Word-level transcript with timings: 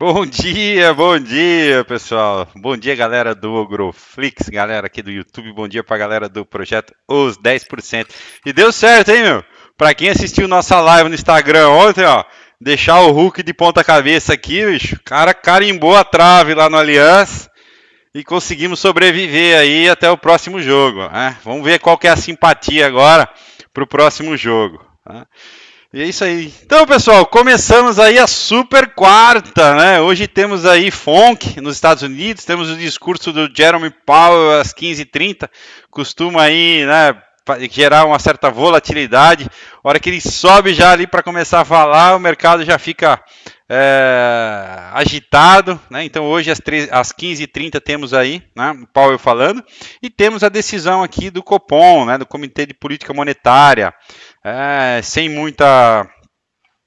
Bom 0.00 0.24
dia, 0.24 0.94
bom 0.94 1.18
dia, 1.18 1.84
pessoal. 1.84 2.48
Bom 2.56 2.74
dia, 2.74 2.96
galera 2.96 3.34
do 3.34 3.52
Ogroflix, 3.52 4.48
galera 4.48 4.86
aqui 4.86 5.02
do 5.02 5.10
YouTube. 5.10 5.52
Bom 5.52 5.68
dia 5.68 5.84
pra 5.84 5.98
galera 5.98 6.26
do 6.26 6.42
projeto 6.42 6.94
Os 7.06 7.36
10%. 7.36 8.06
E 8.46 8.50
deu 8.50 8.72
certo, 8.72 9.10
hein, 9.10 9.22
meu? 9.22 9.44
Pra 9.76 9.92
quem 9.92 10.08
assistiu 10.08 10.48
nossa 10.48 10.80
live 10.80 11.10
no 11.10 11.14
Instagram 11.14 11.68
ontem, 11.68 12.06
ó, 12.06 12.24
deixar 12.58 13.00
o 13.00 13.10
Hulk 13.10 13.42
de 13.42 13.52
ponta 13.52 13.84
cabeça 13.84 14.32
aqui, 14.32 14.64
bicho. 14.64 14.96
O 14.96 15.04
cara 15.04 15.34
carimbou 15.34 15.94
a 15.94 16.02
trave 16.02 16.54
lá 16.54 16.70
no 16.70 16.78
Aliança 16.78 17.50
e 18.14 18.24
conseguimos 18.24 18.80
sobreviver 18.80 19.58
aí 19.58 19.86
até 19.86 20.10
o 20.10 20.16
próximo 20.16 20.62
jogo. 20.62 21.10
Né? 21.10 21.36
Vamos 21.44 21.62
ver 21.62 21.78
qual 21.78 21.98
que 21.98 22.08
é 22.08 22.10
a 22.10 22.16
simpatia 22.16 22.86
agora 22.86 23.28
pro 23.70 23.86
próximo 23.86 24.34
jogo. 24.34 24.82
Né? 25.06 25.26
E 25.92 26.00
é 26.00 26.06
isso 26.06 26.22
aí. 26.22 26.54
Então, 26.62 26.86
pessoal, 26.86 27.26
começamos 27.26 27.98
aí 27.98 28.16
a 28.16 28.28
super 28.28 28.94
quarta, 28.94 29.74
né? 29.74 30.00
Hoje 30.00 30.28
temos 30.28 30.64
aí 30.64 30.88
Fonk 30.88 31.60
nos 31.60 31.74
Estados 31.74 32.04
Unidos, 32.04 32.44
temos 32.44 32.70
o 32.70 32.76
discurso 32.76 33.32
do 33.32 33.50
Jeremy 33.52 33.90
Powell 34.06 34.60
às 34.60 34.72
15h30, 34.72 35.50
costuma 35.90 36.42
aí, 36.42 36.86
né, 36.86 37.20
gerar 37.72 38.04
uma 38.04 38.20
certa 38.20 38.48
volatilidade. 38.52 39.48
A 39.82 39.88
hora 39.88 39.98
que 39.98 40.10
ele 40.10 40.20
sobe 40.20 40.74
já 40.74 40.92
ali 40.92 41.08
para 41.08 41.24
começar 41.24 41.62
a 41.62 41.64
falar, 41.64 42.14
o 42.14 42.20
mercado 42.20 42.64
já 42.64 42.78
fica 42.78 43.20
é, 43.68 44.90
agitado, 44.92 45.80
né? 45.90 46.04
Então 46.04 46.24
hoje 46.24 46.52
às, 46.52 46.60
às 46.92 47.12
15h30 47.12 47.80
temos 47.80 48.14
aí, 48.14 48.42
né, 48.56 48.70
o 48.80 48.86
Powell 48.86 49.18
falando, 49.18 49.64
e 50.00 50.08
temos 50.08 50.44
a 50.44 50.48
decisão 50.48 51.02
aqui 51.02 51.30
do 51.30 51.42
Copom, 51.42 52.04
né, 52.04 52.16
do 52.16 52.26
Comitê 52.26 52.64
de 52.64 52.74
Política 52.74 53.12
Monetária 53.12 53.92
é, 54.44 55.00
sem 55.02 55.28
muita 55.28 56.08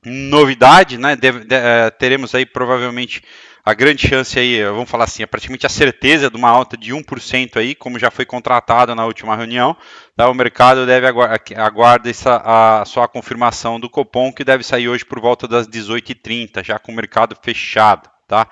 novidade, 0.06 0.98
né? 0.98 1.16
De, 1.16 1.28
é, 1.50 1.90
teremos 1.92 2.34
aí 2.36 2.46
provavelmente 2.46 3.22
a 3.66 3.74
grande 3.74 4.06
chance 4.06 4.38
aí, 4.38 4.62
vamos 4.66 4.90
falar 4.90 5.06
assim, 5.06 5.24
é 5.24 5.26
praticamente 5.26 5.66
a 5.66 5.70
certeza 5.70 6.30
de 6.30 6.36
uma 6.36 6.50
alta 6.50 6.76
de 6.76 6.92
1% 6.92 7.56
aí, 7.56 7.74
como 7.74 7.98
já 7.98 8.12
foi 8.12 8.26
contratado 8.26 8.94
na 8.94 9.06
última 9.06 9.38
reunião. 9.38 9.76
Tá? 10.18 10.28
O 10.28 10.34
mercado 10.34 10.86
deve 10.86 11.08
aguardar 11.08 11.40
aguarda 11.56 12.10
essa, 12.10 12.42
a, 12.44 12.84
só 12.86 13.04
a 13.04 13.08
confirmação 13.08 13.80
do 13.80 13.90
Copom, 13.90 14.34
que 14.34 14.44
deve 14.44 14.66
sair 14.66 14.90
hoje 14.90 15.06
por 15.06 15.22
volta 15.22 15.48
das 15.48 15.66
18h30, 15.66 16.62
já 16.62 16.78
com 16.78 16.92
o 16.92 16.96
mercado 16.96 17.38
fechado. 17.42 18.10
Tá? 18.28 18.50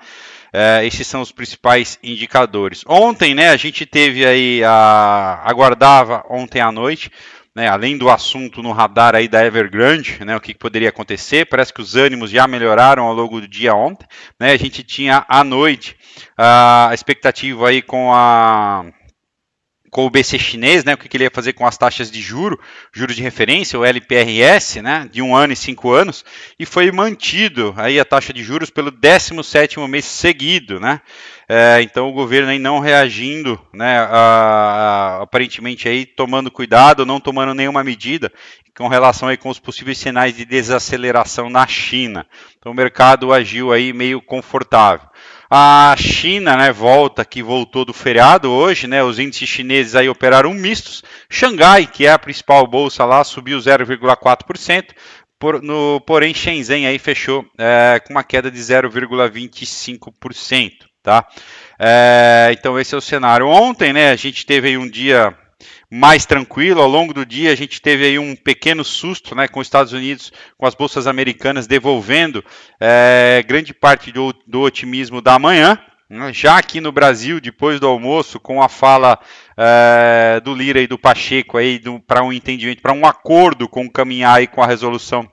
É, 0.50 0.86
esses 0.86 1.06
são 1.06 1.20
os 1.20 1.30
principais 1.30 1.98
indicadores. 2.02 2.82
Ontem, 2.86 3.34
né, 3.34 3.50
a 3.50 3.56
gente 3.56 3.84
teve 3.84 4.24
aí, 4.24 4.64
a, 4.64 5.42
aguardava 5.44 6.24
ontem 6.30 6.60
à 6.60 6.72
noite, 6.72 7.10
né, 7.54 7.68
além 7.68 7.98
do 7.98 8.10
assunto 8.10 8.62
no 8.62 8.72
radar 8.72 9.14
aí 9.14 9.28
da 9.28 9.44
Evergrande, 9.44 10.24
né, 10.24 10.36
o 10.36 10.40
que, 10.40 10.52
que, 10.52 10.58
poderia 10.58 10.88
acontecer, 10.88 11.46
parece 11.46 11.72
que 11.72 11.82
os 11.82 11.96
ânimos 11.96 12.30
já 12.30 12.46
melhoraram 12.46 13.04
ao 13.04 13.12
longo 13.12 13.40
do 13.40 13.48
dia 13.48 13.74
ontem, 13.74 14.06
né, 14.40 14.52
a 14.52 14.56
gente 14.56 14.82
tinha 14.82 15.24
à 15.28 15.44
noite 15.44 15.96
a 16.36 16.90
expectativa 16.92 17.68
aí 17.68 17.82
com 17.82 18.12
a 18.14 18.86
com 19.92 20.06
o 20.06 20.10
BC 20.10 20.38
chinês, 20.38 20.84
né, 20.84 20.94
o 20.94 20.96
que, 20.96 21.14
ele 21.14 21.24
ia 21.24 21.30
fazer 21.30 21.52
com 21.52 21.66
as 21.66 21.76
taxas 21.76 22.10
de 22.10 22.22
juro, 22.22 22.58
juros 22.94 23.14
de 23.14 23.22
referência, 23.22 23.78
o 23.78 23.84
LPRS, 23.84 24.80
né, 24.80 25.06
de 25.12 25.20
um 25.20 25.36
ano 25.36 25.52
e 25.52 25.56
cinco 25.56 25.92
anos, 25.92 26.24
e 26.58 26.64
foi 26.64 26.90
mantido 26.90 27.74
aí 27.76 28.00
a 28.00 28.04
taxa 28.04 28.32
de 28.32 28.42
juros 28.42 28.70
pelo 28.70 28.90
17º 28.90 29.86
mês 29.86 30.06
seguido, 30.06 30.80
né, 30.80 31.02
é, 31.46 31.82
então 31.82 32.08
o 32.08 32.12
governo 32.14 32.48
aí 32.48 32.58
não 32.58 32.78
reagindo, 32.78 33.60
né, 33.70 33.98
a, 33.98 35.18
a, 35.18 35.22
aparentemente 35.24 35.86
aí 35.86 36.06
tomando 36.06 36.50
cuidado, 36.50 37.04
não 37.04 37.20
tomando 37.20 37.52
nenhuma 37.52 37.84
medida 37.84 38.32
com 38.74 38.88
relação 38.88 39.28
aí 39.28 39.36
com 39.36 39.50
os 39.50 39.58
possíveis 39.58 39.98
sinais 39.98 40.34
de 40.34 40.46
desaceleração 40.46 41.50
na 41.50 41.66
China. 41.66 42.26
Então 42.58 42.72
o 42.72 42.74
mercado 42.74 43.30
agiu 43.30 43.70
aí 43.70 43.92
meio 43.92 44.22
confortável. 44.22 45.06
A 45.54 45.94
China, 45.98 46.56
né, 46.56 46.72
volta 46.72 47.26
que 47.26 47.42
voltou 47.42 47.84
do 47.84 47.92
feriado 47.92 48.50
hoje, 48.50 48.86
né, 48.86 49.04
os 49.04 49.18
índices 49.18 49.50
chineses 49.50 49.94
aí 49.94 50.08
operaram 50.08 50.54
mistos. 50.54 51.02
Xangai, 51.28 51.86
que 51.86 52.06
é 52.06 52.10
a 52.10 52.18
principal 52.18 52.66
bolsa 52.66 53.04
lá, 53.04 53.22
subiu 53.22 53.58
0,4%. 53.58 54.94
Por, 55.38 55.60
no, 55.60 56.00
porém, 56.06 56.32
Shenzhen 56.32 56.86
aí 56.86 56.98
fechou 56.98 57.44
é, 57.58 58.00
com 58.00 58.14
uma 58.14 58.24
queda 58.24 58.50
de 58.50 58.58
0,25%. 58.58 60.70
Tá? 61.02 61.28
É, 61.78 62.48
então 62.52 62.80
esse 62.80 62.94
é 62.94 62.98
o 62.98 63.02
cenário. 63.02 63.46
Ontem, 63.46 63.92
né, 63.92 64.10
a 64.10 64.16
gente 64.16 64.46
teve 64.46 64.78
um 64.78 64.88
dia 64.88 65.36
mais 65.94 66.24
tranquilo. 66.24 66.80
Ao 66.80 66.88
longo 66.88 67.12
do 67.12 67.26
dia, 67.26 67.52
a 67.52 67.54
gente 67.54 67.82
teve 67.82 68.06
aí 68.06 68.18
um 68.18 68.34
pequeno 68.34 68.82
susto 68.82 69.34
né, 69.34 69.46
com 69.46 69.60
os 69.60 69.66
Estados 69.66 69.92
Unidos, 69.92 70.32
com 70.56 70.64
as 70.64 70.74
bolsas 70.74 71.06
americanas 71.06 71.66
devolvendo 71.66 72.42
é, 72.80 73.44
grande 73.46 73.74
parte 73.74 74.10
do, 74.10 74.32
do, 74.46 74.60
otimismo 74.62 75.20
da 75.20 75.38
manhã. 75.38 75.78
Já 76.32 76.56
aqui 76.56 76.80
no 76.80 76.92
Brasil, 76.92 77.40
depois 77.40 77.78
do 77.78 77.86
almoço, 77.86 78.40
com 78.40 78.62
a 78.62 78.70
fala 78.70 79.18
é, 79.54 80.40
do 80.42 80.54
Lira 80.54 80.80
e 80.80 80.86
do 80.86 80.98
Pacheco 80.98 81.58
aí 81.58 81.78
para 82.06 82.22
um 82.22 82.32
entendimento, 82.32 82.80
para 82.80 82.92
um 82.94 83.04
acordo 83.04 83.68
com 83.68 83.88
caminhar 83.88 84.36
aí 84.36 84.46
com 84.46 84.62
a 84.62 84.66
resolução 84.66 85.30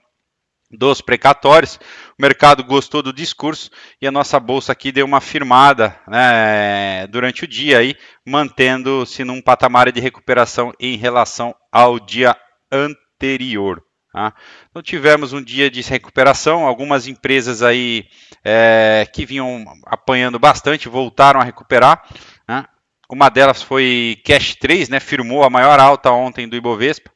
dos 0.69 0.99
precatórios. 0.99 1.79
Mercado 2.19 2.65
gostou 2.65 3.01
do 3.01 3.13
discurso 3.13 3.71
e 4.01 4.05
a 4.05 4.11
nossa 4.11 4.37
bolsa 4.41 4.73
aqui 4.73 4.91
deu 4.91 5.05
uma 5.05 5.21
firmada 5.21 5.97
né, 6.05 7.07
durante 7.07 7.45
o 7.45 7.47
dia 7.47 7.77
aí, 7.77 7.95
mantendo-se 8.27 9.23
num 9.23 9.41
patamar 9.41 9.89
de 9.89 10.01
recuperação 10.01 10.73
em 10.77 10.97
relação 10.97 11.55
ao 11.71 11.97
dia 11.97 12.35
anterior. 12.69 13.81
Tá? 14.11 14.33
Então 14.69 14.81
tivemos 14.81 15.31
um 15.31 15.41
dia 15.41 15.71
de 15.71 15.81
recuperação, 15.81 16.67
algumas 16.67 17.07
empresas 17.07 17.63
aí 17.63 18.05
é, 18.43 19.07
que 19.13 19.25
vinham 19.25 19.63
apanhando 19.85 20.37
bastante 20.37 20.89
voltaram 20.89 21.39
a 21.39 21.43
recuperar. 21.45 22.03
Né? 22.49 22.65
Uma 23.09 23.29
delas 23.29 23.61
foi 23.61 24.21
Cash 24.25 24.55
3, 24.55 24.89
né, 24.89 24.99
firmou 24.99 25.45
a 25.45 25.49
maior 25.49 25.79
alta 25.79 26.11
ontem 26.11 26.49
do 26.49 26.57
Ibovespa, 26.57 27.09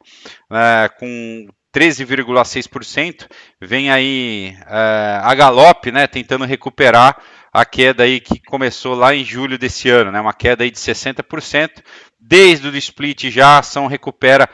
é, 0.50 0.88
com 0.98 1.46
13,6%. 1.74 3.28
Vem 3.60 3.90
aí 3.90 4.56
uh, 4.62 5.24
a 5.24 5.34
galope, 5.34 5.92
né, 5.92 6.06
tentando 6.08 6.46
recuperar 6.46 7.18
a 7.52 7.66
queda 7.66 8.04
aí 8.04 8.20
que 8.20 8.40
começou 8.40 8.96
lá 8.96 9.14
em 9.14 9.24
julho 9.24 9.58
desse 9.58 9.90
ano, 9.90 10.12
né, 10.12 10.20
uma 10.22 10.34
queda 10.34 10.64
aí 10.64 10.72
de 10.72 10.78
60%. 10.78 11.84
Desde 12.20 12.68
o 12.68 12.78
split 12.78 13.30
já 13.30 13.56
a 13.56 13.60
ação 13.60 13.88
recupera 13.88 14.50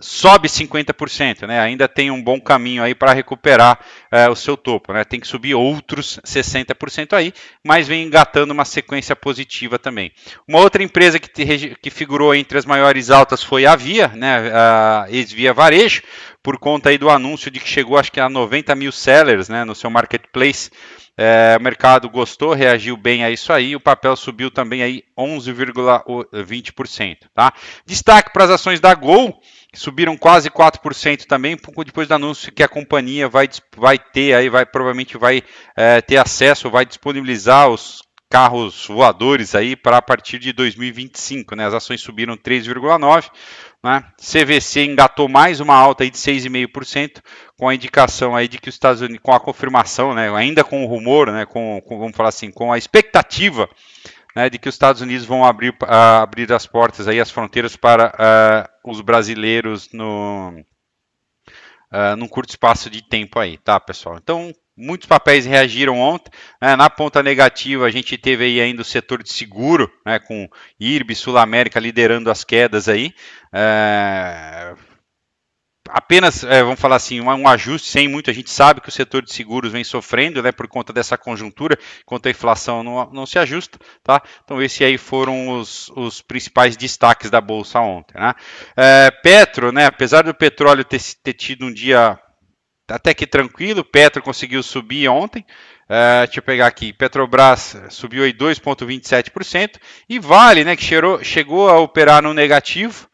sobe 0.00 0.48
50%, 0.48 1.46
né? 1.46 1.60
Ainda 1.60 1.86
tem 1.86 2.10
um 2.10 2.22
bom 2.22 2.40
caminho 2.40 2.82
aí 2.82 2.94
para 2.94 3.12
recuperar 3.12 3.78
é, 4.10 4.28
o 4.28 4.34
seu 4.34 4.56
topo, 4.56 4.92
né? 4.92 5.04
Tem 5.04 5.20
que 5.20 5.28
subir 5.28 5.54
outros 5.54 6.18
60% 6.24 7.12
aí, 7.12 7.32
mas 7.64 7.86
vem 7.86 8.04
engatando 8.04 8.52
uma 8.52 8.64
sequência 8.64 9.14
positiva 9.14 9.78
também. 9.78 10.10
Uma 10.48 10.60
outra 10.60 10.82
empresa 10.82 11.18
que, 11.18 11.28
te, 11.28 11.76
que 11.80 11.90
figurou 11.90 12.34
entre 12.34 12.58
as 12.58 12.64
maiores 12.64 13.10
altas 13.10 13.42
foi 13.42 13.66
a 13.66 13.76
Via, 13.76 14.08
né? 14.08 14.50
A 14.52 15.06
ex-Via 15.10 15.52
Varejo, 15.52 16.02
por 16.42 16.58
conta 16.58 16.88
aí 16.88 16.98
do 16.98 17.10
anúncio 17.10 17.50
de 17.50 17.60
que 17.60 17.68
chegou 17.68 17.98
acho 17.98 18.12
que 18.12 18.20
a 18.20 18.28
90 18.28 18.74
mil 18.74 18.92
sellers, 18.92 19.48
né? 19.48 19.64
No 19.64 19.74
seu 19.74 19.90
marketplace. 19.90 20.70
É, 21.16 21.56
o 21.58 21.62
mercado 21.62 22.08
gostou, 22.08 22.54
reagiu 22.54 22.96
bem 22.96 23.22
a 23.22 23.30
isso 23.30 23.52
aí, 23.52 23.76
o 23.76 23.80
papel 23.80 24.16
subiu 24.16 24.50
também 24.50 24.82
aí 24.82 25.02
11,20%, 25.18 27.16
tá? 27.34 27.52
Destaque 27.84 28.32
para 28.32 28.44
as 28.44 28.50
ações 28.50 28.80
da 28.80 28.94
Gol, 28.94 29.38
subiram 29.74 30.16
quase 30.16 30.48
4% 30.48 31.26
também, 31.26 31.58
depois 31.84 32.08
do 32.08 32.14
anúncio 32.14 32.50
que 32.50 32.62
a 32.62 32.68
companhia 32.68 33.28
vai, 33.28 33.50
vai 33.76 33.98
ter, 33.98 34.32
aí 34.32 34.48
vai 34.48 34.64
provavelmente 34.64 35.18
vai 35.18 35.42
é, 35.76 36.00
ter 36.00 36.16
acesso, 36.16 36.70
vai 36.70 36.86
disponibilizar 36.86 37.68
os 37.68 38.00
carros 38.30 38.86
voadores 38.86 39.56
aí 39.56 39.74
para 39.74 39.96
a 39.96 40.02
partir 40.02 40.38
de 40.38 40.52
2025, 40.52 41.56
né? 41.56 41.66
As 41.66 41.74
ações 41.74 42.00
subiram 42.00 42.36
3,9, 42.36 43.28
né? 43.82 44.04
CVC 44.18 44.84
engatou 44.84 45.28
mais 45.28 45.60
uma 45.60 45.74
alta 45.74 46.04
aí 46.04 46.10
de 46.10 46.18
6,5%, 46.18 47.22
com 47.56 47.68
a 47.68 47.74
indicação 47.74 48.36
aí 48.36 48.46
de 48.48 48.58
que 48.58 48.68
os 48.68 48.74
Estados 48.74 49.00
Unidos, 49.00 49.22
com 49.22 49.32
a 49.32 49.40
confirmação, 49.40 50.14
né? 50.14 50.34
Ainda 50.34 50.62
com 50.62 50.84
o 50.84 50.86
rumor, 50.86 51.32
né? 51.32 51.46
Com, 51.46 51.80
com 51.80 51.98
vamos 51.98 52.16
falar 52.16 52.28
assim, 52.28 52.50
com 52.50 52.72
a 52.72 52.78
expectativa 52.78 53.68
né, 54.34 54.48
de 54.48 54.58
que 54.58 54.68
os 54.68 54.74
Estados 54.74 55.02
Unidos 55.02 55.26
vão 55.26 55.44
abrir, 55.44 55.74
abrir 55.82 56.52
as 56.52 56.66
portas 56.66 57.08
aí, 57.08 57.20
as 57.20 57.30
fronteiras 57.30 57.76
para 57.76 58.68
os 58.84 59.00
brasileiros 59.00 59.88
no 59.92 60.54
uh, 61.92 62.16
num 62.16 62.28
curto 62.28 62.50
espaço 62.50 62.88
de 62.88 63.02
tempo 63.02 63.38
aí, 63.38 63.58
tá, 63.58 63.78
pessoal? 63.80 64.16
Então, 64.16 64.52
muitos 64.76 65.06
papéis 65.06 65.46
reagiram 65.46 65.98
ontem. 65.98 66.30
Né, 66.60 66.76
na 66.76 66.88
ponta 66.88 67.22
negativa, 67.22 67.86
a 67.86 67.90
gente 67.90 68.16
teve 68.16 68.44
aí 68.44 68.60
ainda 68.60 68.82
o 68.82 68.84
setor 68.84 69.22
de 69.22 69.32
seguro, 69.32 69.90
né, 70.04 70.18
com 70.18 70.48
IRB, 70.78 71.14
Sul 71.14 71.38
América 71.38 71.80
liderando 71.80 72.30
as 72.30 72.44
quedas 72.44 72.88
aí. 72.88 73.12
É, 73.52 74.74
apenas, 75.88 76.44
é, 76.44 76.62
vamos 76.62 76.80
falar 76.80 76.96
assim, 76.96 77.20
um, 77.20 77.48
ajuste 77.48 77.88
sem 77.88 78.08
muito. 78.08 78.30
A 78.30 78.32
gente 78.32 78.50
sabe 78.50 78.80
que 78.80 78.88
o 78.88 78.92
setor 78.92 79.22
de 79.22 79.32
seguros 79.32 79.72
vem 79.72 79.84
sofrendo, 79.84 80.42
né, 80.42 80.52
por 80.52 80.68
conta 80.68 80.92
dessa 80.92 81.18
conjuntura, 81.18 81.78
enquanto 82.02 82.26
a 82.26 82.30
inflação 82.30 82.82
não, 82.82 83.10
não 83.12 83.26
se 83.26 83.38
ajusta, 83.38 83.78
tá? 84.02 84.22
Então, 84.44 84.62
esses 84.62 84.80
aí 84.82 84.96
foram 84.98 85.58
os, 85.58 85.90
os 85.96 86.22
principais 86.22 86.76
destaques 86.76 87.30
da 87.30 87.40
bolsa 87.40 87.80
ontem, 87.80 88.14
né? 88.18 88.34
É, 88.76 89.10
Petro, 89.10 89.72
né, 89.72 89.86
apesar 89.86 90.22
do 90.22 90.34
petróleo 90.34 90.84
ter, 90.84 91.00
ter 91.22 91.34
tido 91.34 91.66
um 91.66 91.72
dia 91.72 92.18
até 92.90 93.14
que 93.14 93.26
tranquilo. 93.26 93.84
Petro 93.84 94.22
conseguiu 94.22 94.62
subir 94.62 95.08
ontem. 95.08 95.44
Uh, 95.88 96.26
deixa 96.26 96.38
eu 96.38 96.42
pegar 96.42 96.66
aqui. 96.66 96.92
Petrobras 96.92 97.76
subiu 97.88 98.24
aí 98.24 98.32
2,27%. 98.32 99.76
E 100.08 100.18
Vale, 100.18 100.64
né, 100.64 100.76
que 100.76 100.84
cheirou, 100.84 101.22
chegou 101.24 101.68
a 101.68 101.78
operar 101.78 102.22
no 102.22 102.34
negativo. 102.34 103.08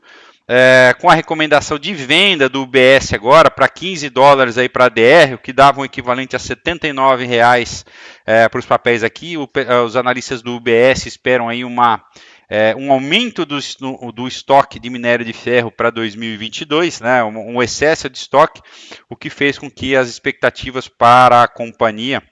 É, 0.48 0.94
com 1.00 1.10
a 1.10 1.14
recomendação 1.14 1.76
de 1.76 1.92
venda 1.92 2.48
do 2.48 2.62
UBS 2.62 3.12
agora 3.12 3.50
para 3.50 3.68
15 3.68 4.08
dólares 4.08 4.56
aí 4.56 4.68
para 4.68 4.84
a 4.84 4.88
DR, 4.88 5.34
o 5.34 5.38
que 5.38 5.52
dava 5.52 5.80
um 5.80 5.84
equivalente 5.84 6.36
a 6.36 6.38
79 6.38 7.26
reais 7.26 7.84
é, 8.24 8.48
para 8.48 8.60
os 8.60 8.64
papéis 8.64 9.02
aqui. 9.02 9.36
O, 9.36 9.48
os 9.84 9.96
analistas 9.96 10.42
do 10.42 10.54
UBS 10.54 11.06
esperam 11.06 11.48
aí 11.48 11.64
uma 11.64 12.00
é, 12.48 12.74
um 12.76 12.92
aumento 12.92 13.44
do, 13.44 13.58
do, 14.12 14.28
estoque 14.28 14.78
de 14.78 14.88
minério 14.90 15.24
de 15.24 15.32
ferro 15.32 15.70
para 15.70 15.90
2022, 15.90 17.00
né, 17.00 17.22
um, 17.24 17.56
um 17.56 17.62
excesso 17.62 18.08
de 18.08 18.18
estoque, 18.18 18.60
o 19.08 19.16
que 19.16 19.30
fez 19.30 19.58
com 19.58 19.70
que 19.70 19.96
as 19.96 20.08
expectativas 20.08 20.88
para 20.88 21.42
a 21.42 21.48
companhia 21.48 22.22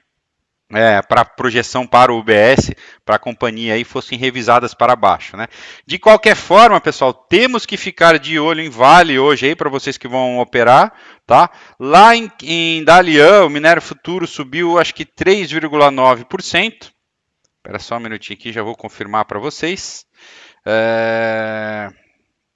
é, 0.73 1.03
para 1.03 1.25
projeção 1.25 1.87
para 1.87 2.13
o 2.13 2.19
UBS, 2.19 2.73
para 3.05 3.17
a 3.17 3.19
companhia 3.19 3.75
aí, 3.75 3.85
fossem 3.85 4.19
revisadas 4.19 4.75
para 4.75 4.97
baixo. 4.97 5.37
Né? 5.37 5.47
De 5.87 5.99
qualquer 5.99 6.35
forma, 6.35 6.81
pessoal, 6.81 7.13
temos 7.13 7.67
que 7.67 7.77
ficar 7.77 8.19
de 8.19 8.39
olho 8.39 8.61
em 8.61 8.71
Vale 8.71 9.19
hoje 9.19 9.47
aí 9.47 9.55
para 9.55 9.71
vocês 9.71 9.99
que 9.99 10.09
vão 10.09 10.39
operar. 10.39 10.93
Tá? 11.27 11.51
Lá 11.79 12.17
em, 12.17 12.31
em 12.43 12.85
Dalian, 12.85 13.45
o 13.45 13.51
minério 13.51 13.83
futuro 13.83 14.27
subiu 14.27 14.79
acho 14.79 14.95
que 14.95 15.05
3,9%. 15.05 16.94
Espera 17.65 17.79
só 17.79 17.97
um 17.97 18.01
minutinho 18.01 18.39
aqui, 18.39 18.53
já 18.53 18.63
vou 18.63 18.77
confirmar 18.77 19.25
para 19.25 19.39
vocês. 19.39 20.05
É... 20.67 21.89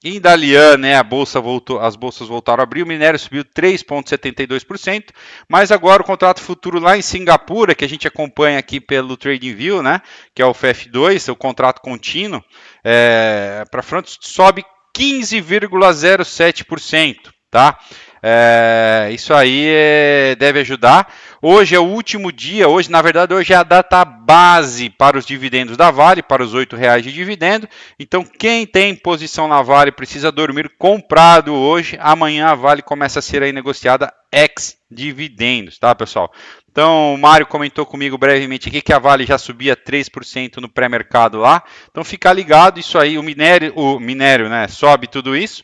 Em 0.05 0.21
Dalian, 0.21 0.77
né, 0.77 0.97
a 0.97 1.03
bolsa 1.03 1.41
voltou, 1.41 1.81
as 1.81 1.97
bolsas 1.97 2.29
voltaram 2.29 2.61
a 2.61 2.65
abrir, 2.65 2.83
o 2.83 2.87
minério 2.87 3.19
subiu 3.19 3.43
3,72%, 3.43 5.05
mas 5.49 5.73
agora 5.73 6.03
o 6.03 6.05
contrato 6.05 6.43
futuro 6.43 6.79
lá 6.79 6.99
em 6.99 7.03
Singapura, 7.03 7.75
que 7.75 7.87
a 7.87 7.89
gente 7.89 8.07
acompanha 8.07 8.59
aqui 8.59 8.83
pelo 8.83 9.17
TradingView, 9.17 9.83
né, 9.83 10.03
que 10.35 10.43
é 10.43 10.47
o 10.47 10.53
FF2, 10.53 11.33
o 11.33 11.37
contrato 11.37 11.81
contínuo, 11.81 12.45
é, 12.85 13.65
para 13.71 13.83
front 13.83 14.07
sobe 14.21 14.63
15,07%, 14.95 17.33
tá? 17.51 17.79
É, 18.23 19.09
isso 19.13 19.33
aí 19.33 19.67
é, 19.69 20.37
deve 20.37 20.61
ajudar. 20.61 21.13
Hoje 21.41 21.75
é 21.75 21.79
o 21.79 21.85
último 21.85 22.33
dia, 22.33 22.69
hoje, 22.69 22.91
na 22.91 23.01
verdade, 23.01 23.33
hoje 23.33 23.53
é 23.53 23.57
a 23.57 23.63
data 23.63 24.05
base 24.05 24.91
para 24.91 25.17
os 25.17 25.25
dividendos 25.25 25.77
da 25.77 25.91
Vale, 25.91 26.23
para 26.23 26.43
os 26.43 26.53
R$ 26.53 26.67
reais 26.73 27.03
de 27.03 27.13
dividendo. 27.13 27.69
Então, 27.99 28.25
quem 28.25 28.67
tem 28.67 28.95
posição 28.95 29.47
na 29.47 29.63
Vale 29.63 29.93
precisa 29.93 30.33
dormir 30.33 30.71
comprado 30.77 31.55
hoje. 31.55 31.97
Amanhã 32.01 32.49
a 32.49 32.55
Vale 32.55 32.83
começa 32.83 33.21
a 33.21 33.23
ser 33.23 33.43
aí 33.43 33.53
negociada 33.53 34.13
ex 34.33 34.77
dividendos, 34.91 35.79
tá, 35.79 35.95
pessoal? 35.95 36.33
Então, 36.71 37.15
o 37.15 37.19
Mário 37.19 37.47
comentou 37.47 37.85
comigo 37.85 38.17
brevemente 38.17 38.69
aqui 38.69 38.81
que 38.81 38.93
a 38.93 38.99
Vale 38.99 39.27
já 39.27 39.37
subia 39.37 39.77
3% 39.77 40.59
no 40.59 40.69
pré-mercado 40.69 41.39
lá. 41.39 41.63
Então, 41.91 42.05
fica 42.05 42.33
ligado, 42.33 42.79
isso 42.79 42.99
aí, 42.99 43.19
o 43.19 43.23
minério, 43.23 43.73
o 43.75 43.99
minério, 43.99 44.49
né, 44.49 44.69
sobe 44.69 45.09
tudo 45.09 45.37
isso. 45.37 45.63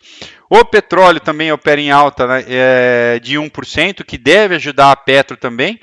O 0.57 0.65
petróleo 0.65 1.19
também 1.19 1.51
opera 1.51 1.81
em 1.81 1.91
alta 1.91 2.29
né, 2.29 2.45
é, 2.47 3.19
de 3.19 3.35
1%, 3.35 4.05
que 4.05 4.17
deve 4.17 4.55
ajudar 4.55 4.93
a 4.93 4.97
Petro 4.97 5.37
também. 5.37 5.81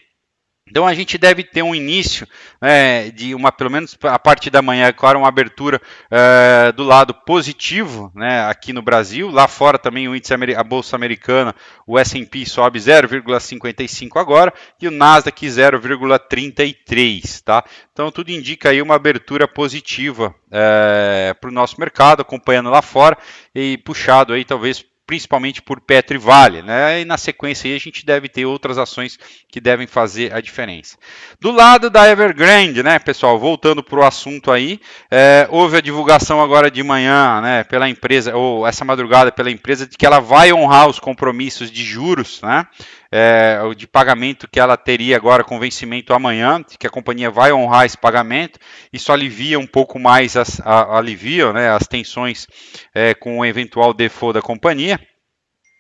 Então 0.72 0.88
a 0.88 0.94
gente 0.94 1.18
deve 1.18 1.44
ter 1.44 1.62
um 1.62 1.76
início 1.76 2.26
né, 2.62 3.12
de 3.12 3.36
uma, 3.36 3.52
pelo 3.52 3.70
menos 3.70 3.98
a 4.04 4.18
partir 4.18 4.50
da 4.50 4.62
manhã, 4.62 4.94
claro, 4.94 5.20
uma 5.20 5.28
abertura 5.28 5.82
uh, 6.10 6.72
do 6.72 6.84
lado 6.84 7.14
positivo 7.14 8.10
né, 8.16 8.46
aqui 8.46 8.72
no 8.72 8.82
Brasil. 8.82 9.30
Lá 9.30 9.50
fora 9.50 9.78
também 9.78 10.08
o 10.08 10.16
índice 10.16 10.34
a 10.34 10.64
bolsa 10.64 10.96
americana, 10.96 11.54
o 11.86 12.00
S&P 12.00 12.46
sobe 12.46 12.80
0,55 12.80 14.18
agora 14.18 14.54
e 14.82 14.88
o 14.88 14.92
Nasdaq 14.92 15.46
0,33, 15.46 17.44
tá? 17.44 17.66
Então 17.92 18.10
tudo 18.10 18.32
indica 18.32 18.70
aí 18.70 18.82
uma 18.82 18.96
abertura 18.96 19.50
positiva 19.50 20.34
eh, 20.50 21.36
para 21.42 21.50
o 21.50 21.54
nosso 21.54 21.78
mercado, 21.78 22.22
acompanhando 22.22 22.70
lá 22.70 22.82
fora 22.82 23.18
e 23.54 23.78
puxado 23.80 24.32
aí 24.32 24.46
talvez 24.46 24.86
principalmente 25.12 25.62
por 25.62 25.82
Petro 25.82 26.16
e 26.16 26.18
Vale, 26.18 26.62
né? 26.62 27.02
E 27.02 27.06
na 27.06 27.18
sequência 27.18 27.70
aí 27.70 27.76
a 27.76 27.80
gente 27.80 28.06
deve 28.06 28.30
ter 28.30 28.46
outras 28.46 28.78
ações 28.78 29.20
que 29.50 29.60
devem 29.60 29.86
fazer 29.86 30.34
a 30.34 30.40
diferença. 30.40 30.96
Do 31.38 31.52
lado 31.52 31.90
da 31.90 32.10
Evergrande, 32.10 32.82
né, 32.82 32.98
pessoal, 32.98 33.38
voltando 33.38 33.84
para 33.84 34.00
o 34.00 34.06
assunto 34.06 34.50
aí, 34.50 34.80
é, 35.12 35.46
houve 35.52 35.76
a 35.76 35.82
divulgação 35.82 36.42
agora 36.42 36.72
de 36.72 36.82
manhã, 36.82 37.42
né, 37.42 37.66
pela 37.66 37.90
empresa, 37.90 38.34
ou 38.38 38.66
essa 38.66 38.86
madrugada 38.86 39.34
pela 39.34 39.52
empresa, 39.52 39.86
de 39.86 39.98
que 39.98 40.06
ela 40.06 40.22
vai 40.22 40.54
honrar 40.54 40.88
os 40.88 40.98
compromissos 40.98 41.70
de 41.70 41.84
juros, 41.84 42.40
né? 42.42 42.66
É, 43.14 43.60
de 43.76 43.86
pagamento 43.86 44.48
que 44.48 44.58
ela 44.58 44.78
teria 44.78 45.18
agora 45.18 45.44
com 45.44 45.60
vencimento 45.60 46.14
amanhã, 46.14 46.64
que 46.80 46.88
a 46.88 46.90
companhia 46.90 47.30
vai 47.30 47.52
honrar 47.52 47.86
esse 47.86 47.98
pagamento, 47.98 48.58
isso 48.94 49.12
alivia 49.12 49.60
um 49.60 49.68
pouco 49.68 50.00
mais 50.00 50.38
as, 50.38 50.62
a, 50.62 50.98
alivia, 50.98 51.52
né, 51.52 51.70
as 51.70 51.86
tensões 51.88 52.48
é, 52.96 53.14
com 53.14 53.40
o 53.40 53.46
eventual 53.46 53.94
default 53.94 54.36
da 54.36 54.42
companhia 54.42 54.98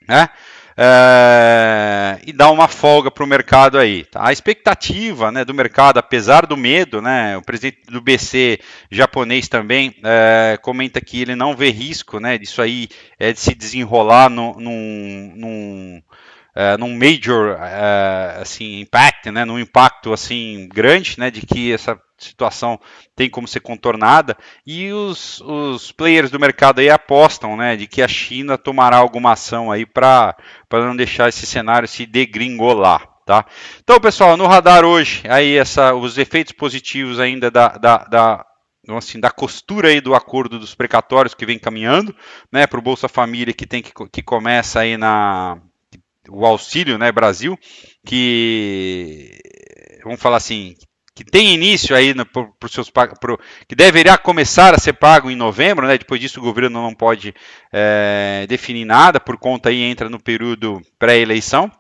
né? 0.07 0.29
É, 0.77 2.19
e 2.25 2.31
dá 2.31 2.49
uma 2.49 2.67
folga 2.67 3.11
para 3.11 3.23
o 3.23 3.27
mercado 3.27 3.77
aí. 3.77 4.05
Tá? 4.05 4.27
A 4.27 4.31
expectativa 4.31 5.31
né, 5.31 5.43
do 5.43 5.53
mercado, 5.53 5.97
apesar 5.97 6.45
do 6.45 6.55
medo, 6.57 7.01
né, 7.01 7.37
o 7.37 7.41
presidente 7.41 7.81
do 7.87 8.01
BC 8.01 8.59
japonês 8.89 9.47
também 9.47 9.93
é, 10.03 10.57
comenta 10.61 11.01
que 11.01 11.21
ele 11.21 11.35
não 11.35 11.55
vê 11.55 11.69
risco 11.69 12.19
né, 12.19 12.37
disso 12.37 12.61
aí 12.61 12.87
é, 13.19 13.33
de 13.33 13.39
se 13.39 13.53
desenrolar 13.53 14.29
no, 14.29 14.53
num, 14.59 15.33
num, 15.35 16.01
é, 16.55 16.77
num 16.77 16.97
major 16.97 17.57
é, 17.59 18.39
assim, 18.41 18.81
impact, 18.81 19.31
né, 19.31 19.45
num 19.45 19.59
impacto 19.59 20.13
assim 20.13 20.67
grande, 20.73 21.15
né, 21.17 21.31
de 21.31 21.41
que 21.41 21.73
essa 21.73 21.99
situação 22.17 22.79
tem 23.15 23.29
como 23.29 23.47
ser 23.47 23.61
contornada 23.61 24.37
e 24.65 24.91
os, 24.91 25.41
os 25.41 25.91
players 25.91 26.29
do 26.29 26.39
mercado 26.39 26.79
aí 26.79 26.89
apostam, 26.89 27.57
né, 27.57 27.75
de 27.75 27.87
que 27.87 28.01
a 28.01 28.07
China 28.07 28.57
tomará 28.57 28.97
alguma 28.97 29.31
ação 29.31 29.71
aí 29.71 29.85
para 29.85 30.35
não 30.71 30.95
deixar 30.95 31.29
esse 31.29 31.45
cenário 31.45 31.87
se 31.87 32.05
degringolar. 32.05 33.09
Tá? 33.25 33.45
Então, 33.81 33.99
pessoal, 33.99 34.35
no 34.35 34.47
radar 34.47 34.83
hoje, 34.83 35.23
aí 35.29 35.55
essa, 35.55 35.93
os 35.93 36.17
efeitos 36.17 36.53
positivos 36.53 37.19
ainda 37.19 37.49
da, 37.49 37.69
da, 37.69 37.97
da 37.99 38.45
assim, 38.97 39.19
da 39.19 39.29
costura 39.29 39.89
aí 39.89 40.01
do 40.01 40.15
acordo 40.15 40.59
dos 40.59 40.75
precatórios 40.75 41.33
que 41.33 41.45
vem 41.45 41.59
caminhando, 41.59 42.15
né, 42.51 42.65
para 42.67 42.79
o 42.79 42.81
Bolsa 42.81 43.07
Família 43.07 43.53
que 43.53 43.65
tem 43.65 43.81
que, 43.81 43.91
que 44.11 44.23
começa 44.23 44.79
aí 44.79 44.97
na 44.97 45.61
o 46.29 46.45
auxílio, 46.45 46.97
né, 46.97 47.11
Brasil, 47.11 47.57
que 48.05 49.39
vamos 50.03 50.21
falar 50.21 50.37
assim, 50.37 50.75
que 51.13 51.23
tem 51.23 51.53
início 51.53 51.95
aí 51.95 52.13
no, 52.13 52.25
pro, 52.25 52.53
pro 52.59 52.69
seus, 52.69 52.89
pro, 52.89 53.39
que 53.67 53.75
deverá 53.75 54.17
começar 54.17 54.73
a 54.73 54.79
ser 54.79 54.93
pago 54.93 55.29
em 55.29 55.35
novembro, 55.35 55.85
né? 55.85 55.97
Depois 55.97 56.21
disso 56.21 56.39
o 56.39 56.43
governo 56.43 56.81
não 56.81 56.93
pode 56.93 57.33
é, 57.71 58.45
definir 58.47 58.85
nada 58.85 59.19
por 59.19 59.37
conta 59.37 59.69
aí 59.69 59.81
entra 59.81 60.09
no 60.09 60.19
período 60.19 60.81
pré-eleição. 60.97 61.71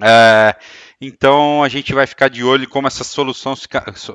É, 0.00 0.56
então 1.04 1.64
a 1.64 1.68
gente 1.68 1.92
vai 1.92 2.06
ficar 2.06 2.28
de 2.28 2.44
olho 2.44 2.68
como 2.68 2.86
essa 2.86 3.02
solução 3.02 3.56
se, 3.56 3.66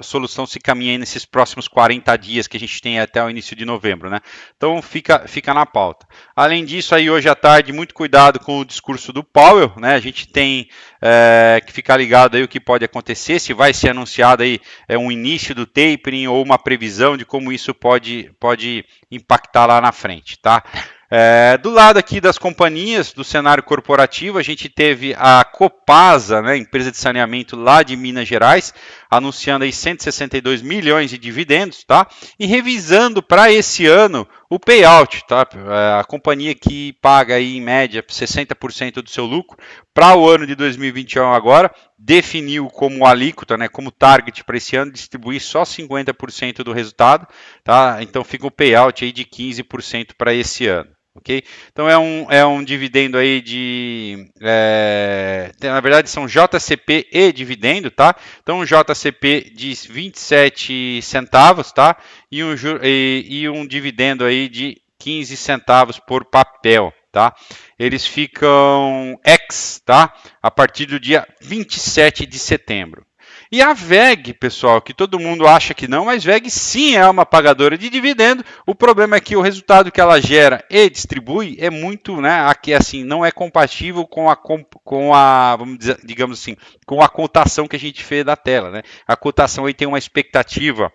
solução 0.02 0.46
se 0.46 0.58
caminha 0.58 0.98
nesses 0.98 1.26
próximos 1.26 1.68
40 1.68 2.16
dias 2.16 2.48
que 2.48 2.56
a 2.56 2.60
gente 2.60 2.82
tem 2.82 2.98
até 2.98 3.22
o 3.22 3.30
início 3.30 3.58
de 3.58 3.66
novembro, 3.66 4.10
né? 4.10 4.22
Então 4.56 4.82
fica, 4.82 5.28
fica 5.28 5.54
na 5.54 5.66
pauta. 5.66 6.08
Além 6.34 6.64
disso, 6.64 6.96
aí 6.96 7.10
hoje 7.10 7.28
à 7.28 7.36
tarde, 7.36 7.74
muito 7.74 7.94
cuidado 7.94 8.40
com 8.40 8.60
o 8.60 8.66
discurso 8.66 9.12
do 9.12 9.22
Powell, 9.22 9.74
né? 9.76 9.96
A 9.96 10.00
gente 10.00 10.30
tem 10.30 10.70
é, 11.02 11.62
que 11.66 11.74
ficar 11.74 11.98
ligado 11.98 12.38
aí 12.38 12.44
o 12.44 12.48
que 12.48 12.60
pode 12.60 12.86
acontecer, 12.86 13.38
se 13.40 13.54
vai 13.54 13.74
ser 13.74 13.90
anunciado 13.90 14.44
aí 14.44 14.58
é, 14.88 14.98
um 14.98 15.12
início 15.12 15.54
do 15.54 15.66
tapering 15.66 16.28
ou 16.28 16.42
uma 16.42 16.58
previsão 16.58 17.18
de 17.18 17.26
como 17.26 17.52
isso 17.52 17.74
pode, 17.74 18.32
pode 18.40 18.86
impactar 19.12 19.66
lá 19.66 19.82
na 19.82 19.92
frente, 19.92 20.40
tá? 20.40 20.64
É, 21.10 21.58
do 21.58 21.70
lado 21.70 21.98
aqui 21.98 22.20
das 22.20 22.38
companhias, 22.38 23.14
do 23.14 23.24
cenário 23.24 23.64
corporativo, 23.64 24.38
a 24.38 24.44
gente 24.44 24.68
teve 24.68 25.16
a 25.18 25.42
Copasa, 25.46 26.42
né, 26.42 26.58
empresa 26.58 26.92
de 26.92 26.98
saneamento 26.98 27.56
lá 27.56 27.82
de 27.82 27.96
Minas 27.96 28.28
Gerais, 28.28 28.74
anunciando 29.10 29.64
aí 29.64 29.72
162 29.72 30.62
milhões 30.62 31.10
de 31.10 31.18
dividendos, 31.18 31.86
tá? 31.86 32.06
E 32.38 32.46
revisando 32.46 33.24
para 33.24 33.50
esse 33.50 33.86
ano 33.86 34.28
o 34.50 34.60
payout, 34.60 35.24
tá? 35.26 35.48
É, 35.56 36.02
a 36.02 36.04
companhia 36.04 36.54
que 36.54 36.92
paga 37.02 37.36
aí 37.36 37.56
em 37.56 37.62
média 37.62 38.04
60% 38.04 39.02
do 39.02 39.10
seu 39.10 39.26
lucro 39.26 39.58
para 39.94 40.14
o 40.14 40.28
ano 40.28 40.46
de 40.46 40.56
2021 40.56 41.32
agora, 41.32 41.74
definiu 41.98 42.68
como 42.68 43.06
alíquota, 43.06 43.56
né, 43.56 43.70
como 43.70 43.92
target 43.92 44.44
para 44.44 44.58
esse 44.58 44.76
ano 44.76 44.92
distribuir 44.92 45.42
só 45.42 45.64
50% 45.64 46.64
do 46.64 46.74
resultado, 46.74 47.26
tá? 47.64 48.00
Então 48.02 48.26
fica 48.26 48.46
o 48.46 48.52
payout 48.52 49.06
aí 49.06 49.14
de 49.14 49.24
15% 49.24 50.10
para 50.18 50.34
esse 50.34 50.68
ano 50.68 50.97
ok? 51.18 51.44
Então 51.72 51.90
é 51.90 51.98
um, 51.98 52.32
é 52.32 52.46
um 52.46 52.64
dividendo 52.64 53.18
aí 53.18 53.42
de, 53.42 54.30
é, 54.42 55.52
na 55.62 55.82
verdade 55.82 56.10
são 56.10 56.28
JCP 56.28 57.08
e 57.12 57.32
dividendo, 57.32 57.92
tá? 57.92 58.16
Então 58.42 58.60
um 58.60 58.66
JCP 58.66 59.52
de 59.56 59.74
27 59.90 61.02
centavos, 61.02 61.72
tá? 61.72 61.98
E 62.32 62.44
um, 62.44 62.54
e, 62.84 63.26
e 63.28 63.50
um 63.50 63.66
dividendo 63.66 64.24
aí 64.24 64.48
de 64.48 64.82
15 65.00 65.38
centavos 65.38 66.00
por 66.00 66.26
papel, 66.26 66.94
tá? 67.12 67.36
Eles 67.78 68.06
ficam 68.06 69.20
ex, 69.26 69.82
tá? 69.86 70.14
A 70.42 70.50
partir 70.50 70.86
do 70.86 71.00
dia 71.00 71.28
27 71.42 72.26
de 72.26 72.40
setembro. 72.40 73.06
E 73.52 73.62
a 73.62 73.74
VEG, 73.74 74.34
pessoal, 74.34 74.82
que 74.82 74.94
todo 74.94 75.20
mundo 75.20 75.48
acha 75.48 75.74
que 75.74 75.88
não, 75.88 76.06
mas 76.06 76.24
VEG 76.24 76.50
sim 76.50 76.96
é 76.96 77.10
uma 77.10 77.26
pagadora 77.26 77.78
de 77.78 77.90
dividendo. 77.90 78.44
O 78.66 78.76
problema 78.76 79.16
é 79.16 79.22
que 79.22 79.36
o 79.36 79.42
resultado 79.42 79.92
que 79.92 80.02
ela 80.02 80.20
gera 80.22 80.64
e 80.70 80.90
distribui 80.90 81.58
é 81.60 81.70
muito, 81.70 82.20
né? 82.20 82.42
Aqui 82.48 82.74
assim, 82.74 83.04
não 83.04 83.26
é 83.26 83.32
compatível 83.32 84.06
com 84.06 84.30
a 84.30 84.36
com 84.36 85.14
a, 85.14 85.56
vamos 85.56 85.78
dizer, 85.78 86.00
digamos 86.04 86.40
assim, 86.40 86.58
com 86.86 87.02
a 87.02 87.08
cotação 87.08 87.68
que 87.68 87.76
a 87.76 87.80
gente 87.80 88.04
fez 88.04 88.26
da 88.26 88.36
tela, 88.36 88.70
né? 88.70 88.82
A 89.08 89.16
cotação 89.16 89.66
aí 89.66 89.74
tem 89.74 89.88
uma 89.88 89.98
expectativa 89.98 90.92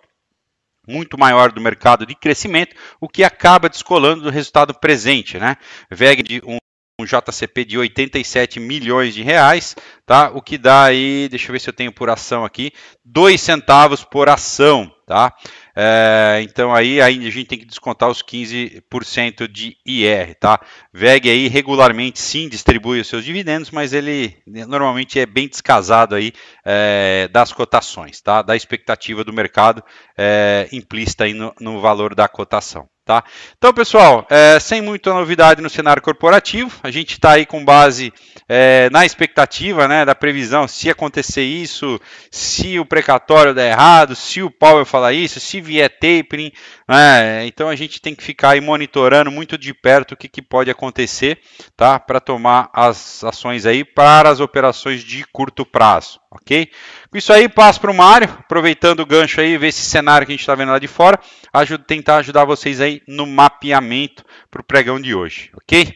muito 0.87 1.17
maior 1.17 1.51
do 1.51 1.61
mercado 1.61 2.05
de 2.05 2.13
crescimento, 2.13 2.75
o 2.99 3.07
que 3.07 3.23
acaba 3.23 3.69
descolando 3.69 4.23
do 4.23 4.29
resultado 4.29 4.73
presente, 4.73 5.39
né? 5.39 5.55
VEG 5.89 6.21
de 6.21 6.41
um 6.45 6.57
um 7.03 7.05
JCP 7.05 7.65
de 7.65 7.77
87 7.77 8.59
milhões 8.59 9.13
de 9.13 9.21
reais, 9.21 9.75
tá? 10.05 10.31
O 10.33 10.41
que 10.41 10.57
dá 10.57 10.85
aí, 10.85 11.27
deixa 11.29 11.49
eu 11.49 11.53
ver 11.53 11.59
se 11.59 11.69
eu 11.69 11.73
tenho 11.73 11.91
por 11.91 12.09
ação 12.09 12.43
aqui, 12.43 12.71
2 13.05 13.39
centavos 13.39 14.03
por 14.03 14.29
ação, 14.29 14.91
tá? 15.05 15.33
É, 15.75 16.39
então 16.43 16.73
aí 16.73 17.01
a 17.01 17.09
gente 17.09 17.45
tem 17.45 17.57
que 17.57 17.65
descontar 17.65 18.09
os 18.09 18.21
15% 18.21 19.47
de 19.47 19.75
IR, 19.85 20.35
tá? 20.39 20.59
VEG 20.93 21.29
aí 21.29 21.47
regularmente 21.47 22.19
sim 22.19 22.47
distribui 22.47 22.99
os 22.99 23.07
seus 23.07 23.25
dividendos, 23.25 23.71
mas 23.71 23.91
ele 23.91 24.37
normalmente 24.45 25.19
é 25.19 25.25
bem 25.25 25.47
descasado 25.47 26.15
aí 26.15 26.31
é, 26.63 27.27
das 27.31 27.51
cotações, 27.51 28.21
tá? 28.21 28.41
Da 28.41 28.55
expectativa 28.55 29.23
do 29.23 29.33
mercado 29.33 29.83
é, 30.17 30.69
implícita 30.71 31.23
aí 31.23 31.33
no, 31.33 31.53
no 31.59 31.81
valor 31.81 32.13
da 32.13 32.27
cotação. 32.27 32.87
Tá? 33.05 33.21
Então, 33.57 33.73
pessoal, 33.73 34.25
é, 34.29 34.57
sem 34.61 34.81
muita 34.81 35.13
novidade 35.13 35.61
no 35.61 35.69
cenário 35.69 36.01
corporativo, 36.01 36.71
a 36.81 36.89
gente 36.89 37.11
está 37.11 37.33
aí 37.33 37.45
com 37.45 37.65
base 37.65 38.13
é, 38.47 38.89
na 38.91 39.05
expectativa 39.05 39.89
né, 39.89 40.05
da 40.05 40.15
previsão, 40.15 40.69
se 40.69 40.89
acontecer 40.89 41.43
isso, 41.43 41.99
se 42.31 42.79
o 42.79 42.85
precatório 42.85 43.53
der 43.53 43.71
errado, 43.71 44.15
se 44.15 44.41
o 44.41 44.49
Powell 44.49 44.85
falar 44.85 45.11
isso, 45.11 45.37
se 45.41 45.59
vier 45.59 45.89
tapering, 45.89 46.53
né, 46.87 47.45
então 47.45 47.67
a 47.67 47.75
gente 47.75 47.99
tem 47.99 48.15
que 48.15 48.23
ficar 48.23 48.51
aí 48.51 48.61
monitorando 48.61 49.29
muito 49.29 49.57
de 49.57 49.73
perto 49.73 50.13
o 50.13 50.17
que, 50.17 50.29
que 50.29 50.41
pode 50.41 50.71
acontecer 50.71 51.39
tá, 51.75 51.99
para 51.99 52.21
tomar 52.21 52.69
as 52.71 53.21
ações 53.21 53.65
aí 53.65 53.83
para 53.83 54.29
as 54.29 54.39
operações 54.39 55.03
de 55.03 55.25
curto 55.25 55.65
prazo 55.65 56.23
ok? 56.33 56.69
Com 57.09 57.17
isso 57.17 57.31
aí, 57.31 57.47
passo 57.47 57.79
para 57.79 57.91
o 57.91 57.93
Mário, 57.93 58.27
aproveitando 58.39 59.01
o 59.01 59.05
gancho 59.05 59.39
aí, 59.39 59.57
ver 59.57 59.67
esse 59.67 59.81
cenário 59.81 60.25
que 60.25 60.33
a 60.33 60.35
gente 60.35 60.41
está 60.41 60.55
vendo 60.55 60.71
lá 60.71 60.79
de 60.79 60.87
fora, 60.87 61.19
ajuda, 61.53 61.83
tentar 61.85 62.17
ajudar 62.17 62.45
vocês 62.45 62.81
aí 62.81 62.92
no 63.07 63.25
mapeamento 63.25 64.23
para 64.51 64.61
o 64.61 64.65
pregão 64.65 64.99
de 64.99 65.15
hoje, 65.15 65.51
ok? 65.55 65.93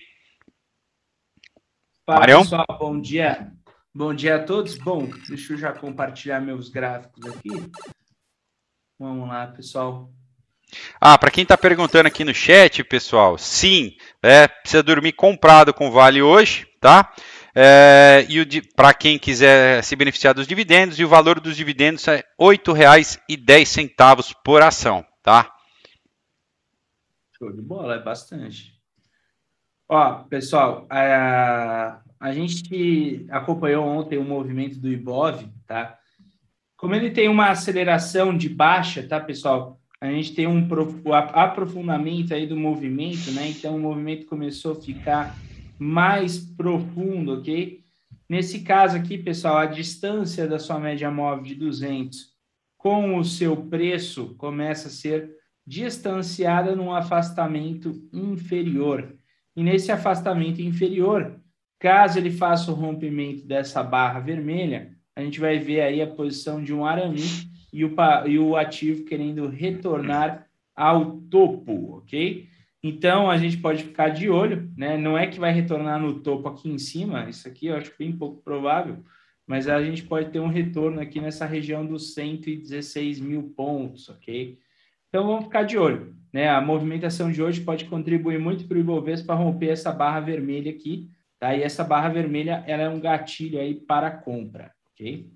Fala, 2.05 2.19
Marião? 2.21 2.41
pessoal, 2.41 2.65
bom 2.79 2.99
dia. 2.99 3.51
Bom 3.93 4.13
dia 4.13 4.37
a 4.37 4.43
todos. 4.43 4.77
Bom, 4.77 5.09
deixa 5.27 5.53
eu 5.53 5.57
já 5.57 5.73
compartilhar 5.73 6.39
meus 6.39 6.69
gráficos 6.69 7.25
aqui. 7.25 7.49
Vamos 8.99 9.27
lá, 9.27 9.47
pessoal. 9.47 10.09
Ah, 10.99 11.17
para 11.17 11.31
quem 11.31 11.43
está 11.43 11.57
perguntando 11.57 12.07
aqui 12.07 12.23
no 12.23 12.33
chat, 12.33 12.83
pessoal, 12.83 13.37
sim, 13.37 13.95
é, 14.21 14.47
precisa 14.47 14.83
dormir 14.83 15.13
comprado 15.13 15.73
com 15.73 15.91
Vale 15.91 16.21
hoje, 16.21 16.67
tá? 16.79 17.13
É, 17.55 18.25
e 18.29 18.61
para 18.75 18.93
quem 18.93 19.17
quiser 19.17 19.83
se 19.83 19.95
beneficiar 19.95 20.33
dos 20.33 20.45
dividendos, 20.47 20.99
e 20.99 21.03
o 21.03 21.09
valor 21.09 21.39
dos 21.39 21.57
dividendos 21.57 22.07
é 22.07 22.17
R$ 22.17 22.23
8,10 22.39 24.33
por 24.43 24.61
ação, 24.61 25.03
tá? 25.23 25.56
Show 27.37 27.51
de 27.51 27.61
bola, 27.61 27.95
é 27.95 28.03
bastante. 28.03 28.73
Ó, 29.87 30.23
pessoal, 30.23 30.87
a, 30.89 32.01
a 32.19 32.33
gente 32.33 33.25
acompanhou 33.29 33.85
ontem 33.85 34.17
o 34.17 34.23
movimento 34.23 34.79
do 34.79 34.89
Ibov, 34.89 35.47
tá? 35.65 35.97
Como 36.75 36.95
ele 36.95 37.11
tem 37.11 37.29
uma 37.29 37.49
aceleração 37.49 38.35
de 38.35 38.49
baixa, 38.49 39.07
tá, 39.07 39.19
pessoal? 39.19 39.79
A 40.01 40.07
gente 40.11 40.33
tem 40.33 40.47
um 40.47 40.67
aprofundamento 41.33 42.33
aí 42.33 42.45
do 42.45 42.57
movimento, 42.57 43.31
né? 43.31 43.49
Então 43.49 43.75
o 43.75 43.79
movimento 43.79 44.25
começou 44.25 44.73
a 44.73 44.81
ficar 44.81 45.35
mais 45.79 46.37
profundo, 46.37 47.35
ok? 47.35 47.81
Nesse 48.27 48.61
caso 48.61 48.97
aqui, 48.97 49.17
pessoal, 49.17 49.57
a 49.57 49.65
distância 49.65 50.47
da 50.47 50.59
sua 50.59 50.79
média 50.79 51.09
móvel 51.09 51.43
de 51.43 51.55
200 51.55 52.35
com 52.77 53.17
o 53.17 53.23
seu 53.23 53.55
preço 53.55 54.35
começa 54.37 54.87
a 54.87 54.91
ser 54.91 55.36
distanciada 55.67 56.73
num 56.73 56.93
afastamento 56.93 58.07
inferior. 58.13 59.13
E 59.53 59.61
nesse 59.61 59.91
afastamento 59.91 60.61
inferior, 60.61 61.41
caso 61.77 62.17
ele 62.17 62.31
faça 62.31 62.71
o 62.71 62.73
rompimento 62.73 63.45
dessa 63.45 63.83
barra 63.83 64.21
vermelha, 64.21 64.95
a 65.13 65.21
gente 65.21 65.41
vai 65.41 65.59
ver 65.59 65.81
aí 65.81 66.01
a 66.01 66.07
posição 66.07 66.63
de 66.63 66.73
um 66.73 66.85
arame 66.85 67.21
e 67.73 67.83
o, 67.83 67.93
e 68.25 68.39
o 68.39 68.55
ativo 68.55 69.03
querendo 69.03 69.47
retornar 69.47 70.47
ao 70.73 71.17
topo, 71.21 71.97
ok? 71.97 72.47
Então, 72.81 73.29
a 73.29 73.35
gente 73.37 73.57
pode 73.57 73.83
ficar 73.83 74.09
de 74.09 74.29
olho, 74.29 74.71
né? 74.77 74.95
Não 74.95 75.17
é 75.17 75.27
que 75.27 75.39
vai 75.39 75.51
retornar 75.51 75.99
no 75.99 76.21
topo 76.21 76.47
aqui 76.47 76.69
em 76.69 76.77
cima, 76.77 77.27
isso 77.27 77.47
aqui 77.47 77.65
eu 77.65 77.75
acho 77.75 77.91
bem 77.97 78.15
pouco 78.15 78.41
provável, 78.43 79.03
mas 79.45 79.67
a 79.67 79.83
gente 79.83 80.03
pode 80.03 80.29
ter 80.29 80.39
um 80.39 80.47
retorno 80.47 81.01
aqui 81.01 81.19
nessa 81.19 81.45
região 81.45 81.85
dos 81.85 82.13
116 82.13 83.19
mil 83.19 83.51
pontos, 83.55 84.07
ok? 84.07 84.59
Então, 85.17 85.25
vamos 85.25 85.45
ficar 85.45 85.63
de 85.63 85.79
olho, 85.79 86.15
né? 86.31 86.47
A 86.47 86.61
movimentação 86.61 87.31
de 87.31 87.41
hoje 87.41 87.61
pode 87.61 87.85
contribuir 87.85 88.37
muito 88.37 88.67
para 88.67 88.77
o 88.77 88.79
Ibovespa 88.79 89.25
para 89.25 89.43
romper 89.43 89.69
essa 89.69 89.91
barra 89.91 90.19
vermelha 90.19 90.69
aqui, 90.69 91.09
tá? 91.39 91.55
E 91.55 91.63
essa 91.63 91.83
barra 91.83 92.07
vermelha, 92.07 92.63
ela 92.67 92.83
é 92.83 92.89
um 92.89 92.99
gatilho 92.99 93.59
aí 93.59 93.73
para 93.73 94.11
compra, 94.11 94.71
ok? 94.93 95.27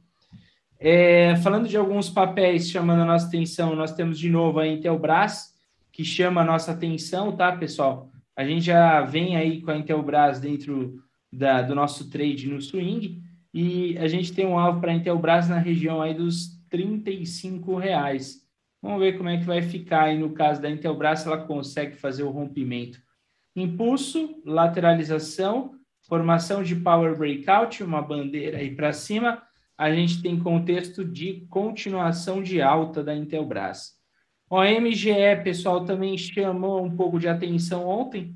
É, 0.79 1.35
falando 1.37 1.67
de 1.67 1.75
alguns 1.75 2.11
papéis 2.11 2.69
chamando 2.69 3.01
a 3.01 3.05
nossa 3.05 3.25
atenção, 3.25 3.75
nós 3.75 3.91
temos 3.91 4.19
de 4.19 4.29
novo 4.29 4.59
a 4.59 4.67
Intelbras, 4.67 5.55
que 5.91 6.05
chama 6.05 6.41
a 6.41 6.45
nossa 6.45 6.73
atenção, 6.73 7.35
tá, 7.35 7.51
pessoal? 7.51 8.11
A 8.37 8.45
gente 8.45 8.65
já 8.65 9.01
vem 9.01 9.35
aí 9.35 9.63
com 9.63 9.71
a 9.71 9.77
Intelbras 9.77 10.39
dentro 10.39 11.01
da, 11.33 11.63
do 11.63 11.73
nosso 11.73 12.07
trade 12.07 12.47
no 12.47 12.61
swing 12.61 13.19
e 13.51 13.97
a 13.97 14.07
gente 14.07 14.31
tem 14.31 14.45
um 14.45 14.59
alvo 14.59 14.79
para 14.79 14.91
a 14.91 14.95
Intelbras 14.95 15.49
na 15.49 15.57
região 15.57 16.03
aí 16.03 16.13
dos 16.13 16.61
35 16.69 17.77
reais. 17.77 18.40
Vamos 18.81 18.99
ver 18.99 19.17
como 19.17 19.29
é 19.29 19.37
que 19.37 19.45
vai 19.45 19.61
ficar 19.61 20.03
aí 20.03 20.17
no 20.17 20.33
caso 20.33 20.61
da 20.61 20.69
Intelbras, 20.69 21.19
se 21.19 21.27
ela 21.27 21.45
consegue 21.45 21.95
fazer 21.95 22.23
o 22.23 22.31
rompimento. 22.31 22.99
Impulso, 23.55 24.41
lateralização, 24.45 25.75
formação 26.07 26.63
de 26.63 26.75
power 26.75 27.17
breakout, 27.17 27.83
uma 27.83 28.01
bandeira 28.01 28.57
aí 28.57 28.75
para 28.75 28.91
cima. 28.91 29.41
A 29.77 29.93
gente 29.93 30.21
tem 30.21 30.39
contexto 30.39 31.05
de 31.05 31.45
continuação 31.49 32.41
de 32.41 32.61
alta 32.61 33.03
da 33.03 33.15
Intelbras. 33.15 33.99
O 34.49 34.61
MGE, 34.61 35.43
pessoal, 35.43 35.85
também 35.85 36.17
chamou 36.17 36.83
um 36.83 36.95
pouco 36.95 37.19
de 37.19 37.27
atenção 37.27 37.87
ontem. 37.87 38.35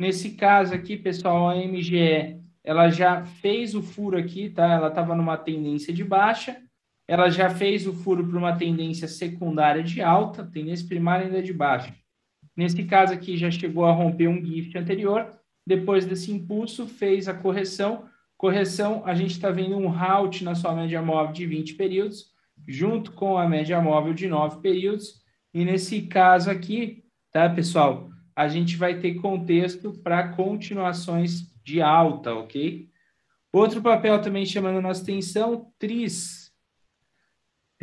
Nesse 0.00 0.30
caso 0.30 0.74
aqui, 0.74 0.96
pessoal, 0.96 1.48
a 1.48 1.54
MGE, 1.54 2.40
ela 2.64 2.88
já 2.90 3.24
fez 3.24 3.74
o 3.74 3.82
furo 3.82 4.18
aqui, 4.18 4.50
tá? 4.50 4.72
Ela 4.72 4.88
estava 4.88 5.14
numa 5.14 5.36
tendência 5.36 5.92
de 5.92 6.02
baixa, 6.02 6.60
ela 7.06 7.28
já 7.28 7.50
fez 7.50 7.86
o 7.86 7.92
furo 7.92 8.26
para 8.26 8.38
uma 8.38 8.56
tendência 8.56 9.06
secundária 9.06 9.82
de 9.82 10.00
alta, 10.00 10.44
tendência 10.44 10.86
primária 10.86 11.26
ainda 11.26 11.42
de 11.42 11.52
baixa. 11.52 11.94
Nesse 12.56 12.84
caso 12.84 13.12
aqui, 13.12 13.36
já 13.36 13.50
chegou 13.50 13.84
a 13.84 13.92
romper 13.92 14.28
um 14.28 14.44
gift 14.44 14.76
anterior, 14.78 15.30
depois 15.66 16.06
desse 16.06 16.30
impulso, 16.30 16.86
fez 16.86 17.28
a 17.28 17.34
correção. 17.34 18.08
Correção, 18.36 19.02
a 19.04 19.14
gente 19.14 19.32
está 19.32 19.50
vendo 19.50 19.76
um 19.76 19.88
halt 19.88 20.42
na 20.42 20.54
sua 20.54 20.74
média 20.74 21.00
móvel 21.02 21.32
de 21.32 21.46
20 21.46 21.74
períodos, 21.74 22.32
junto 22.66 23.12
com 23.12 23.36
a 23.36 23.48
média 23.48 23.80
móvel 23.80 24.14
de 24.14 24.28
9 24.28 24.60
períodos, 24.60 25.22
e 25.52 25.64
nesse 25.64 26.02
caso 26.02 26.50
aqui, 26.50 27.04
tá, 27.32 27.48
pessoal, 27.48 28.10
a 28.34 28.48
gente 28.48 28.76
vai 28.76 28.98
ter 28.98 29.14
contexto 29.14 29.92
para 30.02 30.28
continuações 30.28 31.54
de 31.64 31.80
alta, 31.80 32.34
ok? 32.34 32.88
Outro 33.52 33.80
papel 33.80 34.20
também 34.20 34.44
chamando 34.44 34.78
a 34.78 34.82
nossa 34.82 35.02
atenção, 35.02 35.72
TRIS. 35.78 36.43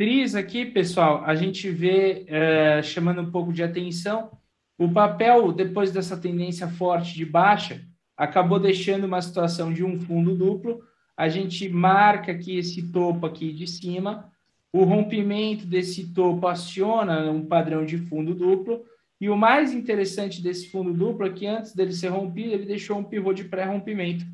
TRIS 0.02 0.34
aqui, 0.34 0.66
pessoal, 0.66 1.22
a 1.24 1.32
gente 1.36 1.70
vê 1.70 2.24
é, 2.26 2.82
chamando 2.82 3.22
um 3.22 3.30
pouco 3.30 3.52
de 3.52 3.62
atenção. 3.62 4.32
O 4.76 4.90
papel, 4.90 5.52
depois 5.52 5.92
dessa 5.92 6.16
tendência 6.16 6.66
forte 6.66 7.14
de 7.14 7.24
baixa, 7.24 7.80
acabou 8.16 8.58
deixando 8.58 9.04
uma 9.04 9.22
situação 9.22 9.72
de 9.72 9.84
um 9.84 10.00
fundo 10.00 10.34
duplo. 10.34 10.80
A 11.16 11.28
gente 11.28 11.68
marca 11.68 12.32
aqui 12.32 12.56
esse 12.56 12.90
topo 12.90 13.26
aqui 13.26 13.52
de 13.52 13.64
cima, 13.68 14.28
o 14.72 14.82
rompimento 14.82 15.66
desse 15.66 16.12
topo 16.12 16.48
aciona 16.48 17.30
um 17.30 17.46
padrão 17.46 17.86
de 17.86 17.96
fundo 17.96 18.34
duplo. 18.34 18.82
E 19.20 19.30
o 19.30 19.36
mais 19.36 19.72
interessante 19.72 20.42
desse 20.42 20.68
fundo 20.68 20.92
duplo 20.92 21.24
é 21.28 21.30
que 21.30 21.46
antes 21.46 21.76
dele 21.76 21.92
ser 21.92 22.08
rompido, 22.08 22.54
ele 22.54 22.66
deixou 22.66 22.98
um 22.98 23.04
pivô 23.04 23.32
de 23.32 23.44
pré-rompimento. 23.44 24.24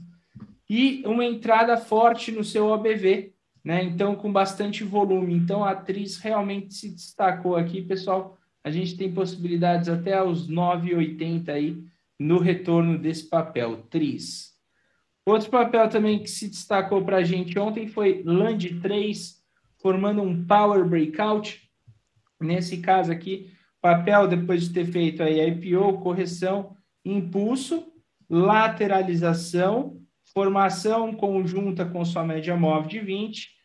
E 0.71 1.03
uma 1.05 1.27
entrada 1.27 1.77
forte 1.77 2.33
no 2.33 2.43
seu 2.43 2.69
OBV, 2.69 3.35
né? 3.69 3.85
Então, 3.85 4.17
com 4.17 4.33
bastante 4.33 4.83
volume. 4.83 5.35
Então, 5.35 5.63
a 5.63 5.73
atriz 5.73 6.17
realmente 6.17 6.73
se 6.73 6.89
destacou 6.89 7.55
aqui, 7.55 7.83
pessoal. 7.83 8.39
A 8.65 8.71
gente 8.71 8.97
tem 8.97 9.13
possibilidades 9.13 9.91
até 9.91 10.23
os 10.23 10.51
9,80 10.51 11.51
aí 11.51 11.85
no 12.19 12.39
retorno 12.39 12.97
desse 12.97 13.29
papel, 13.29 13.83
TRIS. 13.91 14.55
Outro 15.27 15.51
papel 15.51 15.87
também 15.91 16.19
que 16.19 16.31
se 16.31 16.49
destacou 16.49 17.05
para 17.05 17.19
a 17.19 17.23
gente 17.23 17.59
ontem 17.59 17.87
foi 17.87 18.23
LAND 18.25 18.81
3, 18.81 19.37
formando 19.83 20.23
um 20.23 20.47
Power 20.47 20.89
Breakout. 20.89 21.71
Nesse 22.41 22.79
caso 22.79 23.13
aqui, 23.13 23.53
papel 23.83 24.27
depois 24.27 24.67
de 24.67 24.73
ter 24.73 24.87
feito 24.87 25.23
aí 25.23 25.47
IPO, 25.47 25.99
correção, 25.99 26.75
impulso, 27.05 27.93
lateralização, 28.31 30.01
formação 30.33 31.13
conjunta 31.13 31.85
com 31.85 32.03
sua 32.03 32.25
média 32.25 32.57
móvel 32.57 32.89
de 32.89 33.01
20, 33.01 33.58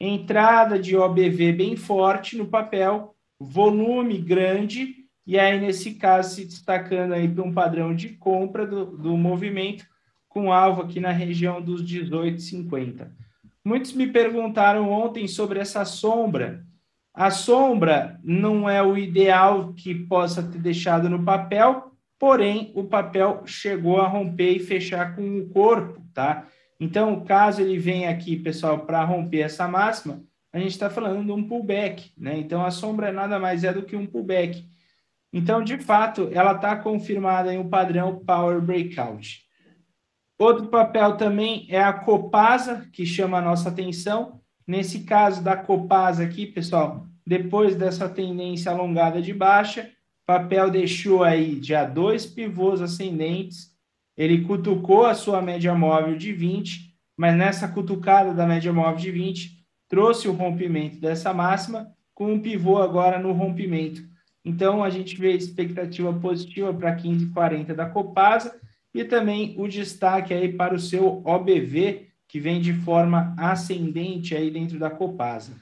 entrada 0.00 0.78
de 0.78 0.96
OBV 0.96 1.52
bem 1.52 1.76
forte 1.76 2.36
no 2.36 2.46
papel, 2.46 3.14
volume 3.38 4.16
grande, 4.16 4.96
e 5.26 5.38
aí 5.38 5.60
nesse 5.60 5.94
caso 5.94 6.34
se 6.34 6.44
destacando 6.46 7.12
aí 7.12 7.28
para 7.28 7.44
um 7.44 7.52
padrão 7.52 7.94
de 7.94 8.08
compra 8.10 8.66
do, 8.66 8.86
do 8.96 9.16
movimento 9.16 9.84
com 10.28 10.52
alvo 10.52 10.82
aqui 10.82 11.00
na 11.00 11.10
região 11.10 11.60
dos 11.60 11.84
18,50. 11.84 13.10
Muitos 13.64 13.92
me 13.92 14.06
perguntaram 14.06 14.90
ontem 14.90 15.28
sobre 15.28 15.58
essa 15.58 15.84
sombra. 15.84 16.64
A 17.12 17.30
sombra 17.30 18.18
não 18.24 18.70
é 18.70 18.82
o 18.82 18.96
ideal 18.96 19.74
que 19.74 19.94
possa 19.94 20.42
ter 20.42 20.58
deixado 20.58 21.10
no 21.10 21.22
papel, 21.22 21.92
porém 22.18 22.72
o 22.74 22.84
papel 22.84 23.42
chegou 23.44 24.00
a 24.00 24.06
romper 24.06 24.52
e 24.52 24.60
fechar 24.60 25.14
com 25.14 25.38
o 25.38 25.48
corpo, 25.48 26.00
tá? 26.14 26.46
Então, 26.80 27.22
caso 27.24 27.60
ele 27.60 27.78
venha 27.78 28.08
aqui, 28.08 28.36
pessoal, 28.36 28.86
para 28.86 29.04
romper 29.04 29.40
essa 29.40 29.68
máxima, 29.68 30.24
a 30.50 30.58
gente 30.58 30.70
está 30.70 30.88
falando 30.88 31.24
de 31.24 31.30
um 31.30 31.46
pullback, 31.46 32.10
né? 32.16 32.38
Então, 32.38 32.64
a 32.64 32.70
sombra 32.70 33.12
nada 33.12 33.38
mais 33.38 33.62
é 33.62 33.72
do 33.72 33.82
que 33.82 33.94
um 33.94 34.06
pullback. 34.06 34.66
Então, 35.32 35.62
de 35.62 35.78
fato, 35.78 36.30
ela 36.32 36.52
está 36.52 36.74
confirmada 36.74 37.52
em 37.52 37.58
um 37.58 37.68
padrão 37.68 38.24
Power 38.24 38.60
Breakout. 38.60 39.42
Outro 40.38 40.68
papel 40.68 41.16
também 41.18 41.66
é 41.68 41.80
a 41.80 41.92
Copasa, 41.92 42.88
que 42.92 43.04
chama 43.04 43.38
a 43.38 43.42
nossa 43.42 43.68
atenção. 43.68 44.40
Nesse 44.66 45.00
caso 45.00 45.42
da 45.42 45.56
Copasa 45.56 46.24
aqui, 46.24 46.46
pessoal, 46.46 47.06
depois 47.26 47.76
dessa 47.76 48.08
tendência 48.08 48.72
alongada 48.72 49.20
de 49.20 49.34
baixa, 49.34 49.90
papel 50.26 50.70
deixou 50.70 51.22
aí 51.22 51.62
já 51.62 51.84
dois 51.84 52.24
pivôs 52.24 52.80
ascendentes, 52.80 53.69
ele 54.20 54.42
cutucou 54.42 55.06
a 55.06 55.14
sua 55.14 55.40
média 55.40 55.74
móvel 55.74 56.14
de 56.14 56.30
20, 56.30 56.94
mas 57.16 57.34
nessa 57.34 57.66
cutucada 57.66 58.34
da 58.34 58.46
média 58.46 58.70
móvel 58.70 58.96
de 58.96 59.10
20, 59.10 59.64
trouxe 59.88 60.28
o 60.28 60.32
rompimento 60.32 61.00
dessa 61.00 61.32
máxima, 61.32 61.90
com 62.12 62.30
um 62.30 62.38
pivô 62.38 62.76
agora 62.76 63.18
no 63.18 63.32
rompimento. 63.32 64.02
Então, 64.44 64.84
a 64.84 64.90
gente 64.90 65.16
vê 65.16 65.32
expectativa 65.32 66.12
positiva 66.12 66.70
para 66.74 66.94
15,40 66.94 67.74
da 67.74 67.86
Copasa, 67.86 68.60
e 68.92 69.04
também 69.04 69.54
o 69.56 69.66
destaque 69.66 70.34
aí 70.34 70.52
para 70.52 70.74
o 70.74 70.78
seu 70.78 71.22
OBV, 71.24 72.08
que 72.28 72.38
vem 72.38 72.60
de 72.60 72.74
forma 72.74 73.34
ascendente 73.38 74.36
aí 74.36 74.50
dentro 74.50 74.78
da 74.78 74.90
Copasa. 74.90 75.52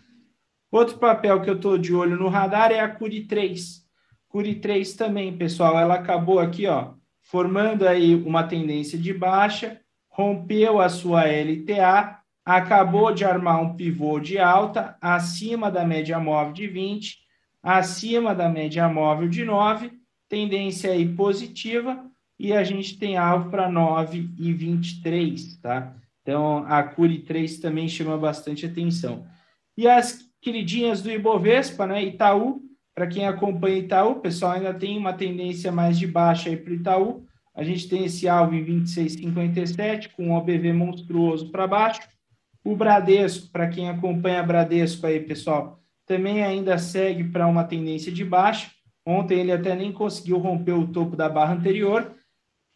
Outro 0.68 0.98
papel 0.98 1.40
que 1.42 1.48
eu 1.48 1.54
estou 1.54 1.78
de 1.78 1.94
olho 1.94 2.16
no 2.16 2.26
radar 2.26 2.72
é 2.72 2.80
a 2.80 2.88
Curi 2.88 3.24
3. 3.24 3.84
Curi 4.26 4.56
3 4.56 4.94
também, 4.94 5.36
pessoal, 5.36 5.78
ela 5.78 5.94
acabou 5.94 6.40
aqui, 6.40 6.66
ó, 6.66 6.97
formando 7.28 7.86
aí 7.86 8.14
uma 8.14 8.42
tendência 8.42 8.98
de 8.98 9.12
baixa, 9.12 9.78
rompeu 10.08 10.80
a 10.80 10.88
sua 10.88 11.24
LTA, 11.26 12.20
acabou 12.42 13.12
de 13.12 13.22
armar 13.22 13.60
um 13.60 13.76
pivô 13.76 14.18
de 14.18 14.38
alta 14.38 14.96
acima 14.98 15.70
da 15.70 15.84
média 15.84 16.18
móvel 16.18 16.54
de 16.54 16.66
20, 16.66 17.18
acima 17.62 18.34
da 18.34 18.48
média 18.48 18.88
móvel 18.88 19.28
de 19.28 19.44
9, 19.44 19.92
tendência 20.26 20.90
aí 20.90 21.06
positiva, 21.06 22.02
e 22.38 22.54
a 22.54 22.64
gente 22.64 22.98
tem 22.98 23.18
alvo 23.18 23.50
para 23.50 23.70
9 23.70 24.30
e 24.38 24.52
23, 24.54 25.58
tá? 25.58 25.94
Então, 26.22 26.64
a 26.66 26.82
Curi 26.82 27.18
3 27.18 27.58
também 27.58 27.88
chama 27.88 28.16
bastante 28.16 28.64
atenção. 28.64 29.26
E 29.76 29.86
as 29.86 30.20
queridinhas 30.40 31.02
do 31.02 31.10
Ibovespa, 31.10 31.86
né? 31.86 32.02
Itaú, 32.02 32.62
para 32.98 33.06
quem 33.06 33.28
acompanha 33.28 33.78
Itaú, 33.78 34.16
pessoal 34.16 34.54
ainda 34.54 34.74
tem 34.74 34.98
uma 34.98 35.12
tendência 35.12 35.70
mais 35.70 35.96
de 35.96 36.04
baixa 36.04 36.50
aí 36.50 36.56
para 36.56 36.72
o 36.72 36.74
Itaú. 36.74 37.24
A 37.54 37.62
gente 37.62 37.88
tem 37.88 38.04
esse 38.04 38.28
alvo 38.28 38.56
em 38.56 38.64
26,57, 38.64 40.08
com 40.16 40.26
um 40.26 40.32
OBV 40.32 40.72
monstruoso 40.72 41.48
para 41.52 41.68
baixo. 41.68 42.00
O 42.64 42.74
Bradesco, 42.74 43.52
para 43.52 43.68
quem 43.68 43.88
acompanha 43.88 44.42
Bradesco 44.42 45.06
aí, 45.06 45.20
pessoal, 45.20 45.78
também 46.04 46.42
ainda 46.42 46.76
segue 46.76 47.22
para 47.22 47.46
uma 47.46 47.62
tendência 47.62 48.10
de 48.10 48.24
baixa. 48.24 48.68
Ontem 49.06 49.38
ele 49.38 49.52
até 49.52 49.76
nem 49.76 49.92
conseguiu 49.92 50.38
romper 50.38 50.72
o 50.72 50.88
topo 50.88 51.14
da 51.14 51.28
barra 51.28 51.54
anterior, 51.54 52.12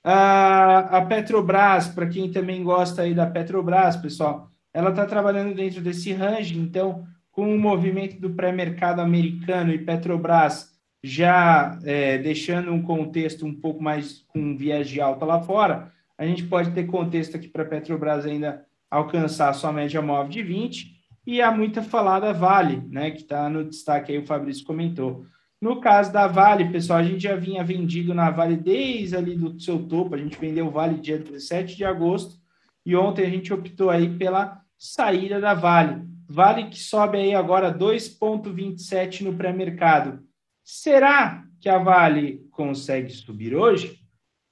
a, 0.05 1.05
Petrobras, 1.09 1.89
para 1.89 2.07
quem 2.07 2.31
também 2.31 2.63
gosta 2.63 3.03
aí 3.03 3.13
da 3.13 3.27
Petrobras, 3.27 3.97
pessoal, 3.97 4.49
ela 4.73 4.91
está 4.91 5.05
trabalhando 5.05 5.53
dentro 5.53 5.81
desse 5.81 6.13
range, 6.13 6.57
então, 6.57 7.05
com 7.33 7.53
o 7.53 7.59
movimento 7.59 8.21
do 8.21 8.31
pré-mercado 8.31 9.01
americano 9.01 9.73
e 9.73 9.79
Petrobras 9.79 10.71
já 11.03 11.79
é, 11.83 12.19
deixando 12.19 12.71
um 12.71 12.83
contexto 12.83 13.45
um 13.45 13.55
pouco 13.55 13.83
mais 13.83 14.25
com 14.29 14.57
viés 14.57 14.89
de 14.89 15.01
alta 15.01 15.25
lá 15.25 15.43
fora, 15.43 15.91
a 16.17 16.25
gente 16.25 16.45
pode 16.45 16.71
ter 16.71 16.85
contexto 16.85 17.37
aqui 17.37 17.49
para 17.49 17.65
a 17.65 17.67
Petrobras 17.67 18.25
ainda 18.25 18.65
alcançar 18.91 19.49
a 19.49 19.55
sua 19.55 19.73
média 19.73 20.01
móvel 20.01 20.31
de 20.31 20.43
20 20.43 20.93
e 21.27 21.41
a 21.41 21.51
muita 21.51 21.83
falada 21.83 22.33
Vale, 22.33 22.83
né, 22.89 23.11
que 23.11 23.23
está 23.23 23.49
no 23.49 23.65
destaque 23.65 24.13
aí, 24.13 24.19
o 24.19 24.27
Fabrício 24.27 24.65
comentou. 24.65 25.25
No 25.61 25.81
caso 25.81 26.13
da 26.13 26.27
Vale, 26.27 26.71
pessoal, 26.71 26.99
a 26.99 27.03
gente 27.03 27.23
já 27.23 27.35
vinha 27.35 27.65
vendido 27.65 28.13
na 28.13 28.31
Vale 28.31 28.57
desde 28.57 29.17
ali 29.17 29.35
do 29.35 29.59
seu 29.61 29.79
topo, 29.87 30.15
a 30.15 30.19
gente 30.19 30.39
vendeu 30.39 30.71
Vale 30.71 31.01
dia 31.01 31.19
17 31.19 31.77
de 31.77 31.85
agosto 31.85 32.37
e 32.85 32.95
ontem 32.95 33.25
a 33.25 33.31
gente 33.31 33.53
optou 33.53 33.89
aí 33.89 34.17
pela 34.19 34.61
saída 34.77 35.41
da 35.41 35.55
Vale. 35.55 36.12
Vale 36.33 36.71
que 36.71 36.79
sobe 36.79 37.19
aí 37.19 37.35
agora 37.35 37.71
2,27 37.71 39.21
no 39.21 39.37
pré-mercado. 39.37 40.27
Será 40.65 41.45
que 41.61 41.69
a 41.69 41.77
Vale 41.77 42.49
consegue 42.51 43.11
subir 43.11 43.55
hoje? 43.55 44.01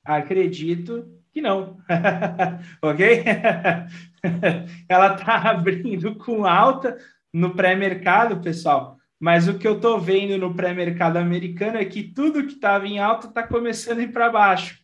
Acredito 0.04 1.10
que 1.32 1.40
não. 1.40 1.78
ok? 2.82 3.24
Ela 4.86 5.14
está 5.14 5.36
abrindo 5.50 6.16
com 6.16 6.44
alta 6.44 6.98
no 7.32 7.54
pré-mercado, 7.54 8.42
pessoal. 8.42 8.98
Mas 9.18 9.48
o 9.48 9.58
que 9.58 9.66
eu 9.66 9.76
estou 9.76 9.98
vendo 9.98 10.36
no 10.36 10.54
pré-mercado 10.54 11.16
americano 11.16 11.78
é 11.78 11.84
que 11.86 12.02
tudo 12.02 12.46
que 12.46 12.52
estava 12.52 12.86
em 12.86 12.98
alta 12.98 13.26
está 13.26 13.42
começando 13.42 14.00
a 14.00 14.02
ir 14.02 14.12
para 14.12 14.28
baixo. 14.28 14.78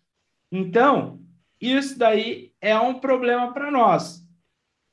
Então, 0.50 1.20
isso 1.61 1.98
daí 1.98 2.52
é 2.59 2.78
um 2.78 2.98
problema 2.98 3.52
para 3.52 3.70
nós. 3.70 4.26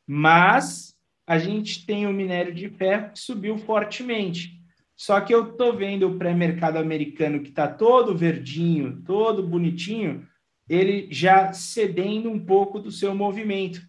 Mas 0.06 0.93
a 1.26 1.38
gente 1.38 1.86
tem 1.86 2.06
o 2.06 2.14
minério 2.14 2.54
de 2.54 2.70
ferro 2.70 3.12
que 3.12 3.20
subiu 3.20 3.58
fortemente. 3.58 4.62
Só 4.96 5.20
que 5.22 5.34
eu 5.34 5.52
estou 5.52 5.76
vendo 5.76 6.08
o 6.08 6.18
pré-mercado 6.18 6.78
americano 6.78 7.42
que 7.42 7.50
está 7.50 7.68
todo 7.68 8.18
verdinho, 8.18 9.02
todo 9.06 9.48
bonitinho, 9.48 10.28
ele 10.70 11.08
já 11.12 11.52
cedendo 11.52 12.30
um 12.30 12.40
pouco 12.40 12.80
do 12.80 12.92
seu 12.92 13.14
movimento. 13.14 13.82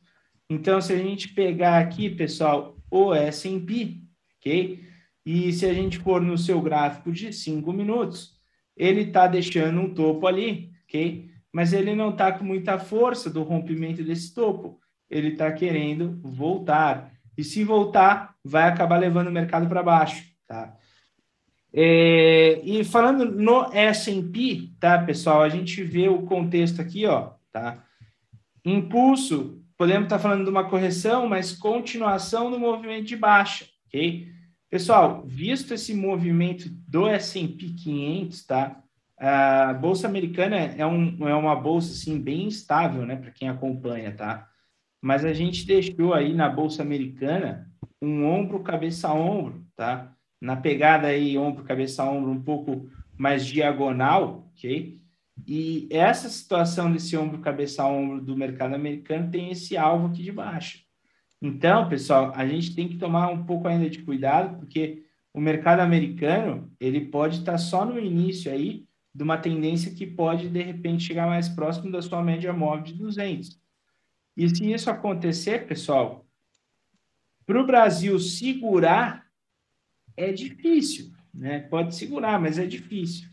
Então, 0.48 0.80
se 0.80 0.92
a 0.92 0.98
gente 0.98 1.28
pegar 1.28 1.78
aqui, 1.78 2.10
pessoal, 2.10 2.76
o 2.90 3.14
S&P, 3.14 4.00
ok? 4.38 4.84
E 5.24 5.52
se 5.52 5.66
a 5.66 5.72
gente 5.72 5.98
for 5.98 6.20
no 6.20 6.36
seu 6.36 6.60
gráfico 6.60 7.10
de 7.10 7.32
cinco 7.32 7.72
minutos, 7.72 8.34
ele 8.76 9.02
está 9.02 9.26
deixando 9.26 9.80
um 9.80 9.94
topo 9.94 10.26
ali, 10.26 10.70
ok? 10.84 11.30
Mas 11.52 11.72
ele 11.72 11.94
não 11.94 12.10
está 12.10 12.32
com 12.32 12.44
muita 12.44 12.78
força 12.78 13.30
do 13.30 13.42
rompimento 13.42 14.02
desse 14.02 14.34
topo. 14.34 14.80
Ele 15.08 15.28
está 15.28 15.50
querendo 15.52 16.20
voltar. 16.22 17.13
E 17.36 17.44
se 17.44 17.64
voltar, 17.64 18.34
vai 18.44 18.68
acabar 18.68 18.96
levando 18.96 19.28
o 19.28 19.32
mercado 19.32 19.68
para 19.68 19.82
baixo, 19.82 20.24
tá? 20.46 20.76
É, 21.72 22.60
e 22.62 22.84
falando 22.84 23.24
no 23.24 23.72
S&P, 23.72 24.70
tá, 24.78 24.96
pessoal? 24.98 25.42
A 25.42 25.48
gente 25.48 25.82
vê 25.82 26.08
o 26.08 26.22
contexto 26.22 26.80
aqui, 26.80 27.04
ó, 27.04 27.32
tá? 27.50 27.84
Impulso, 28.64 29.60
podemos 29.76 30.04
estar 30.04 30.16
tá 30.16 30.22
falando 30.22 30.44
de 30.44 30.50
uma 30.50 30.68
correção, 30.68 31.28
mas 31.28 31.52
continuação 31.52 32.50
do 32.50 32.60
movimento 32.60 33.06
de 33.06 33.16
baixa, 33.16 33.66
ok? 33.88 34.28
Pessoal, 34.70 35.24
visto 35.26 35.74
esse 35.74 35.92
movimento 35.94 36.68
do 36.88 37.08
S&P 37.08 37.74
500, 37.74 38.46
tá? 38.46 38.80
A 39.18 39.72
bolsa 39.74 40.06
americana 40.06 40.56
é, 40.56 40.86
um, 40.86 41.28
é 41.28 41.34
uma 41.34 41.56
bolsa 41.56 41.92
assim 41.92 42.20
bem 42.20 42.46
estável, 42.46 43.04
né, 43.06 43.16
para 43.16 43.30
quem 43.30 43.48
acompanha, 43.48 44.12
tá? 44.12 44.48
Mas 45.04 45.22
a 45.22 45.34
gente 45.34 45.66
deixou 45.66 46.14
aí 46.14 46.32
na 46.32 46.48
bolsa 46.48 46.80
americana 46.80 47.70
um 48.00 48.24
ombro 48.24 48.60
cabeça 48.60 49.12
ombro, 49.12 49.62
tá? 49.76 50.10
Na 50.40 50.56
pegada 50.56 51.08
aí 51.08 51.36
ombro 51.36 51.62
cabeça 51.62 52.02
ombro 52.04 52.30
um 52.30 52.42
pouco 52.42 52.88
mais 53.14 53.44
diagonal, 53.44 54.50
ok? 54.50 54.98
E 55.46 55.86
essa 55.90 56.30
situação 56.30 56.90
desse 56.90 57.14
ombro 57.18 57.38
cabeça 57.40 57.84
ombro 57.84 58.22
do 58.22 58.34
mercado 58.34 58.74
americano 58.74 59.30
tem 59.30 59.50
esse 59.50 59.76
alvo 59.76 60.06
aqui 60.06 60.22
de 60.22 60.32
baixo. 60.32 60.78
Então, 61.42 61.86
pessoal, 61.86 62.32
a 62.34 62.46
gente 62.46 62.74
tem 62.74 62.88
que 62.88 62.96
tomar 62.96 63.28
um 63.28 63.44
pouco 63.44 63.68
ainda 63.68 63.90
de 63.90 64.02
cuidado, 64.02 64.56
porque 64.56 65.02
o 65.34 65.40
mercado 65.40 65.80
americano, 65.80 66.72
ele 66.80 67.02
pode 67.02 67.40
estar 67.40 67.58
só 67.58 67.84
no 67.84 68.00
início 68.00 68.50
aí 68.50 68.86
de 69.14 69.22
uma 69.22 69.36
tendência 69.36 69.94
que 69.94 70.06
pode, 70.06 70.48
de 70.48 70.62
repente, 70.62 71.04
chegar 71.04 71.26
mais 71.26 71.46
próximo 71.46 71.92
da 71.92 72.00
sua 72.00 72.22
média 72.22 72.54
móvel 72.54 72.84
de 72.84 72.94
200. 72.94 73.63
E 74.36 74.48
se 74.48 74.72
isso 74.72 74.90
acontecer, 74.90 75.66
pessoal, 75.66 76.26
para 77.46 77.60
o 77.60 77.66
Brasil 77.66 78.18
segurar, 78.18 79.26
é 80.16 80.32
difícil, 80.32 81.12
né? 81.32 81.60
Pode 81.60 81.94
segurar, 81.94 82.40
mas 82.40 82.58
é 82.58 82.66
difícil. 82.66 83.28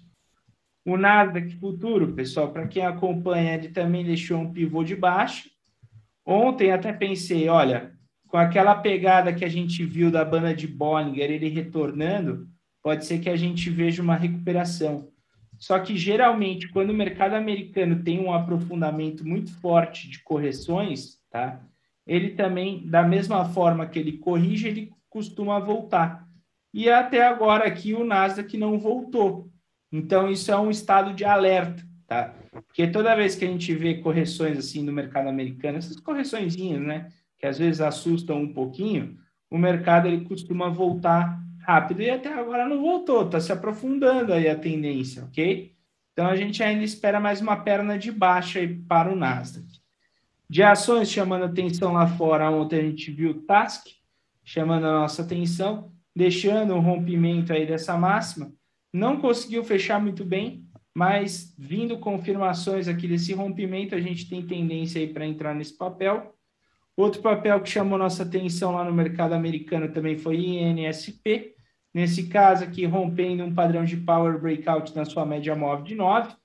O 0.85 0.97
Nasdaq 0.97 1.55
futuro, 1.57 2.13
pessoal, 2.13 2.51
para 2.51 2.67
quem 2.67 2.85
acompanha, 2.85 3.53
ele 3.53 3.69
também 3.69 4.03
deixou 4.03 4.39
um 4.39 4.51
pivô 4.51 4.83
de 4.83 4.95
baixo. 4.95 5.49
Ontem 6.25 6.71
até 6.71 6.91
pensei, 6.91 7.47
olha, 7.47 7.93
com 8.27 8.37
aquela 8.37 8.75
pegada 8.75 9.33
que 9.33 9.45
a 9.45 9.49
gente 9.49 9.85
viu 9.85 10.09
da 10.09 10.25
banda 10.25 10.55
de 10.55 10.67
Bollinger, 10.67 11.29
ele 11.29 11.49
retornando, 11.49 12.47
pode 12.81 13.05
ser 13.05 13.19
que 13.19 13.29
a 13.29 13.35
gente 13.35 13.69
veja 13.69 14.01
uma 14.01 14.15
recuperação. 14.15 15.10
Só 15.61 15.77
que 15.77 15.95
geralmente, 15.95 16.67
quando 16.69 16.89
o 16.89 16.93
mercado 16.93 17.35
americano 17.35 18.01
tem 18.03 18.19
um 18.19 18.33
aprofundamento 18.33 19.23
muito 19.23 19.53
forte 19.61 20.09
de 20.09 20.17
correções, 20.23 21.19
tá? 21.29 21.61
Ele 22.07 22.31
também, 22.31 22.87
da 22.87 23.03
mesma 23.03 23.45
forma 23.45 23.85
que 23.85 23.99
ele 23.99 24.17
corrige, 24.17 24.67
ele 24.67 24.91
costuma 25.07 25.59
voltar. 25.59 26.27
E 26.73 26.89
até 26.89 27.27
agora 27.27 27.67
aqui 27.67 27.93
o 27.93 28.03
Nasdaq 28.03 28.57
não 28.57 28.79
voltou. 28.79 29.51
Então 29.91 30.31
isso 30.31 30.51
é 30.51 30.57
um 30.57 30.71
estado 30.71 31.13
de 31.13 31.25
alerta, 31.25 31.83
tá? 32.07 32.33
Porque 32.65 32.87
toda 32.87 33.15
vez 33.15 33.35
que 33.35 33.45
a 33.45 33.47
gente 33.47 33.71
vê 33.75 33.99
correções 33.99 34.57
assim 34.57 34.81
no 34.81 34.91
mercado 34.91 35.29
americano, 35.29 35.77
essas 35.77 35.99
correçõezinhas, 35.99 36.81
né, 36.81 37.11
que 37.37 37.45
às 37.45 37.59
vezes 37.59 37.81
assustam 37.81 38.41
um 38.41 38.51
pouquinho, 38.51 39.15
o 39.47 39.59
mercado 39.59 40.07
ele 40.07 40.25
costuma 40.25 40.69
voltar 40.69 41.39
rápido 41.65 42.01
e 42.01 42.09
até 42.09 42.33
agora 42.33 42.67
não 42.67 42.81
voltou, 42.81 43.25
está 43.25 43.39
se 43.39 43.51
aprofundando 43.51 44.33
aí 44.33 44.47
a 44.47 44.55
tendência, 44.55 45.23
ok? 45.23 45.73
Então 46.13 46.27
a 46.27 46.35
gente 46.35 46.61
ainda 46.61 46.83
espera 46.83 47.19
mais 47.19 47.41
uma 47.41 47.57
perna 47.57 47.97
de 47.97 48.11
baixa 48.11 48.59
aí 48.59 48.67
para 48.67 49.11
o 49.11 49.15
Nasdaq. 49.15 49.65
De 50.49 50.61
ações 50.61 51.09
chamando 51.09 51.45
atenção 51.45 51.93
lá 51.93 52.05
fora, 52.05 52.51
ontem 52.51 52.79
a 52.79 52.83
gente 52.83 53.09
viu 53.11 53.31
o 53.31 53.41
Task 53.41 53.87
chamando 54.43 54.85
a 54.85 54.99
nossa 54.99 55.21
atenção, 55.21 55.91
deixando 56.15 56.73
um 56.75 56.81
rompimento 56.81 57.53
aí 57.53 57.65
dessa 57.65 57.97
máxima. 57.97 58.51
Não 58.91 59.21
conseguiu 59.21 59.63
fechar 59.63 60.01
muito 60.01 60.25
bem, 60.25 60.65
mas 60.93 61.55
vindo 61.57 61.97
confirmações 61.99 62.87
aqui 62.87 63.07
desse 63.07 63.33
rompimento, 63.33 63.95
a 63.95 64.01
gente 64.01 64.27
tem 64.29 64.45
tendência 64.45 64.99
aí 64.99 65.07
para 65.07 65.25
entrar 65.25 65.55
nesse 65.55 65.77
papel. 65.77 66.35
Outro 67.01 67.19
papel 67.19 67.59
que 67.61 67.67
chamou 67.67 67.97
nossa 67.97 68.21
atenção 68.21 68.73
lá 68.73 68.83
no 68.83 68.93
mercado 68.93 69.33
americano 69.33 69.91
também 69.91 70.19
foi 70.19 70.35
INSP. 70.37 71.55
Nesse 71.91 72.27
caso 72.27 72.63
aqui, 72.63 72.85
rompendo 72.85 73.43
um 73.43 73.55
padrão 73.55 73.83
de 73.83 73.97
power 73.97 74.39
breakout 74.39 74.95
na 74.95 75.03
sua 75.03 75.25
média 75.25 75.55
móvel 75.55 75.83
de 75.83 75.95
9, 75.95 76.35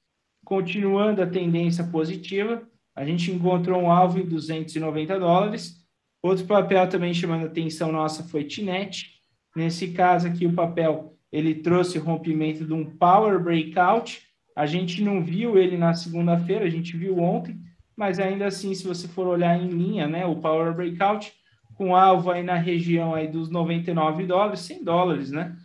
continuando 0.46 1.20
a 1.20 1.26
tendência 1.26 1.84
positiva. 1.84 2.66
A 2.94 3.04
gente 3.04 3.30
encontrou 3.30 3.82
um 3.82 3.90
alvo 3.90 4.18
em 4.18 4.24
290 4.24 5.20
dólares. 5.20 5.74
Outro 6.22 6.46
papel 6.46 6.88
também 6.88 7.12
chamando 7.12 7.44
atenção 7.44 7.92
nossa 7.92 8.24
foi 8.24 8.42
Tinet. 8.42 9.10
Nesse 9.54 9.88
caso 9.88 10.26
aqui, 10.26 10.46
o 10.46 10.54
papel 10.54 11.18
ele 11.30 11.56
trouxe 11.56 11.98
rompimento 11.98 12.64
de 12.64 12.72
um 12.72 12.96
power 12.96 13.38
breakout. 13.38 14.22
A 14.56 14.64
gente 14.64 15.02
não 15.02 15.22
viu 15.22 15.58
ele 15.58 15.76
na 15.76 15.92
segunda-feira, 15.92 16.64
a 16.64 16.70
gente 16.70 16.96
viu 16.96 17.18
ontem, 17.18 17.60
mas 17.96 18.18
ainda 18.18 18.46
assim, 18.46 18.74
se 18.74 18.86
você 18.86 19.08
for 19.08 19.26
olhar 19.26 19.58
em 19.58 19.68
linha, 19.68 20.06
né, 20.06 20.26
o 20.26 20.36
Power 20.36 20.74
Breakout, 20.74 21.32
com 21.74 21.94
alvo 21.94 22.30
aí 22.30 22.42
na 22.42 22.56
região 22.56 23.14
aí 23.14 23.28
dos 23.28 23.50
99 23.50 24.26
dólares, 24.26 24.60
100 24.60 24.84
dólares, 24.84 25.30
né? 25.30 25.56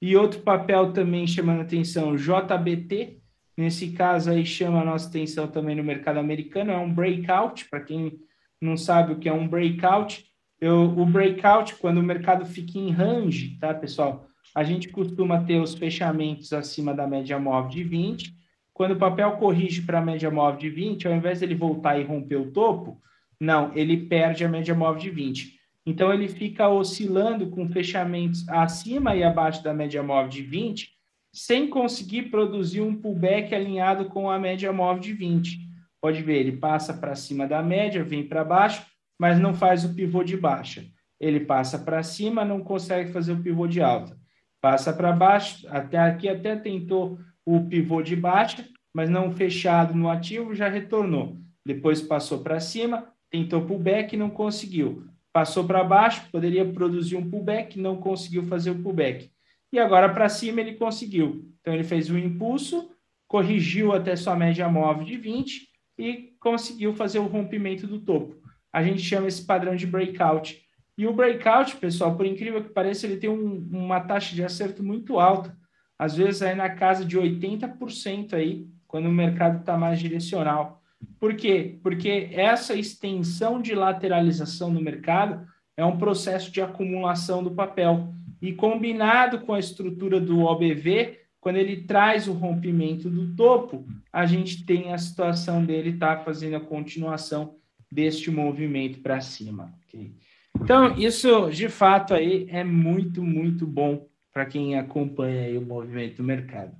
E 0.00 0.16
outro 0.16 0.40
papel 0.40 0.92
também 0.92 1.26
chamando 1.26 1.62
atenção, 1.62 2.16
JBT, 2.16 3.18
nesse 3.56 3.92
caso 3.92 4.30
aí 4.30 4.44
chama 4.44 4.82
a 4.82 4.84
nossa 4.84 5.08
atenção 5.08 5.46
também 5.46 5.76
no 5.76 5.84
mercado 5.84 6.18
americano, 6.18 6.70
é 6.70 6.76
um 6.76 6.92
breakout, 6.92 7.68
para 7.70 7.80
quem 7.80 8.18
não 8.60 8.76
sabe 8.76 9.12
o 9.12 9.18
que 9.18 9.28
é 9.28 9.32
um 9.32 9.48
breakout, 9.48 10.24
eu, 10.60 10.82
o 10.82 11.04
breakout, 11.04 11.76
quando 11.76 11.98
o 11.98 12.02
mercado 12.02 12.46
fica 12.46 12.78
em 12.78 12.90
range, 12.90 13.58
tá, 13.58 13.74
pessoal? 13.74 14.26
A 14.54 14.62
gente 14.62 14.88
costuma 14.88 15.42
ter 15.44 15.60
os 15.60 15.74
fechamentos 15.74 16.52
acima 16.52 16.94
da 16.94 17.06
média 17.06 17.38
móvel 17.38 17.70
de 17.70 17.84
20, 17.84 18.34
quando 18.74 18.90
o 18.90 18.98
papel 18.98 19.30
corrige 19.36 19.82
para 19.82 20.00
a 20.00 20.04
média 20.04 20.30
móvel 20.30 20.58
de 20.58 20.68
20, 20.68 21.06
ao 21.06 21.14
invés 21.14 21.38
dele 21.38 21.54
voltar 21.54 21.98
e 21.98 22.02
romper 22.02 22.36
o 22.36 22.50
topo, 22.50 23.00
não, 23.40 23.70
ele 23.74 23.96
perde 24.08 24.44
a 24.44 24.48
média 24.48 24.74
móvel 24.74 25.00
de 25.00 25.10
20. 25.10 25.54
Então, 25.86 26.12
ele 26.12 26.28
fica 26.28 26.68
oscilando 26.68 27.50
com 27.50 27.68
fechamentos 27.68 28.48
acima 28.48 29.14
e 29.14 29.22
abaixo 29.22 29.62
da 29.62 29.72
média 29.72 30.02
móvel 30.02 30.28
de 30.28 30.42
20, 30.42 30.90
sem 31.32 31.68
conseguir 31.68 32.30
produzir 32.30 32.80
um 32.80 32.96
pullback 32.96 33.54
alinhado 33.54 34.06
com 34.06 34.28
a 34.28 34.38
média 34.38 34.72
móvel 34.72 35.00
de 35.00 35.12
20. 35.12 35.58
Pode 36.00 36.22
ver, 36.22 36.40
ele 36.40 36.56
passa 36.56 36.94
para 36.94 37.14
cima 37.14 37.46
da 37.46 37.62
média, 37.62 38.02
vem 38.02 38.26
para 38.26 38.44
baixo, 38.44 38.84
mas 39.18 39.38
não 39.38 39.54
faz 39.54 39.84
o 39.84 39.94
pivô 39.94 40.24
de 40.24 40.36
baixa. 40.36 40.84
Ele 41.20 41.40
passa 41.40 41.78
para 41.78 42.02
cima, 42.02 42.44
não 42.44 42.60
consegue 42.60 43.12
fazer 43.12 43.32
o 43.32 43.42
pivô 43.42 43.66
de 43.66 43.80
alta. 43.80 44.16
Passa 44.60 44.92
para 44.92 45.12
baixo, 45.12 45.66
até 45.68 45.98
aqui 45.98 46.28
até 46.28 46.56
tentou 46.56 47.18
o 47.44 47.66
pivô 47.66 48.02
de 48.02 48.16
baixa, 48.16 48.66
mas 48.92 49.10
não 49.10 49.30
fechado 49.30 49.94
no 49.94 50.08
ativo, 50.08 50.54
já 50.54 50.68
retornou. 50.68 51.36
Depois 51.64 52.00
passou 52.00 52.40
para 52.40 52.60
cima, 52.60 53.08
tentou 53.30 53.66
pullback, 53.66 54.16
não 54.16 54.30
conseguiu. 54.30 55.06
Passou 55.32 55.64
para 55.64 55.82
baixo, 55.82 56.28
poderia 56.30 56.64
produzir 56.64 57.16
um 57.16 57.28
pullback, 57.28 57.78
não 57.78 57.96
conseguiu 57.96 58.44
fazer 58.44 58.70
o 58.70 58.82
pullback. 58.82 59.30
E 59.72 59.78
agora 59.78 60.08
para 60.08 60.28
cima 60.28 60.60
ele 60.60 60.74
conseguiu. 60.74 61.50
Então 61.60 61.74
ele 61.74 61.82
fez 61.82 62.08
um 62.08 62.18
impulso, 62.18 62.90
corrigiu 63.26 63.92
até 63.92 64.14
sua 64.14 64.36
média 64.36 64.68
móvel 64.68 65.04
de 65.04 65.16
20 65.16 65.68
e 65.98 66.34
conseguiu 66.38 66.94
fazer 66.94 67.18
o 67.18 67.26
rompimento 67.26 67.86
do 67.86 67.98
topo. 67.98 68.36
A 68.72 68.82
gente 68.82 69.02
chama 69.02 69.26
esse 69.26 69.44
padrão 69.44 69.74
de 69.74 69.86
breakout. 69.86 70.62
E 70.96 71.06
o 71.06 71.12
breakout, 71.12 71.76
pessoal, 71.76 72.16
por 72.16 72.24
incrível 72.24 72.62
que 72.62 72.72
pareça, 72.72 73.06
ele 73.06 73.16
tem 73.16 73.28
um, 73.28 73.68
uma 73.72 74.00
taxa 74.00 74.34
de 74.34 74.44
acerto 74.44 74.82
muito 74.84 75.18
alta 75.18 75.56
às 75.98 76.16
vezes 76.16 76.42
aí 76.42 76.54
na 76.54 76.70
casa 76.70 77.04
de 77.04 77.18
80% 77.18 78.34
aí, 78.34 78.66
quando 78.86 79.06
o 79.06 79.12
mercado 79.12 79.60
está 79.60 79.76
mais 79.76 79.98
direcional. 79.98 80.82
Por 81.18 81.34
quê? 81.34 81.78
Porque 81.82 82.28
essa 82.32 82.74
extensão 82.74 83.60
de 83.60 83.74
lateralização 83.74 84.70
no 84.70 84.80
mercado 84.80 85.46
é 85.76 85.84
um 85.84 85.98
processo 85.98 86.50
de 86.50 86.60
acumulação 86.60 87.42
do 87.42 87.50
papel. 87.50 88.12
E 88.40 88.52
combinado 88.52 89.40
com 89.40 89.54
a 89.54 89.58
estrutura 89.58 90.20
do 90.20 90.40
OBV, 90.40 91.18
quando 91.40 91.56
ele 91.56 91.82
traz 91.82 92.28
o 92.28 92.32
rompimento 92.32 93.10
do 93.10 93.34
topo, 93.34 93.86
a 94.12 94.24
gente 94.26 94.64
tem 94.64 94.92
a 94.92 94.98
situação 94.98 95.64
dele 95.64 95.90
estar 95.90 96.16
tá 96.16 96.24
fazendo 96.24 96.56
a 96.56 96.60
continuação 96.60 97.56
deste 97.90 98.30
movimento 98.30 99.00
para 99.00 99.20
cima. 99.20 99.72
Okay? 99.86 100.14
Então, 100.60 100.96
isso 100.96 101.50
de 101.50 101.68
fato 101.68 102.14
aí 102.14 102.46
é 102.48 102.64
muito, 102.64 103.22
muito 103.22 103.66
bom 103.66 104.06
para 104.34 104.44
quem 104.44 104.76
acompanha 104.76 105.58
o 105.58 105.64
movimento 105.64 106.16
do 106.16 106.24
mercado. 106.24 106.76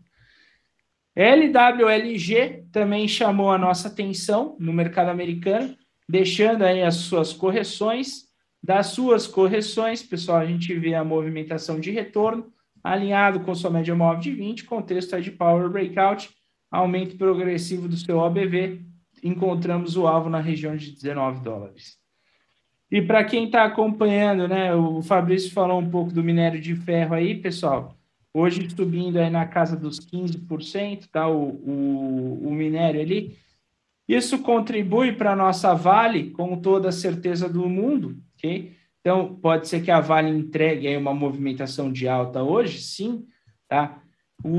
LWLG 1.15 2.65
também 2.73 3.07
chamou 3.07 3.53
a 3.53 3.57
nossa 3.57 3.87
atenção 3.87 4.57
no 4.59 4.73
mercado 4.73 5.11
americano, 5.11 5.77
deixando 6.09 6.63
aí 6.65 6.83
as 6.83 6.97
suas 6.97 7.33
correções. 7.33 8.25
Das 8.61 8.89
suas 8.89 9.27
correções, 9.29 10.03
pessoal, 10.03 10.39
a 10.39 10.47
gente 10.47 10.75
vê 10.75 10.95
a 10.95 11.05
movimentação 11.05 11.79
de 11.79 11.93
retorno 11.93 12.53
alinhado 12.83 13.41
com 13.41 13.55
sua 13.55 13.71
média 13.71 13.95
móvel 13.95 14.21
de 14.21 14.33
20, 14.33 14.65
contexto 14.65 15.21
de 15.21 15.31
Power 15.31 15.71
Breakout, 15.71 16.29
aumento 16.71 17.17
progressivo 17.17 17.89
do 17.89 17.97
seu 17.97 18.19
OBV, 18.19 18.85
encontramos 19.23 19.97
o 19.97 20.07
alvo 20.07 20.29
na 20.29 20.41
região 20.41 20.77
de 20.77 20.91
19 20.93 21.41
dólares. 21.41 22.04
E 22.95 23.03
para 23.03 23.25
quem 23.25 23.47
está 23.47 23.65
acompanhando, 23.65 24.47
né, 24.47 24.73
o 24.73 25.03
Fabrício 25.03 25.51
falou 25.51 25.81
um 25.81 25.91
pouco 25.91 26.13
do 26.13 26.23
minério 26.23 26.61
de 26.61 26.77
ferro 26.77 27.13
aí, 27.13 27.35
pessoal. 27.35 27.99
Hoje 28.33 28.71
subindo 28.71 29.19
aí 29.19 29.29
na 29.29 29.45
casa 29.47 29.77
dos 29.77 29.99
15%, 29.99 31.09
tá? 31.11 31.27
O, 31.27 31.49
o, 31.49 32.47
o 32.47 32.53
minério 32.53 33.01
ali. 33.01 33.37
Isso 34.07 34.39
contribui 34.39 35.13
para 35.13 35.33
a 35.33 35.37
nossa 35.37 35.75
Vale 35.75 36.31
com 36.31 36.57
toda 36.61 36.91
a 36.91 36.93
certeza 36.93 37.49
do 37.49 37.69
mundo, 37.69 38.17
ok? 38.37 38.73
Então, 39.01 39.35
pode 39.43 39.67
ser 39.67 39.83
que 39.83 39.91
a 39.91 39.99
Vale 39.99 40.31
entregue 40.31 40.87
aí 40.87 40.97
uma 40.97 41.13
movimentação 41.13 41.91
de 41.91 42.07
alta 42.07 42.45
hoje, 42.45 42.81
sim, 42.81 43.27
tá? 43.67 44.01
O, 44.45 44.51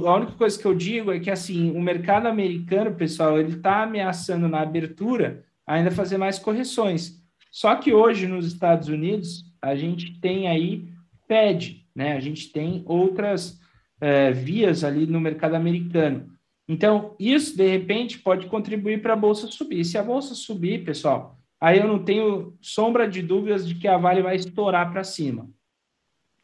o, 0.00 0.08
a 0.08 0.16
única 0.16 0.32
coisa 0.32 0.58
que 0.58 0.64
eu 0.64 0.74
digo 0.74 1.12
é 1.12 1.20
que, 1.20 1.30
assim, 1.30 1.72
o 1.72 1.82
mercado 1.82 2.26
americano, 2.26 2.94
pessoal, 2.94 3.38
ele 3.38 3.56
está 3.56 3.82
ameaçando 3.82 4.48
na 4.48 4.62
abertura 4.62 5.44
ainda 5.66 5.90
fazer 5.90 6.16
mais 6.16 6.38
correções. 6.38 7.19
Só 7.50 7.74
que 7.76 7.92
hoje 7.92 8.26
nos 8.26 8.46
Estados 8.46 8.88
Unidos 8.88 9.44
a 9.60 9.74
gente 9.74 10.18
tem 10.20 10.48
aí 10.48 10.88
Fed, 11.26 11.86
né? 11.94 12.16
A 12.16 12.20
gente 12.20 12.50
tem 12.52 12.82
outras 12.86 13.60
é, 14.00 14.32
vias 14.32 14.84
ali 14.84 15.06
no 15.06 15.20
mercado 15.20 15.54
americano. 15.54 16.30
Então, 16.68 17.16
isso 17.18 17.56
de 17.56 17.66
repente 17.66 18.18
pode 18.18 18.46
contribuir 18.46 19.02
para 19.02 19.14
a 19.14 19.16
bolsa 19.16 19.48
subir. 19.48 19.84
Se 19.84 19.98
a 19.98 20.02
bolsa 20.02 20.34
subir, 20.34 20.84
pessoal, 20.84 21.36
aí 21.60 21.78
eu 21.78 21.88
não 21.88 21.98
tenho 21.98 22.56
sombra 22.60 23.08
de 23.08 23.22
dúvidas 23.22 23.66
de 23.66 23.74
que 23.74 23.88
a 23.88 23.98
Vale 23.98 24.22
vai 24.22 24.36
estourar 24.36 24.90
para 24.92 25.02
cima. 25.02 25.50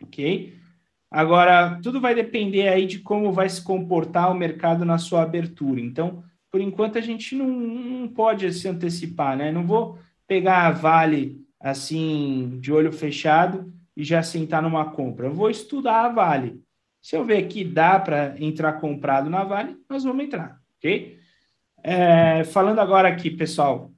Ok? 0.03 0.55
Agora, 1.11 1.81
tudo 1.83 2.01
vai 2.01 2.15
depender 2.15 2.69
aí 2.69 2.87
de 2.87 2.99
como 2.99 3.33
vai 3.33 3.49
se 3.49 3.63
comportar 3.63 4.31
o 4.31 4.35
mercado 4.35 4.85
na 4.85 4.99
sua 4.99 5.23
abertura. 5.23 5.81
Então, 5.81 6.25
por 6.51 6.61
enquanto, 6.61 6.99
a 6.99 7.01
gente 7.01 7.35
não, 7.35 7.49
não 7.49 8.09
pode 8.09 8.53
se 8.53 8.69
antecipar, 8.69 9.37
né? 9.37 9.53
Não 9.53 9.67
vou 9.67 9.99
pegar 10.27 10.67
a 10.67 10.71
Vale 10.71 11.47
assim, 11.61 12.59
de 12.61 12.73
olho 12.73 12.93
fechado 12.93 13.73
e 13.97 14.05
já 14.05 14.23
sentar 14.23 14.63
numa 14.63 14.91
compra. 14.91 15.27
Eu 15.27 15.33
vou 15.33 15.51
estudar 15.51 16.05
a 16.05 16.09
Vale. 16.09 16.61
Se 17.01 17.17
eu 17.17 17.25
ver 17.25 17.47
que 17.49 17.65
dá 17.65 17.99
para 17.99 18.35
entrar 18.39 18.75
comprado 18.75 19.31
na 19.31 19.45
Vale, 19.45 19.77
nós 19.89 20.05
vamos 20.05 20.25
entrar, 20.25 20.61
ok? 20.77 21.19
É, 21.83 22.45
falando 22.45 22.81
agora 22.81 23.09
aqui, 23.09 23.31
pessoal, 23.31 23.93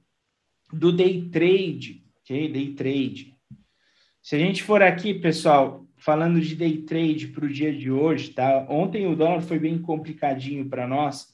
do 0.71 0.91
day 0.91 1.29
trade, 1.29 2.03
ok? 2.21 2.51
Day 2.51 2.73
trade. 2.73 3.35
Se 4.21 4.35
a 4.35 4.39
gente 4.39 4.61
for 4.63 4.81
aqui, 4.83 5.13
pessoal, 5.13 5.87
falando 5.97 6.39
de 6.39 6.55
day 6.55 6.83
trade 6.83 7.27
para 7.27 7.45
o 7.45 7.49
dia 7.49 7.75
de 7.75 7.91
hoje, 7.91 8.29
tá? 8.29 8.65
Ontem 8.69 9.07
o 9.07 9.15
dólar 9.15 9.41
foi 9.41 9.59
bem 9.59 9.81
complicadinho 9.81 10.69
para 10.69 10.87
nós. 10.87 11.27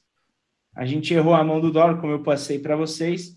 A 0.73 0.85
gente 0.85 1.13
errou 1.13 1.33
a 1.33 1.43
mão 1.43 1.59
do 1.59 1.71
dólar, 1.71 1.99
como 1.99 2.13
eu 2.13 2.23
passei 2.23 2.59
para 2.59 2.75
vocês. 2.75 3.35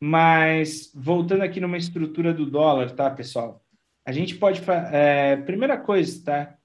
Mas 0.00 0.90
voltando 0.94 1.42
aqui 1.42 1.60
numa 1.60 1.76
estrutura 1.76 2.32
do 2.32 2.46
dólar, 2.46 2.90
tá, 2.92 3.10
pessoal? 3.10 3.62
A 4.04 4.12
gente 4.12 4.36
pode. 4.36 4.62
É, 4.92 5.36
primeira 5.36 5.76
coisa, 5.76 6.24
tá? 6.24 6.56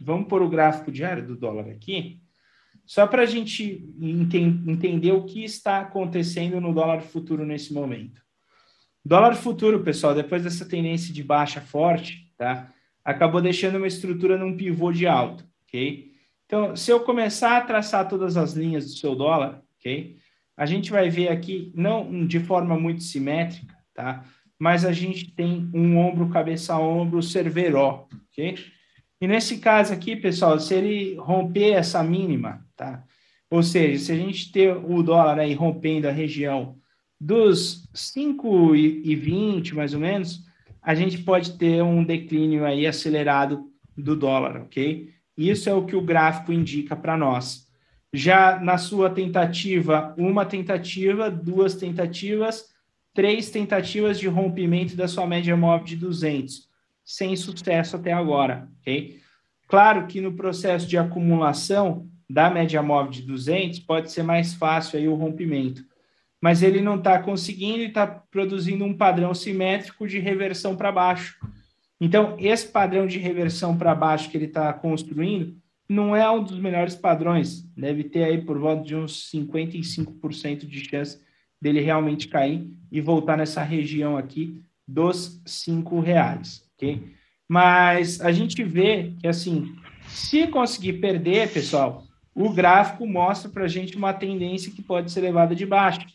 Vamos 0.00 0.28
pôr 0.28 0.42
o 0.42 0.48
gráfico 0.48 0.90
diário 0.90 1.24
do 1.24 1.36
dólar 1.36 1.68
aqui, 1.70 2.20
só 2.84 3.06
para 3.06 3.22
a 3.22 3.26
gente 3.26 3.88
enten 4.00 4.62
entender 4.66 5.12
o 5.12 5.24
que 5.24 5.44
está 5.44 5.80
acontecendo 5.80 6.60
no 6.60 6.74
dólar 6.74 7.00
futuro 7.00 7.46
nesse 7.46 7.72
momento. 7.72 8.20
Dólar 9.04 9.34
futuro, 9.36 9.82
pessoal, 9.82 10.14
depois 10.14 10.42
dessa 10.42 10.66
tendência 10.66 11.12
de 11.12 11.22
baixa 11.22 11.60
forte, 11.60 12.32
tá? 12.36 12.72
Acabou 13.04 13.40
deixando 13.40 13.76
uma 13.76 13.86
estrutura 13.86 14.36
num 14.36 14.56
pivô 14.56 14.90
de 14.90 15.06
alta, 15.06 15.44
ok? 15.66 16.10
Então, 16.46 16.74
se 16.74 16.90
eu 16.90 17.00
começar 17.00 17.56
a 17.56 17.60
traçar 17.60 18.08
todas 18.08 18.36
as 18.36 18.54
linhas 18.54 18.86
do 18.86 18.98
seu 18.98 19.14
dólar, 19.14 19.62
ok? 19.78 20.16
A 20.56 20.66
gente 20.66 20.90
vai 20.90 21.10
ver 21.10 21.28
aqui, 21.28 21.72
não 21.74 22.26
de 22.26 22.38
forma 22.38 22.78
muito 22.78 23.02
simétrica, 23.02 23.76
tá? 23.94 24.24
Mas 24.58 24.84
a 24.84 24.92
gente 24.92 25.32
tem 25.34 25.68
um 25.74 25.98
ombro, 25.98 26.28
cabeça 26.28 26.74
a 26.74 26.78
ombro, 26.78 27.22
cerveró, 27.22 28.06
ok? 28.30 28.56
E 29.20 29.26
nesse 29.26 29.58
caso 29.58 29.92
aqui, 29.92 30.14
pessoal, 30.14 30.58
se 30.60 30.74
ele 30.74 31.16
romper 31.16 31.72
essa 31.72 32.02
mínima, 32.02 32.64
tá? 32.76 33.04
Ou 33.50 33.62
seja, 33.62 34.04
se 34.04 34.12
a 34.12 34.16
gente 34.16 34.52
ter 34.52 34.76
o 34.76 35.02
dólar 35.02 35.38
aí 35.38 35.54
rompendo 35.54 36.08
a 36.08 36.12
região 36.12 36.76
dos 37.20 37.88
5,20 37.94 39.72
mais 39.74 39.94
ou 39.94 40.00
menos, 40.00 40.44
a 40.82 40.94
gente 40.94 41.18
pode 41.18 41.56
ter 41.56 41.82
um 41.82 42.04
declínio 42.04 42.64
aí 42.64 42.86
acelerado 42.86 43.70
do 43.96 44.14
dólar, 44.14 44.62
ok? 44.62 45.08
Isso 45.36 45.68
é 45.68 45.74
o 45.74 45.86
que 45.86 45.96
o 45.96 46.02
gráfico 46.02 46.52
indica 46.52 46.94
para 46.94 47.16
nós. 47.16 47.63
Já 48.16 48.60
na 48.60 48.78
sua 48.78 49.10
tentativa, 49.10 50.14
uma 50.16 50.46
tentativa, 50.46 51.28
duas 51.28 51.74
tentativas, 51.74 52.66
três 53.12 53.50
tentativas 53.50 54.20
de 54.20 54.28
rompimento 54.28 54.94
da 54.94 55.08
sua 55.08 55.26
média 55.26 55.56
móvel 55.56 55.84
de 55.84 55.96
200, 55.96 56.68
sem 57.04 57.34
sucesso 57.34 57.96
até 57.96 58.12
agora, 58.12 58.68
ok? 58.80 59.18
Claro 59.66 60.06
que 60.06 60.20
no 60.20 60.34
processo 60.34 60.86
de 60.86 60.96
acumulação 60.96 62.08
da 62.30 62.48
média 62.48 62.80
móvel 62.80 63.10
de 63.10 63.22
200 63.22 63.80
pode 63.80 64.12
ser 64.12 64.22
mais 64.22 64.54
fácil 64.54 64.96
aí 64.96 65.08
o 65.08 65.16
rompimento, 65.16 65.84
mas 66.40 66.62
ele 66.62 66.80
não 66.80 66.94
está 66.94 67.18
conseguindo 67.18 67.78
e 67.78 67.86
está 67.86 68.06
produzindo 68.06 68.84
um 68.84 68.96
padrão 68.96 69.34
simétrico 69.34 70.06
de 70.06 70.20
reversão 70.20 70.76
para 70.76 70.92
baixo. 70.92 71.36
Então, 72.00 72.36
esse 72.38 72.68
padrão 72.68 73.08
de 73.08 73.18
reversão 73.18 73.76
para 73.76 73.92
baixo 73.92 74.30
que 74.30 74.36
ele 74.36 74.44
está 74.44 74.72
construindo 74.72 75.56
não 75.88 76.14
é 76.16 76.30
um 76.30 76.42
dos 76.42 76.58
melhores 76.58 76.94
padrões. 76.94 77.62
Deve 77.76 78.04
ter 78.04 78.24
aí 78.24 78.40
por 78.42 78.58
volta 78.58 78.82
de 78.82 78.96
uns 78.96 79.30
55% 79.30 80.66
de 80.66 80.88
chance 80.88 81.20
dele 81.60 81.80
realmente 81.80 82.28
cair 82.28 82.76
e 82.90 83.00
voltar 83.00 83.36
nessa 83.36 83.62
região 83.62 84.16
aqui 84.16 84.62
dos 84.86 85.40
cinco 85.46 86.00
reais, 86.00 86.62
ok? 86.74 87.14
Mas 87.48 88.20
a 88.20 88.32
gente 88.32 88.62
vê 88.62 89.14
que 89.18 89.26
assim, 89.26 89.74
se 90.06 90.46
conseguir 90.46 90.94
perder, 90.94 91.52
pessoal, 91.52 92.04
o 92.34 92.50
gráfico 92.50 93.06
mostra 93.06 93.50
para 93.50 93.64
a 93.64 93.68
gente 93.68 93.96
uma 93.96 94.12
tendência 94.12 94.72
que 94.72 94.82
pode 94.82 95.10
ser 95.10 95.20
levada 95.20 95.54
de 95.54 95.64
baixo. 95.64 96.06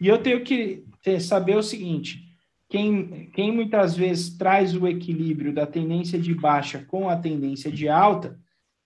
E 0.00 0.08
eu 0.08 0.18
tenho 0.18 0.42
que 0.42 0.84
saber 1.20 1.56
o 1.56 1.62
seguinte: 1.62 2.20
quem, 2.68 3.30
quem 3.32 3.52
muitas 3.52 3.96
vezes 3.96 4.36
traz 4.36 4.74
o 4.74 4.86
equilíbrio 4.86 5.52
da 5.52 5.66
tendência 5.66 6.18
de 6.18 6.34
baixa 6.34 6.84
com 6.88 7.08
a 7.08 7.16
tendência 7.16 7.70
de 7.70 7.88
alta 7.88 8.38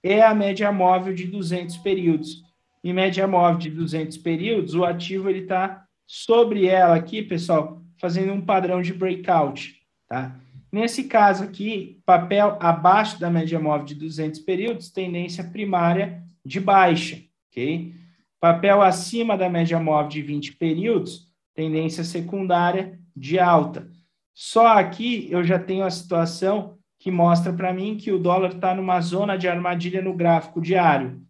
é 0.02 0.22
a 0.22 0.34
média 0.34 0.72
móvel 0.72 1.14
de 1.14 1.26
200 1.26 1.76
períodos. 1.78 2.42
Em 2.82 2.92
média 2.92 3.26
móvel 3.26 3.58
de 3.58 3.70
200 3.70 4.18
períodos, 4.18 4.74
o 4.74 4.84
ativo 4.84 5.30
ele 5.30 5.40
está 5.40 5.84
sobre 6.06 6.66
ela 6.66 6.96
aqui, 6.96 7.22
pessoal, 7.22 7.80
fazendo 7.96 8.32
um 8.32 8.40
padrão 8.40 8.82
de 8.82 8.92
breakout, 8.92 9.80
tá? 10.08 10.36
Nesse 10.72 11.04
caso 11.04 11.44
aqui, 11.44 12.00
papel 12.04 12.56
abaixo 12.58 13.20
da 13.20 13.30
média 13.30 13.60
móvel 13.60 13.84
de 13.84 13.94
200 13.94 14.40
períodos, 14.40 14.90
tendência 14.90 15.44
primária 15.44 16.22
de 16.44 16.58
baixa, 16.58 17.22
ok? 17.50 17.94
Papel 18.40 18.82
acima 18.82 19.36
da 19.36 19.48
média 19.48 19.78
móvel 19.78 20.08
de 20.08 20.22
20 20.22 20.56
períodos, 20.56 21.28
tendência 21.54 22.02
secundária 22.02 22.98
de 23.14 23.38
alta. 23.38 23.88
Só 24.34 24.66
aqui 24.78 25.28
eu 25.30 25.44
já 25.44 25.58
tenho 25.58 25.84
a 25.84 25.90
situação 25.90 26.78
que 27.02 27.10
mostra 27.10 27.52
para 27.52 27.72
mim 27.72 27.96
que 27.96 28.12
o 28.12 28.18
dólar 28.18 28.50
está 28.50 28.72
numa 28.72 29.00
zona 29.00 29.36
de 29.36 29.48
armadilha 29.48 30.00
no 30.00 30.14
gráfico 30.14 30.60
diário. 30.60 31.20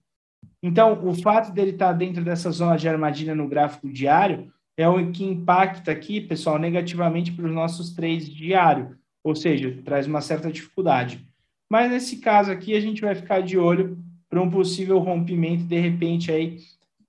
Então, 0.63 1.01
o 1.03 1.15
fato 1.15 1.51
dele 1.51 1.71
estar 1.71 1.87
tá 1.87 1.93
dentro 1.95 2.23
dessa 2.23 2.51
zona 2.51 2.77
de 2.77 2.87
armadilha 2.87 3.35
no 3.35 3.49
gráfico 3.49 3.89
diário 3.89 4.53
é 4.77 4.87
o 4.87 5.11
que 5.11 5.25
impacta 5.25 5.91
aqui, 5.91 6.21
pessoal, 6.21 6.59
negativamente 6.59 7.33
para 7.33 7.47
os 7.47 7.55
nossos 7.55 7.95
trades 7.95 8.29
diário, 8.29 8.99
ou 9.25 9.35
seja, 9.35 9.81
traz 9.83 10.07
uma 10.07 10.21
certa 10.21 10.53
dificuldade. 10.53 11.27
Mas 11.71 11.91
nesse 11.91 12.19
caso 12.19 12.51
aqui, 12.51 12.77
a 12.77 12.81
gente 12.81 13.01
vai 13.01 13.15
ficar 13.15 13.41
de 13.41 13.57
olho 13.57 13.97
para 14.29 14.43
um 14.43 14.51
possível 14.51 14.99
rompimento, 14.99 15.65
de 15.65 15.79
repente, 15.79 16.31
aí 16.31 16.59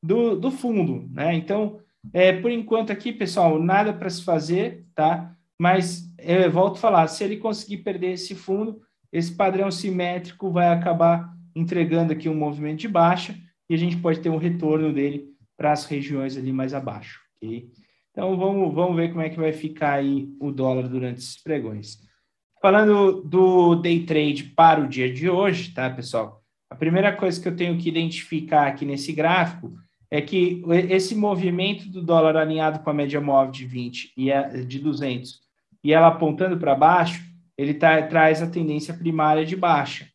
do, 0.02 0.38
do 0.38 0.49
fundo, 0.49 1.06
né? 1.12 1.36
Então, 1.36 1.80
é, 2.13 2.32
por 2.32 2.49
enquanto 2.49 2.93
aqui, 2.93 3.12
pessoal, 3.12 3.62
nada 3.62 3.91
para 3.91 4.10
se 4.10 4.23
fazer, 4.23 4.86
tá? 4.95 5.36
Mas 5.60 6.12
eu 6.26 6.52
volto 6.52 6.78
a 6.78 6.80
falar, 6.80 7.08
se 7.08 7.24
ele 7.24 7.38
conseguir 7.38 7.78
perder 7.78 8.12
esse 8.12 8.36
fundo, 8.36 8.82
esse 9.12 9.36
padrão 9.36 9.70
simétrico 9.70 10.52
vai 10.52 10.70
acabar 10.70 11.32
entregando 11.56 12.14
aqui 12.14 12.28
um 12.28 12.36
movimento 12.36 12.80
de 12.80 12.88
baixa 12.88 13.36
e 13.70 13.76
a 13.76 13.78
gente 13.78 13.98
pode 13.98 14.20
ter 14.20 14.30
um 14.30 14.38
retorno 14.38 14.92
dele 14.92 15.28
para 15.56 15.72
as 15.72 15.86
regiões 15.86 16.36
ali 16.36 16.52
mais 16.52 16.74
abaixo, 16.74 17.20
ok? 17.36 17.70
Então 18.12 18.36
vamos, 18.38 18.74
vamos 18.74 18.96
ver 18.96 19.10
como 19.10 19.22
é 19.22 19.30
que 19.30 19.40
vai 19.40 19.52
ficar 19.52 19.94
aí 19.94 20.30
o 20.40 20.52
dólar 20.52 20.88
durante 20.88 21.20
esses 21.20 21.42
pregões. 21.42 22.00
Falando 22.62 23.22
do 23.22 23.76
day 23.76 24.06
trade 24.06 24.46
para 24.56 24.82
o 24.82 24.88
dia 24.88 25.12
de 25.12 25.30
hoje, 25.30 25.74
tá, 25.74 25.90
pessoal? 25.90 26.42
A 26.70 26.76
primeira 26.76 27.16
coisa 27.16 27.40
que 27.40 27.48
eu 27.48 27.56
tenho 27.56 27.78
que 27.78 27.90
identificar 27.90 28.68
aqui 28.68 28.86
nesse 28.86 29.14
gráfico 29.14 29.74
é 30.10 30.22
que 30.22 30.64
esse 30.90 31.16
movimento 31.16 31.90
do 31.90 32.02
dólar 32.02 32.38
alinhado 32.38 32.80
com 32.80 32.90
a 32.90 32.94
média 32.94 33.20
móvel 33.20 33.52
de 33.52 33.66
20 33.66 34.14
e 34.16 34.66
de 34.66 34.80
200 34.80 35.42
e 35.84 35.91
ela 35.91 36.08
apontando 36.08 36.58
para 36.58 36.76
baixo, 36.76 37.22
ele 37.58 37.74
tá, 37.74 38.02
traz 38.04 38.41
a 38.41 38.48
tendência 38.48 38.93
primária 38.93 39.46
de 39.46 39.56
baixa. 39.56 40.08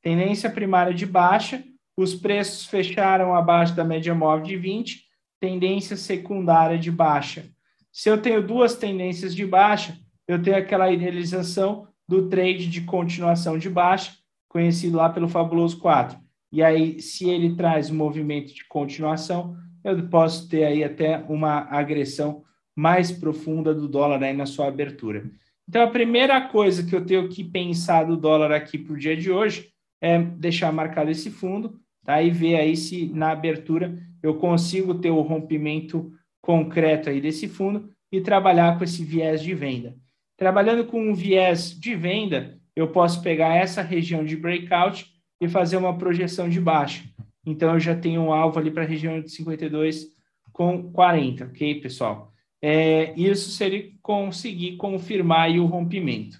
Tendência 0.00 0.48
primária 0.48 0.94
de 0.94 1.04
baixa, 1.04 1.62
os 1.96 2.14
preços 2.14 2.66
fecharam 2.66 3.34
abaixo 3.34 3.74
da 3.74 3.84
média 3.84 4.14
móvel 4.14 4.44
de 4.44 4.56
20, 4.56 5.02
tendência 5.40 5.96
secundária 5.96 6.78
de 6.78 6.90
baixa. 6.90 7.44
Se 7.92 8.08
eu 8.08 8.20
tenho 8.20 8.46
duas 8.46 8.76
tendências 8.76 9.34
de 9.34 9.44
baixa, 9.46 9.96
eu 10.28 10.40
tenho 10.40 10.56
aquela 10.56 10.90
idealização 10.90 11.88
do 12.08 12.28
trade 12.28 12.68
de 12.68 12.82
continuação 12.82 13.58
de 13.58 13.68
baixa, 13.68 14.12
conhecido 14.48 14.96
lá 14.96 15.08
pelo 15.08 15.28
fabuloso 15.28 15.78
4. 15.78 16.18
E 16.52 16.62
aí, 16.62 17.00
se 17.00 17.28
ele 17.28 17.56
traz 17.56 17.90
um 17.90 17.96
movimento 17.96 18.54
de 18.54 18.64
continuação, 18.66 19.56
eu 19.82 20.08
posso 20.08 20.48
ter 20.48 20.64
aí 20.64 20.84
até 20.84 21.18
uma 21.28 21.66
agressão 21.70 22.44
mais 22.76 23.10
profunda 23.10 23.74
do 23.74 23.88
dólar 23.88 24.22
aí 24.22 24.34
na 24.34 24.44
sua 24.44 24.68
abertura. 24.68 25.24
Então, 25.68 25.82
a 25.82 25.90
primeira 25.90 26.40
coisa 26.42 26.84
que 26.84 26.94
eu 26.94 27.04
tenho 27.04 27.28
que 27.28 27.42
pensar 27.42 28.04
do 28.04 28.16
dólar 28.16 28.52
aqui 28.52 28.78
para 28.78 28.92
o 28.92 28.98
dia 28.98 29.16
de 29.16 29.32
hoje 29.32 29.70
é 30.00 30.18
deixar 30.18 30.70
marcado 30.70 31.10
esse 31.10 31.30
fundo, 31.30 31.80
tá? 32.04 32.22
E 32.22 32.30
ver 32.30 32.56
aí 32.56 32.76
se 32.76 33.06
na 33.06 33.32
abertura 33.32 33.98
eu 34.22 34.34
consigo 34.34 34.94
ter 34.94 35.10
o 35.10 35.22
rompimento 35.22 36.12
concreto 36.40 37.10
aí 37.10 37.20
desse 37.20 37.48
fundo 37.48 37.90
e 38.12 38.20
trabalhar 38.20 38.78
com 38.78 38.84
esse 38.84 39.04
viés 39.04 39.42
de 39.42 39.54
venda. 39.54 39.96
Trabalhando 40.36 40.84
com 40.84 41.00
um 41.00 41.14
viés 41.14 41.70
de 41.70 41.94
venda, 41.94 42.60
eu 42.76 42.88
posso 42.88 43.22
pegar 43.22 43.56
essa 43.56 43.82
região 43.82 44.24
de 44.24 44.36
breakout 44.36 45.06
e 45.40 45.48
fazer 45.48 45.76
uma 45.78 45.96
projeção 45.96 46.48
de 46.48 46.60
baixa. 46.60 47.02
Então, 47.44 47.72
eu 47.72 47.80
já 47.80 47.96
tenho 47.96 48.20
um 48.20 48.32
alvo 48.32 48.58
ali 48.58 48.70
para 48.70 48.82
a 48.82 48.86
região 48.86 49.20
de 49.20 49.30
52 49.30 50.08
com 50.52 50.92
40, 50.92 51.44
ok, 51.44 51.80
pessoal? 51.80 52.32
É, 52.62 53.14
isso 53.18 53.50
se 53.50 53.64
ele 53.64 53.98
conseguir 54.02 54.76
confirmar 54.76 55.50
o 55.50 55.66
rompimento. 55.66 56.38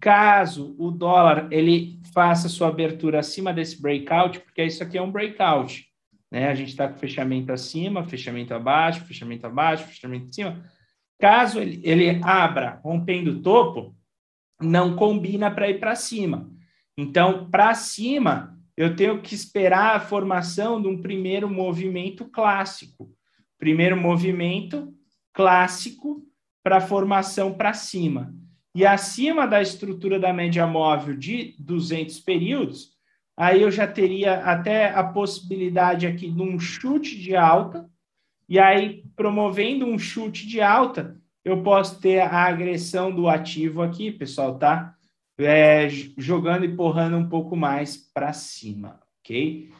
Caso 0.00 0.74
o 0.78 0.90
dólar 0.90 1.48
ele 1.50 2.00
faça 2.14 2.48
sua 2.48 2.68
abertura 2.68 3.20
acima 3.20 3.52
desse 3.52 3.80
breakout, 3.80 4.40
porque 4.40 4.64
isso 4.64 4.82
aqui 4.82 4.96
é 4.96 5.02
um 5.02 5.10
breakout, 5.10 5.86
né? 6.30 6.48
A 6.48 6.54
gente 6.54 6.70
está 6.70 6.88
com 6.88 6.98
fechamento 6.98 7.52
acima, 7.52 8.04
fechamento 8.04 8.54
abaixo, 8.54 9.04
fechamento 9.04 9.46
abaixo, 9.46 9.84
fechamento 9.84 10.28
acima. 10.28 10.64
Caso 11.18 11.60
ele, 11.60 11.80
ele 11.84 12.20
abra 12.22 12.80
rompendo 12.82 13.32
o 13.32 13.42
topo, 13.42 13.94
não 14.60 14.96
combina 14.96 15.50
para 15.50 15.68
ir 15.68 15.78
para 15.78 15.94
cima. 15.94 16.50
Então, 16.96 17.50
para 17.50 17.74
cima, 17.74 18.58
eu 18.76 18.96
tenho 18.96 19.20
que 19.20 19.34
esperar 19.34 19.96
a 19.96 20.00
formação 20.00 20.80
de 20.80 20.88
um 20.88 21.00
primeiro 21.00 21.48
movimento 21.48 22.24
clássico. 22.24 23.10
Primeiro 23.58 23.96
movimento 23.96 24.94
clássico 25.40 26.22
para 26.62 26.82
formação 26.82 27.54
para 27.54 27.72
cima. 27.72 28.34
E 28.74 28.84
acima 28.84 29.46
da 29.46 29.62
estrutura 29.62 30.20
da 30.20 30.34
média 30.34 30.66
móvel 30.66 31.16
de 31.16 31.56
200 31.58 32.20
períodos, 32.20 32.90
aí 33.34 33.62
eu 33.62 33.70
já 33.70 33.86
teria 33.86 34.44
até 34.44 34.90
a 34.90 35.02
possibilidade 35.02 36.06
aqui 36.06 36.30
de 36.30 36.42
um 36.42 36.60
chute 36.60 37.18
de 37.18 37.34
alta, 37.34 37.88
e 38.46 38.58
aí 38.58 39.02
promovendo 39.16 39.86
um 39.86 39.98
chute 39.98 40.46
de 40.46 40.60
alta, 40.60 41.18
eu 41.42 41.62
posso 41.62 41.98
ter 42.02 42.20
a 42.20 42.44
agressão 42.44 43.10
do 43.10 43.26
ativo 43.26 43.80
aqui, 43.80 44.12
pessoal, 44.12 44.58
tá? 44.58 44.94
É, 45.38 45.88
jogando 46.18 46.66
e 46.66 46.76
porrando 46.76 47.16
um 47.16 47.30
pouco 47.30 47.56
mais 47.56 47.96
para 47.96 48.34
cima, 48.34 49.00
ok? 49.20 49.70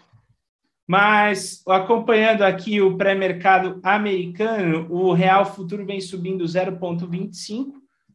Mas 0.90 1.62
acompanhando 1.68 2.42
aqui 2.42 2.80
o 2.80 2.96
pré-mercado 2.96 3.78
americano, 3.80 4.92
o 4.92 5.12
real 5.12 5.46
futuro 5.46 5.86
vem 5.86 6.00
subindo 6.00 6.42
0,25, 6.42 7.74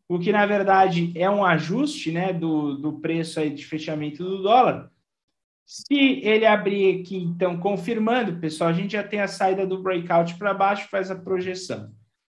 o 0.10 0.20
que 0.20 0.30
na 0.30 0.46
verdade 0.46 1.14
é 1.16 1.30
um 1.30 1.46
ajuste 1.46 2.12
né, 2.12 2.34
do, 2.34 2.76
do 2.76 3.00
preço 3.00 3.40
aí 3.40 3.50
de 3.50 3.66
fechamento 3.66 4.22
do 4.26 4.44
dólar. 4.44 4.92
Se 5.66 6.20
ele 6.22 6.46
abrir 6.46 7.00
aqui, 7.00 7.16
então, 7.16 7.58
confirmando, 7.58 8.42
pessoal, 8.42 8.72
a 8.72 8.74
gente 8.74 8.92
já 8.92 9.04
tem 9.06 9.22
a 9.22 9.28
saída 9.30 9.66
do 9.66 9.82
breakout 9.82 10.36
para 10.36 10.54
baixo, 10.54 10.90
faz 10.90 11.10
a 11.10 11.16
projeção. 11.16 11.80
A 11.80 11.82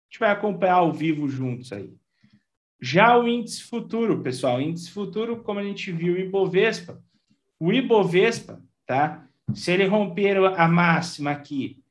gente 0.08 0.20
vai 0.20 0.30
acompanhar 0.30 0.74
ao 0.74 0.92
vivo 0.92 1.28
juntos 1.28 1.72
aí. 1.72 1.92
Já 2.80 3.18
o 3.18 3.26
índice 3.26 3.64
futuro, 3.64 4.22
pessoal, 4.22 4.60
índice 4.60 4.88
futuro, 4.92 5.42
como 5.42 5.58
a 5.58 5.64
gente 5.64 5.90
viu 5.90 6.14
o 6.14 6.18
Ibovespa, 6.18 7.02
o 7.58 7.72
Ibovespa, 7.72 8.62
tá? 8.86 9.27
Se 9.54 9.72
ele 9.72 9.86
romper 9.86 10.36
a 10.36 10.68
máxima 10.68 11.30
aqui 11.30 11.82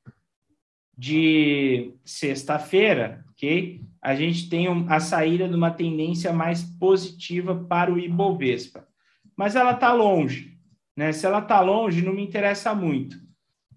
de 0.98 1.94
sexta-feira, 2.04 3.24
ok? 3.32 3.82
A 4.02 4.16
gente 4.16 4.50
tem 4.50 4.68
a 4.90 5.00
saída 5.00 5.48
de 5.48 5.56
uma 5.56 5.72
tendência 5.72 6.34
mais 6.34 6.64
positiva 6.64 7.56
para 7.56 7.94
o 7.94 8.00
Ibovespa. 8.00 8.88
Mas 9.36 9.56
ela 9.56 9.72
está 9.72 9.94
longe, 9.94 10.58
né? 10.96 11.12
Se 11.12 11.26
ela 11.26 11.40
está 11.40 11.62
longe, 11.62 12.02
não 12.02 12.14
me 12.14 12.24
interessa 12.24 12.74
muito. 12.74 13.18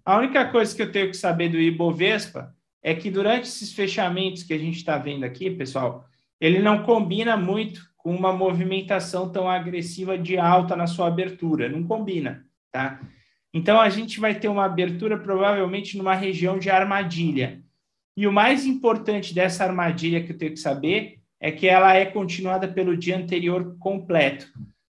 A 0.03 0.17
única 0.17 0.45
coisa 0.49 0.75
que 0.75 0.81
eu 0.81 0.91
tenho 0.91 1.09
que 1.09 1.17
saber 1.17 1.49
do 1.49 1.59
Ibovespa 1.59 2.55
é 2.81 2.95
que 2.95 3.11
durante 3.11 3.43
esses 3.43 3.71
fechamentos 3.73 4.41
que 4.41 4.53
a 4.53 4.57
gente 4.57 4.77
está 4.77 4.97
vendo 4.97 5.23
aqui, 5.23 5.51
pessoal, 5.51 6.07
ele 6.39 6.59
não 6.59 6.81
combina 6.81 7.37
muito 7.37 7.81
com 7.95 8.15
uma 8.15 8.33
movimentação 8.33 9.31
tão 9.31 9.47
agressiva 9.47 10.17
de 10.17 10.37
alta 10.37 10.75
na 10.75 10.87
sua 10.87 11.07
abertura. 11.07 11.69
Não 11.69 11.83
combina, 11.83 12.43
tá? 12.71 12.99
Então 13.53 13.79
a 13.79 13.89
gente 13.89 14.19
vai 14.19 14.39
ter 14.39 14.47
uma 14.47 14.65
abertura 14.65 15.17
provavelmente 15.17 15.97
numa 15.97 16.15
região 16.15 16.57
de 16.57 16.69
armadilha. 16.69 17.61
E 18.15 18.27
o 18.27 18.31
mais 18.31 18.65
importante 18.65 19.33
dessa 19.33 19.63
armadilha 19.63 20.23
que 20.23 20.31
eu 20.31 20.37
tenho 20.37 20.51
que 20.51 20.59
saber 20.59 21.19
é 21.39 21.51
que 21.51 21.67
ela 21.67 21.93
é 21.93 22.05
continuada 22.05 22.67
pelo 22.67 22.95
dia 22.95 23.17
anterior 23.17 23.75
completo. 23.79 24.47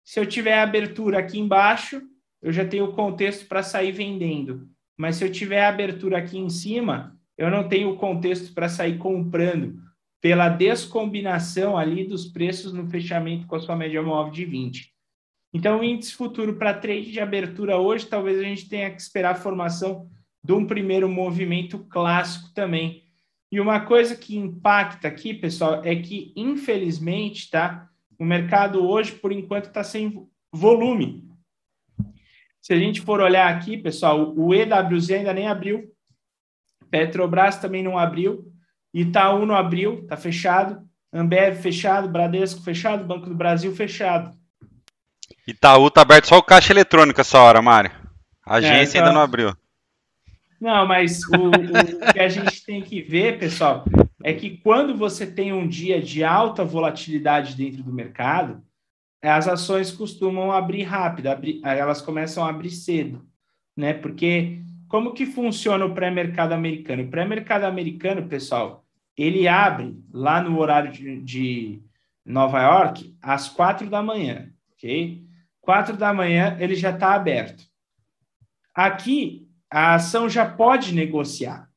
Se 0.05 0.21
eu 0.21 0.27
tiver 0.27 0.59
abertura 0.59 1.19
aqui 1.19 1.39
embaixo, 1.39 2.01
eu 2.41 2.53
já 2.53 2.65
tenho 2.65 2.85
o 2.85 2.93
contexto 2.93 3.47
para 3.47 3.63
sair 3.63 3.91
vendendo. 3.91 4.69
Mas 4.97 5.17
se 5.17 5.25
eu 5.25 5.33
tiver 5.33 5.65
abertura 5.65 6.19
aqui 6.19 6.39
em 6.39 6.49
cima, 6.49 7.19
eu 7.37 7.51
não 7.51 7.69
tenho 7.69 7.91
o 7.91 7.97
contexto 7.97 8.55
para 8.55 8.69
sair 8.69 8.97
comprando, 8.97 9.79
pela 10.21 10.49
descombinação 10.49 11.77
ali 11.77 12.07
dos 12.07 12.27
preços 12.27 12.73
no 12.73 12.87
fechamento 12.89 13.47
com 13.47 13.57
a 13.57 13.61
sua 13.61 13.77
média 13.77 14.03
móvel 14.03 14.33
de 14.33 14.45
20. 14.45 14.96
Então, 15.57 15.81
o 15.81 15.83
índice 15.83 16.13
futuro 16.13 16.57
para 16.57 16.75
trade 16.75 17.11
de 17.11 17.19
abertura 17.19 17.79
hoje, 17.79 18.05
talvez 18.05 18.39
a 18.39 18.43
gente 18.43 18.69
tenha 18.69 18.91
que 18.91 19.01
esperar 19.01 19.31
a 19.31 19.39
formação 19.39 20.07
de 20.45 20.53
um 20.53 20.67
primeiro 20.67 21.09
movimento 21.09 21.79
clássico 21.79 22.53
também. 22.53 23.05
E 23.51 23.59
uma 23.59 23.81
coisa 23.81 24.15
que 24.15 24.37
impacta 24.37 25.09
aqui, 25.09 25.33
pessoal, 25.33 25.83
é 25.83 25.97
que, 25.97 26.31
infelizmente, 26.37 27.49
tá? 27.49 27.89
O 28.19 28.25
mercado 28.27 28.87
hoje, 28.87 29.13
por 29.13 29.33
enquanto, 29.33 29.69
está 29.69 29.83
sem 29.83 30.29
volume. 30.53 31.27
Se 32.61 32.75
a 32.75 32.79
gente 32.79 33.01
for 33.01 33.23
olhar 33.23 33.49
aqui, 33.49 33.79
pessoal, 33.79 34.35
o 34.37 34.53
EWZ 34.55 35.11
ainda 35.11 35.33
nem 35.33 35.49
abriu, 35.49 35.91
Petrobras 36.91 37.57
também 37.57 37.83
não 37.83 37.99
abriu, 37.99 38.53
Itaú 38.93 39.47
não 39.47 39.57
abriu, 39.57 40.01
está 40.01 40.19
fechado, 40.19 40.87
Ambev 41.11 41.57
fechado, 41.63 42.11
Bradesco 42.11 42.61
fechado, 42.61 43.07
Banco 43.07 43.27
do 43.27 43.35
Brasil 43.35 43.75
fechado. 43.75 44.37
Itaú 45.47 45.91
tá 45.91 46.03
aberto 46.03 46.27
só 46.27 46.39
o 46.39 46.43
caixa 46.43 46.73
eletrônico 46.73 47.21
essa 47.21 47.39
hora, 47.39 47.63
Mário. 47.63 47.91
A 48.45 48.57
é, 48.57 48.59
agência 48.59 48.99
é, 48.99 49.01
ainda 49.01 49.13
não 49.13 49.21
abriu. 49.21 49.55
Não, 50.61 50.87
mas 50.87 51.21
o, 51.29 51.49
o, 51.49 52.13
que 52.13 52.19
a 52.19 52.29
gente 52.29 52.65
tem 52.65 52.81
que 52.81 53.01
ver, 53.01 53.39
pessoal, 53.39 53.85
é 54.25 54.33
que 54.33 54.57
quando 54.59 54.97
você 54.97 55.27
tem 55.27 55.53
um 55.53 55.67
dia 55.69 56.01
de 56.01 56.25
alta 56.25 56.65
volatilidade 56.65 57.55
dentro 57.55 57.83
do 57.83 57.93
mercado, 57.93 58.63
as 59.23 59.49
ações 59.49 59.93
costumam 59.93 60.53
abrir 60.53 60.85
rápido, 60.85 61.29
abrir, 61.29 61.61
elas 61.63 62.01
começam 62.01 62.45
a 62.45 62.51
abrir 62.51 62.71
cedo, 62.71 63.27
né? 63.77 63.93
Porque 63.93 64.61
como 64.89 65.13
que 65.13 65.27
funciona 65.27 65.85
o 65.85 65.95
pré-mercado 65.95 66.53
americano? 66.53 67.03
O 67.03 67.11
pré-mercado 67.11 67.65
americano, 67.65 68.27
pessoal, 68.29 68.85
ele 69.17 69.49
abre 69.49 69.97
lá 70.13 70.41
no 70.41 70.59
horário 70.59 70.93
de, 70.93 71.21
de 71.23 71.83
Nova 72.25 72.63
York 72.63 73.17
às 73.21 73.49
quatro 73.49 73.89
da 73.89 74.03
manhã, 74.03 74.51
Quatro 75.61 75.97
da 75.97 76.13
manhã 76.13 76.57
ele 76.61 76.75
já 76.75 76.91
está 76.91 77.15
aberto. 77.15 77.65
Aqui 78.75 79.49
a 79.71 79.95
ação 79.95 80.29
já 80.29 80.49
pode 80.49 80.95
negociar. 80.95 81.69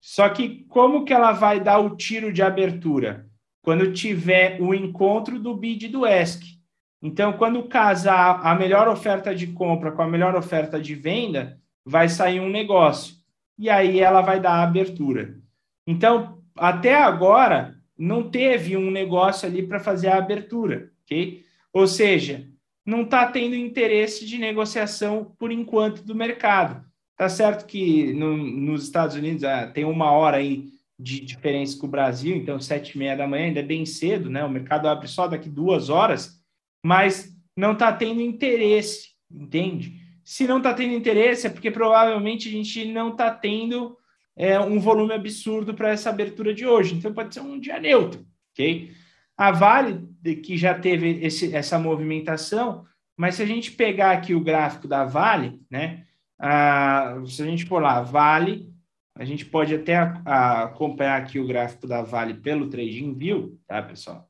Só 0.00 0.28
que 0.28 0.64
como 0.68 1.04
que 1.04 1.12
ela 1.12 1.32
vai 1.32 1.60
dar 1.60 1.78
o 1.78 1.96
tiro 1.96 2.32
de 2.32 2.42
abertura? 2.42 3.26
Quando 3.62 3.92
tiver 3.92 4.60
o 4.60 4.74
encontro 4.74 5.38
do 5.38 5.56
bid 5.56 5.88
do 5.88 6.06
ESC. 6.06 6.58
Então, 7.00 7.34
quando 7.34 7.62
casar 7.68 8.40
a 8.44 8.54
melhor 8.54 8.88
oferta 8.88 9.34
de 9.34 9.46
compra 9.48 9.92
com 9.92 10.02
a 10.02 10.08
melhor 10.08 10.34
oferta 10.34 10.80
de 10.80 10.94
venda, 10.94 11.58
vai 11.84 12.08
sair 12.08 12.40
um 12.40 12.48
negócio. 12.48 13.14
E 13.58 13.70
aí 13.70 14.00
ela 14.00 14.22
vai 14.22 14.40
dar 14.40 14.52
a 14.52 14.62
abertura. 14.62 15.38
Então, 15.86 16.42
até 16.56 16.94
agora, 16.94 17.74
não 17.96 18.30
teve 18.30 18.76
um 18.76 18.90
negócio 18.90 19.46
ali 19.46 19.66
para 19.66 19.78
fazer 19.78 20.08
a 20.08 20.18
abertura, 20.18 20.90
ok? 21.04 21.43
Ou 21.74 21.88
seja, 21.88 22.48
não 22.86 23.02
está 23.02 23.26
tendo 23.26 23.56
interesse 23.56 24.24
de 24.24 24.38
negociação 24.38 25.34
por 25.38 25.50
enquanto 25.50 26.04
do 26.04 26.14
mercado. 26.14 26.84
Tá 27.16 27.28
certo 27.28 27.66
que 27.66 28.12
no, 28.12 28.36
nos 28.36 28.84
Estados 28.84 29.16
Unidos 29.16 29.42
ah, 29.42 29.66
tem 29.66 29.84
uma 29.84 30.12
hora 30.12 30.36
aí 30.36 30.68
de 30.98 31.20
diferença 31.20 31.76
com 31.78 31.86
o 31.86 31.90
Brasil, 31.90 32.36
então 32.36 32.60
sete 32.60 32.92
e 32.92 32.98
meia 32.98 33.16
da 33.16 33.26
manhã 33.26 33.46
ainda 33.46 33.60
é 33.60 33.64
bem 33.64 33.84
cedo, 33.84 34.30
né? 34.30 34.44
O 34.44 34.50
mercado 34.50 34.86
abre 34.86 35.08
só 35.08 35.26
daqui 35.26 35.48
duas 35.48 35.90
horas, 35.90 36.40
mas 36.84 37.36
não 37.56 37.72
está 37.72 37.92
tendo 37.92 38.20
interesse, 38.20 39.08
entende? 39.30 40.00
Se 40.24 40.46
não 40.46 40.58
está 40.58 40.72
tendo 40.72 40.94
interesse 40.94 41.46
é 41.46 41.50
porque 41.50 41.70
provavelmente 41.70 42.48
a 42.48 42.52
gente 42.52 42.84
não 42.86 43.10
está 43.10 43.30
tendo 43.32 43.96
é, 44.36 44.58
um 44.60 44.78
volume 44.78 45.12
absurdo 45.12 45.74
para 45.74 45.90
essa 45.90 46.10
abertura 46.10 46.54
de 46.54 46.66
hoje. 46.66 46.94
Então 46.94 47.12
pode 47.12 47.34
ser 47.34 47.40
um 47.40 47.58
dia 47.58 47.80
neutro, 47.80 48.24
ok? 48.52 48.92
A 49.36 49.50
Vale, 49.50 50.08
que 50.42 50.56
já 50.56 50.78
teve 50.78 51.24
esse, 51.24 51.54
essa 51.54 51.78
movimentação, 51.78 52.86
mas 53.16 53.34
se 53.36 53.42
a 53.42 53.46
gente 53.46 53.72
pegar 53.72 54.12
aqui 54.12 54.34
o 54.34 54.42
gráfico 54.42 54.86
da 54.86 55.04
Vale, 55.04 55.60
né? 55.68 56.06
Ah, 56.38 57.16
se 57.26 57.42
a 57.42 57.46
gente 57.46 57.64
for 57.64 57.82
lá, 57.82 58.00
Vale, 58.00 58.72
a 59.16 59.24
gente 59.24 59.44
pode 59.44 59.74
até 59.74 59.96
acompanhar 59.96 61.20
aqui 61.20 61.38
o 61.38 61.46
gráfico 61.46 61.86
da 61.86 62.02
Vale 62.02 62.34
pelo 62.34 62.68
TradingView, 62.68 63.58
tá, 63.66 63.82
pessoal? 63.82 64.28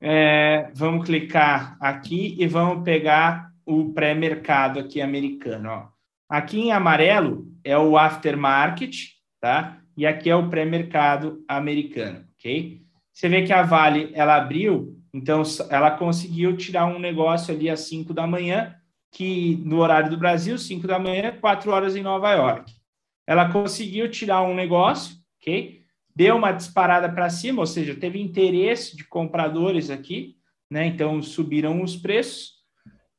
É, 0.00 0.70
vamos 0.74 1.06
clicar 1.06 1.78
aqui 1.80 2.36
e 2.38 2.46
vamos 2.46 2.84
pegar 2.84 3.50
o 3.64 3.92
pré-mercado 3.94 4.78
aqui 4.78 5.00
americano. 5.00 5.70
Ó. 5.70 5.88
Aqui 6.28 6.60
em 6.60 6.72
amarelo 6.72 7.50
é 7.62 7.76
o 7.78 7.96
aftermarket, 7.96 9.12
tá? 9.40 9.80
E 9.96 10.06
aqui 10.06 10.28
é 10.28 10.36
o 10.36 10.50
pré-mercado 10.50 11.42
americano 11.48 12.26
Você 13.12 13.28
vê 13.28 13.42
que 13.42 13.52
a 13.52 13.62
Vale, 13.62 14.10
ela 14.14 14.36
abriu, 14.36 14.98
então 15.12 15.42
ela 15.70 15.90
conseguiu 15.92 16.56
tirar 16.56 16.86
um 16.86 16.98
negócio 16.98 17.54
ali 17.54 17.70
às 17.70 17.80
5 17.80 18.12
da 18.12 18.26
manhã, 18.26 18.74
que 19.12 19.56
no 19.64 19.78
horário 19.78 20.10
do 20.10 20.16
Brasil, 20.16 20.58
5 20.58 20.86
da 20.86 20.98
manhã, 20.98 21.36
4 21.40 21.70
horas 21.70 21.96
em 21.96 22.02
Nova 22.02 22.32
York. 22.32 22.72
Ela 23.26 23.50
conseguiu 23.50 24.10
tirar 24.10 24.42
um 24.42 24.54
negócio, 24.54 25.16
ok? 25.40 25.84
deu 26.14 26.36
uma 26.36 26.52
disparada 26.52 27.08
para 27.08 27.28
cima, 27.28 27.60
ou 27.60 27.66
seja, 27.66 27.94
teve 27.94 28.20
interesse 28.20 28.96
de 28.96 29.04
compradores 29.04 29.90
aqui, 29.90 30.36
né? 30.70 30.86
Então 30.86 31.20
subiram 31.20 31.82
os 31.82 31.96
preços 31.96 32.54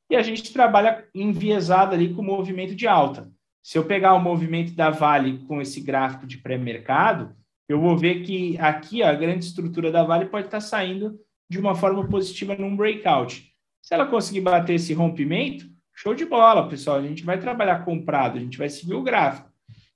e 0.10 0.16
a 0.16 0.22
gente 0.22 0.54
trabalha 0.54 1.06
enviesado 1.14 1.94
ali 1.94 2.14
com 2.14 2.22
o 2.22 2.26
movimento 2.26 2.76
de 2.76 2.88
alta. 2.88 3.30
Se 3.62 3.78
eu 3.78 3.86
pegar 3.86 4.14
o 4.14 4.22
movimento 4.22 4.74
da 4.74 4.90
Vale 4.90 5.40
com 5.46 5.62
esse 5.62 5.82
gráfico 5.82 6.26
de 6.26 6.38
pré-mercado, 6.38 7.36
eu 7.68 7.80
vou 7.80 7.98
ver 7.98 8.24
que 8.24 8.58
aqui 8.60 9.02
a 9.02 9.14
grande 9.14 9.46
estrutura 9.46 9.92
da 9.92 10.04
Vale 10.04 10.26
pode 10.26 10.48
estar 10.48 10.62
saindo 10.62 11.20
de 11.50 11.60
uma 11.60 11.76
forma 11.76 12.08
positiva 12.08 12.56
num 12.56 12.76
breakout. 12.76 13.52
Se 13.82 13.94
ela 13.94 14.06
conseguir 14.06 14.42
bater 14.42 14.76
esse 14.76 14.94
rompimento, 14.94 15.66
show 15.94 16.14
de 16.14 16.26
bola, 16.26 16.68
pessoal. 16.68 16.98
A 16.98 17.02
gente 17.02 17.24
vai 17.24 17.40
trabalhar 17.40 17.86
comprado, 17.86 18.38
a 18.38 18.42
gente 18.42 18.58
vai 18.58 18.70
seguir 18.70 18.94
o 18.94 19.04
gráfico. 19.04 19.50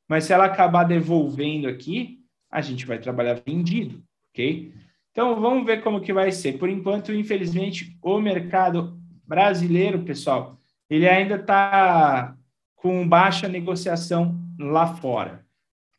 Mas 0.07 0.23
se 0.23 0.33
ela 0.33 0.45
acabar 0.45 0.83
devolvendo 0.83 1.67
aqui, 1.67 2.19
a 2.51 2.61
gente 2.61 2.85
vai 2.85 2.97
trabalhar 2.97 3.41
vendido, 3.45 4.01
ok? 4.31 4.73
Então 5.11 5.39
vamos 5.39 5.65
ver 5.65 5.83
como 5.83 6.01
que 6.01 6.13
vai 6.13 6.31
ser. 6.31 6.57
Por 6.57 6.69
enquanto, 6.69 7.13
infelizmente, 7.13 7.97
o 8.01 8.19
mercado 8.19 8.99
brasileiro, 9.25 10.03
pessoal, 10.03 10.57
ele 10.89 11.07
ainda 11.07 11.35
está 11.35 12.35
com 12.75 13.07
baixa 13.07 13.47
negociação 13.47 14.39
lá 14.57 14.95
fora. 14.95 15.45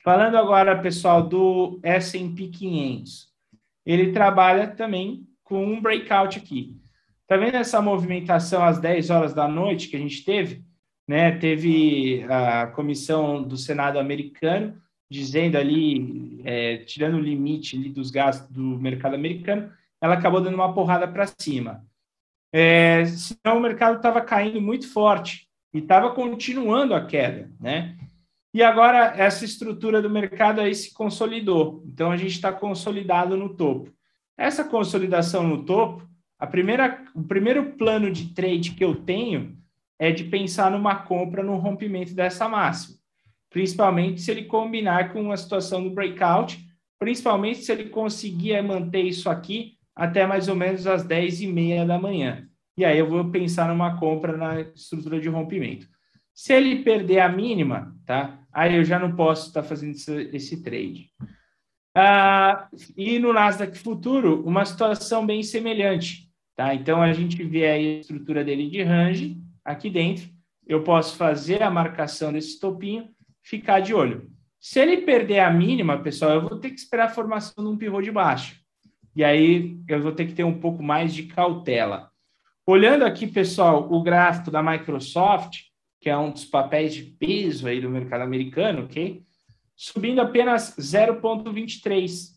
Falando 0.02 0.36
agora, 0.36 0.80
pessoal, 0.80 1.22
do 1.22 1.78
S&P 1.82 2.48
500, 2.48 3.28
ele 3.84 4.12
trabalha 4.12 4.68
também 4.68 5.26
com 5.44 5.64
um 5.64 5.80
breakout 5.80 6.38
aqui. 6.38 6.80
Tá 7.26 7.36
vendo 7.36 7.56
essa 7.56 7.82
movimentação 7.82 8.64
às 8.64 8.78
10 8.78 9.10
horas 9.10 9.34
da 9.34 9.46
noite 9.46 9.88
que 9.88 9.96
a 9.96 9.98
gente 10.00 10.24
teve? 10.24 10.64
Né? 11.06 11.32
Teve 11.32 12.24
a 12.28 12.68
comissão 12.68 13.42
do 13.42 13.56
Senado 13.56 13.98
americano 13.98 14.80
dizendo 15.10 15.56
ali, 15.58 16.40
é, 16.44 16.78
tirando 16.78 17.16
o 17.16 17.20
limite 17.20 17.76
ali 17.76 17.88
dos 17.88 18.10
gastos 18.10 18.48
do 18.48 18.62
mercado 18.78 19.14
americano, 19.14 19.70
ela 20.00 20.14
acabou 20.14 20.40
dando 20.40 20.54
uma 20.54 20.72
porrada 20.72 21.06
para 21.06 21.26
cima. 21.38 21.84
É, 22.52 23.04
senão 23.04 23.58
o 23.58 23.60
mercado 23.60 23.96
estava 23.96 24.20
caindo 24.20 24.60
muito 24.60 24.90
forte 24.90 25.48
e 25.74 25.78
estava 25.78 26.14
continuando 26.14 26.94
a 26.94 27.04
queda, 27.04 27.50
né? 27.60 27.96
E 28.52 28.62
agora 28.62 29.14
essa 29.16 29.44
estrutura 29.44 30.02
do 30.02 30.10
mercado 30.10 30.60
aí 30.60 30.74
se 30.74 30.92
consolidou. 30.92 31.84
Então 31.86 32.10
a 32.10 32.16
gente 32.16 32.32
está 32.32 32.52
consolidado 32.52 33.36
no 33.36 33.54
topo. 33.54 33.92
Essa 34.36 34.64
consolidação 34.64 35.46
no 35.46 35.64
topo, 35.64 36.08
a 36.38 36.46
primeira, 36.46 37.04
o 37.14 37.22
primeiro 37.22 37.72
plano 37.72 38.10
de 38.10 38.34
trade 38.34 38.72
que 38.72 38.84
eu 38.84 38.96
tenho 38.96 39.56
é 39.98 40.10
de 40.10 40.24
pensar 40.24 40.70
numa 40.70 40.96
compra 40.96 41.42
no 41.42 41.56
rompimento 41.56 42.14
dessa 42.14 42.48
máxima, 42.48 42.96
principalmente 43.50 44.22
se 44.22 44.30
ele 44.30 44.44
combinar 44.44 45.12
com 45.12 45.30
a 45.30 45.36
situação 45.36 45.84
do 45.84 45.90
breakout, 45.90 46.58
principalmente 46.98 47.60
se 47.60 47.70
ele 47.70 47.90
conseguir 47.90 48.60
manter 48.62 49.02
isso 49.02 49.28
aqui 49.28 49.74
até 49.94 50.26
mais 50.26 50.48
ou 50.48 50.56
menos 50.56 50.86
às 50.86 51.04
10 51.04 51.42
e 51.42 51.46
meia 51.46 51.84
da 51.84 51.98
manhã. 51.98 52.48
E 52.78 52.84
aí 52.84 52.98
eu 52.98 53.06
vou 53.06 53.30
pensar 53.30 53.68
numa 53.68 53.98
compra 53.98 54.34
na 54.36 54.60
estrutura 54.60 55.20
de 55.20 55.28
rompimento. 55.28 55.86
Se 56.34 56.52
ele 56.52 56.82
perder 56.82 57.20
a 57.20 57.28
mínima, 57.28 57.94
tá? 58.06 58.40
Aí 58.52 58.76
eu 58.76 58.84
já 58.84 58.98
não 58.98 59.14
posso 59.14 59.48
estar 59.48 59.62
fazendo 59.62 59.92
esse, 59.92 60.30
esse 60.32 60.62
trade. 60.62 61.10
Ah, 61.94 62.68
e 62.96 63.18
no 63.18 63.32
Nasdaq 63.32 63.76
Futuro, 63.78 64.42
uma 64.46 64.64
situação 64.64 65.26
bem 65.26 65.42
semelhante. 65.42 66.30
Tá? 66.56 66.74
Então, 66.74 67.00
a 67.00 67.12
gente 67.12 67.42
vê 67.42 67.66
aí 67.66 67.96
a 67.96 68.00
estrutura 68.00 68.44
dele 68.44 68.68
de 68.68 68.82
range 68.82 69.40
aqui 69.64 69.88
dentro. 69.90 70.28
Eu 70.66 70.82
posso 70.82 71.16
fazer 71.16 71.62
a 71.62 71.70
marcação 71.70 72.32
desse 72.32 72.60
topinho, 72.60 73.08
ficar 73.42 73.80
de 73.80 73.94
olho. 73.94 74.30
Se 74.60 74.78
ele 74.78 74.98
perder 74.98 75.40
a 75.40 75.50
mínima, 75.50 75.98
pessoal, 75.98 76.32
eu 76.32 76.42
vou 76.42 76.58
ter 76.58 76.70
que 76.70 76.78
esperar 76.78 77.06
a 77.06 77.14
formação 77.14 77.64
de 77.64 77.70
um 77.70 77.78
pivô 77.78 78.02
de 78.02 78.12
baixo. 78.12 78.60
E 79.16 79.24
aí 79.24 79.78
eu 79.88 80.02
vou 80.02 80.12
ter 80.12 80.26
que 80.26 80.34
ter 80.34 80.44
um 80.44 80.60
pouco 80.60 80.82
mais 80.82 81.14
de 81.14 81.24
cautela. 81.24 82.10
Olhando 82.66 83.04
aqui, 83.04 83.26
pessoal, 83.26 83.90
o 83.90 84.02
gráfico 84.02 84.50
da 84.50 84.62
Microsoft, 84.62 85.69
que 86.00 86.08
é 86.08 86.16
um 86.16 86.30
dos 86.30 86.44
papéis 86.44 86.94
de 86.94 87.02
peso 87.02 87.68
aí 87.68 87.80
do 87.80 87.90
mercado 87.90 88.22
americano, 88.22 88.84
ok? 88.84 89.22
subindo 89.80 90.20
apenas 90.20 90.76
0,23. 90.76 92.32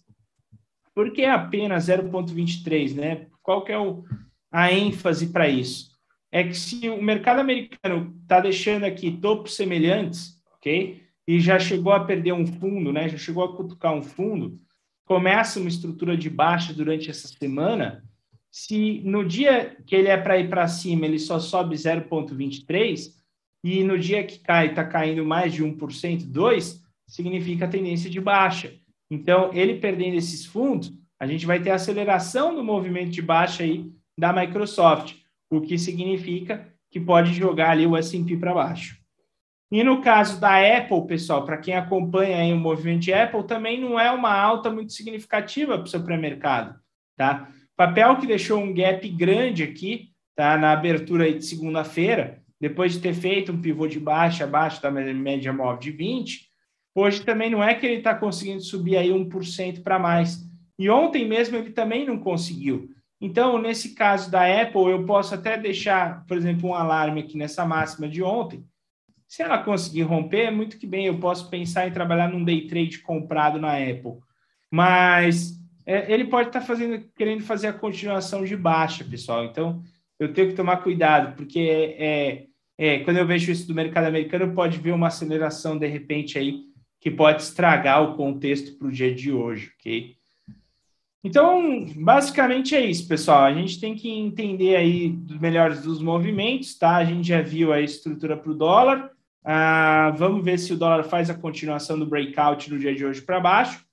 Por 0.95 1.11
que 1.11 1.26
apenas 1.26 1.88
0,23, 1.88 2.95
né? 2.95 3.28
Qual 3.41 3.66
que 3.66 3.74
é 3.74 3.78
o, 3.78 4.05
a 4.49 4.72
ênfase 4.72 5.28
para 5.28 5.49
isso? 5.49 5.91
É 6.32 6.45
que 6.45 6.55
se 6.55 6.88
o 6.88 7.01
mercado 7.01 7.41
americano 7.41 8.18
está 8.22 8.39
deixando 8.39 8.86
aqui 8.86 9.11
topos 9.11 9.57
semelhantes, 9.57 10.41
ok? 10.55 11.03
E 11.28 11.39
já 11.41 11.59
chegou 11.59 11.91
a 11.91 12.05
perder 12.05 12.32
um 12.32 12.47
fundo, 12.47 12.93
né? 12.93 13.09
Já 13.09 13.18
chegou 13.18 13.43
a 13.43 13.53
cutucar 13.53 13.93
um 13.93 14.01
fundo, 14.01 14.57
começa 15.03 15.59
uma 15.59 15.68
estrutura 15.68 16.16
de 16.16 16.30
baixa 16.30 16.74
durante 16.74 17.09
essa 17.09 17.28
semana. 17.28 18.05
Se 18.49 19.01
no 19.03 19.28
dia 19.28 19.76
que 19.86 19.97
ele 19.97 20.07
é 20.07 20.16
para 20.16 20.39
ir 20.39 20.49
para 20.49 20.66
cima, 20.70 21.05
ele 21.05 21.20
só 21.20 21.39
sobe 21.39 21.76
0,23, 21.76 23.11
e 23.64 23.84
no 23.84 23.97
dia 23.97 24.24
que 24.24 24.39
cai, 24.39 24.68
está 24.68 24.84
caindo 24.84 25.24
mais 25.24 25.53
de 25.53 25.64
1%, 25.64 25.78
2%, 26.30 26.82
significa 27.07 27.68
tendência 27.68 28.09
de 28.09 28.20
baixa. 28.20 28.74
Então, 29.09 29.53
ele 29.53 29.76
perdendo 29.76 30.18
esses 30.18 30.45
fundos, 30.45 30.91
a 31.20 31.26
gente 31.26 31.45
vai 31.45 31.61
ter 31.61 31.70
aceleração 31.70 32.53
do 32.55 32.64
movimento 32.64 33.11
de 33.11 33.22
baixa 33.22 33.64
aí 33.64 33.91
da 34.18 34.34
Microsoft, 34.34 35.16
o 35.49 35.61
que 35.61 35.78
significa 35.78 36.68
que 36.91 36.99
pode 36.99 37.34
jogar 37.34 37.72
ali 37.72 37.88
o 37.88 37.95
S&P 37.95 38.38
para 38.38 38.53
baixo. 38.53 39.01
E 39.72 39.84
no 39.84 40.01
caso 40.01 40.39
da 40.39 40.59
Apple, 40.78 41.07
pessoal, 41.07 41.45
para 41.45 41.57
quem 41.57 41.76
acompanha 41.76 42.38
aí 42.38 42.53
o 42.53 42.57
movimento 42.57 43.01
de 43.01 43.14
Apple, 43.14 43.47
também 43.47 43.80
não 43.80 43.99
é 43.99 44.11
uma 44.11 44.32
alta 44.32 44.70
muito 44.70 44.93
significativa 44.93 45.78
para 45.78 45.86
o 45.86 45.88
seu 45.88 46.03
pré-mercado, 46.03 46.80
tá? 47.18 47.49
Papel 47.76 48.18
que 48.18 48.28
deixou 48.28 48.59
um 48.59 48.72
gap 48.72 49.07
grande 49.09 49.64
aqui, 49.64 50.11
tá? 50.36 50.57
Na 50.57 50.74
abertura 50.74 51.32
de 51.32 51.43
segunda-feira, 51.43 52.42
depois 52.64 52.93
de 52.93 52.99
ter 52.99 53.14
feito 53.14 53.51
um 53.51 53.61
pivô 53.61 53.88
de 53.88 53.99
baixa 53.99 54.43
abaixo 54.43 54.82
da 54.82 54.89
média 54.89 55.53
móvel 55.53 55.80
de 55.80 55.91
20, 55.91 56.53
Hoje 56.95 57.24
também 57.24 57.49
não 57.49 57.64
é 57.64 57.74
que 57.74 57.86
ele 57.86 57.95
está 57.95 58.14
conseguindo 58.14 58.61
subir 58.61 58.97
aí 58.97 59.09
1% 59.09 59.82
para 59.82 59.97
mais. 59.97 60.47
E 60.78 60.89
ontem 60.89 61.28
mesmo 61.28 61.57
ele 61.57 61.72
também 61.72 62.05
não 62.05 62.20
conseguiu. 62.20 62.89
Então, 63.20 63.59
nesse 63.59 63.95
caso 63.95 64.30
da 64.30 64.61
Apple, 64.61 64.91
eu 64.91 65.05
posso 65.05 65.34
até 65.34 65.57
deixar, 65.57 66.26
por 66.26 66.38
exemplo, 66.38 66.70
um 66.70 66.76
alarme 66.76 67.22
aqui 67.22 67.38
nessa 67.38 67.66
máxima 67.66 68.07
de 68.07 68.22
ontem. 68.22 68.64
Se 69.28 69.41
ela 69.41 69.57
conseguir 69.57 70.03
romper, 70.03 70.51
muito 70.51 70.78
que 70.78 70.86
bem, 70.86 71.07
eu 71.07 71.18
posso 71.18 71.49
pensar 71.49 71.88
em 71.88 71.91
trabalhar 71.91 72.28
num 72.28 72.43
day 72.43 72.68
trade 72.68 72.99
comprado 72.99 73.59
na 73.59 73.76
Apple. 73.78 74.20
Mas 74.70 75.53
é, 75.86 76.11
ele 76.14 76.26
pode 76.26 76.49
estar 76.49 76.59
tá 76.59 76.66
fazendo, 76.66 77.03
querendo 77.16 77.43
fazer 77.43 77.68
a 77.68 77.74
continuação 77.74 78.43
de 78.43 78.55
baixa, 78.55 79.03
pessoal. 79.03 79.45
Então, 79.45 79.82
eu 80.20 80.32
tenho 80.32 80.49
que 80.49 80.55
tomar 80.55 80.78
cuidado, 80.78 81.36
porque 81.36 81.95
é, 81.97 82.45
é, 82.78 82.99
quando 82.99 83.17
eu 83.17 83.28
vejo 83.28 83.51
isso 83.51 83.67
do 83.67 83.74
mercado 83.74 84.05
americano, 84.05 84.53
pode 84.53 84.78
ver 84.80 84.91
uma 84.91 85.07
aceleração 85.07 85.78
de 85.78 85.88
repente 85.88 86.38
aí 86.38 86.61
que 86.99 87.11
pode 87.11 87.41
estragar 87.41 88.01
o 88.01 88.15
contexto 88.15 88.78
para 88.78 88.88
o 88.88 88.91
dia 88.91 89.13
de 89.13 89.32
hoje, 89.32 89.71
ok? 89.80 90.15
Então, 91.24 91.86
basicamente 91.95 92.76
é 92.76 92.86
isso, 92.86 93.07
pessoal. 93.07 93.43
A 93.43 93.53
gente 93.53 93.80
tem 93.80 93.95
que 93.95 94.09
entender 94.09 94.76
aí 94.76 95.09
dos 95.09 95.39
melhores 95.39 95.82
dos 95.82 96.01
movimentos, 96.01 96.78
tá? 96.78 96.97
A 96.97 97.05
gente 97.05 97.28
já 97.28 97.41
viu 97.41 97.71
a 97.71 97.80
estrutura 97.80 98.36
para 98.36 98.51
o 98.51 98.55
dólar. 98.55 99.09
Ah, 99.43 100.13
vamos 100.17 100.43
ver 100.43 100.57
se 100.57 100.74
o 100.74 100.78
dólar 100.78 101.03
faz 101.03 101.30
a 101.30 101.34
continuação 101.34 101.97
do 101.97 102.05
breakout 102.05 102.69
no 102.69 102.80
dia 102.80 102.93
de 102.93 103.05
hoje 103.05 103.21
para 103.21 103.39
baixo. 103.39 103.86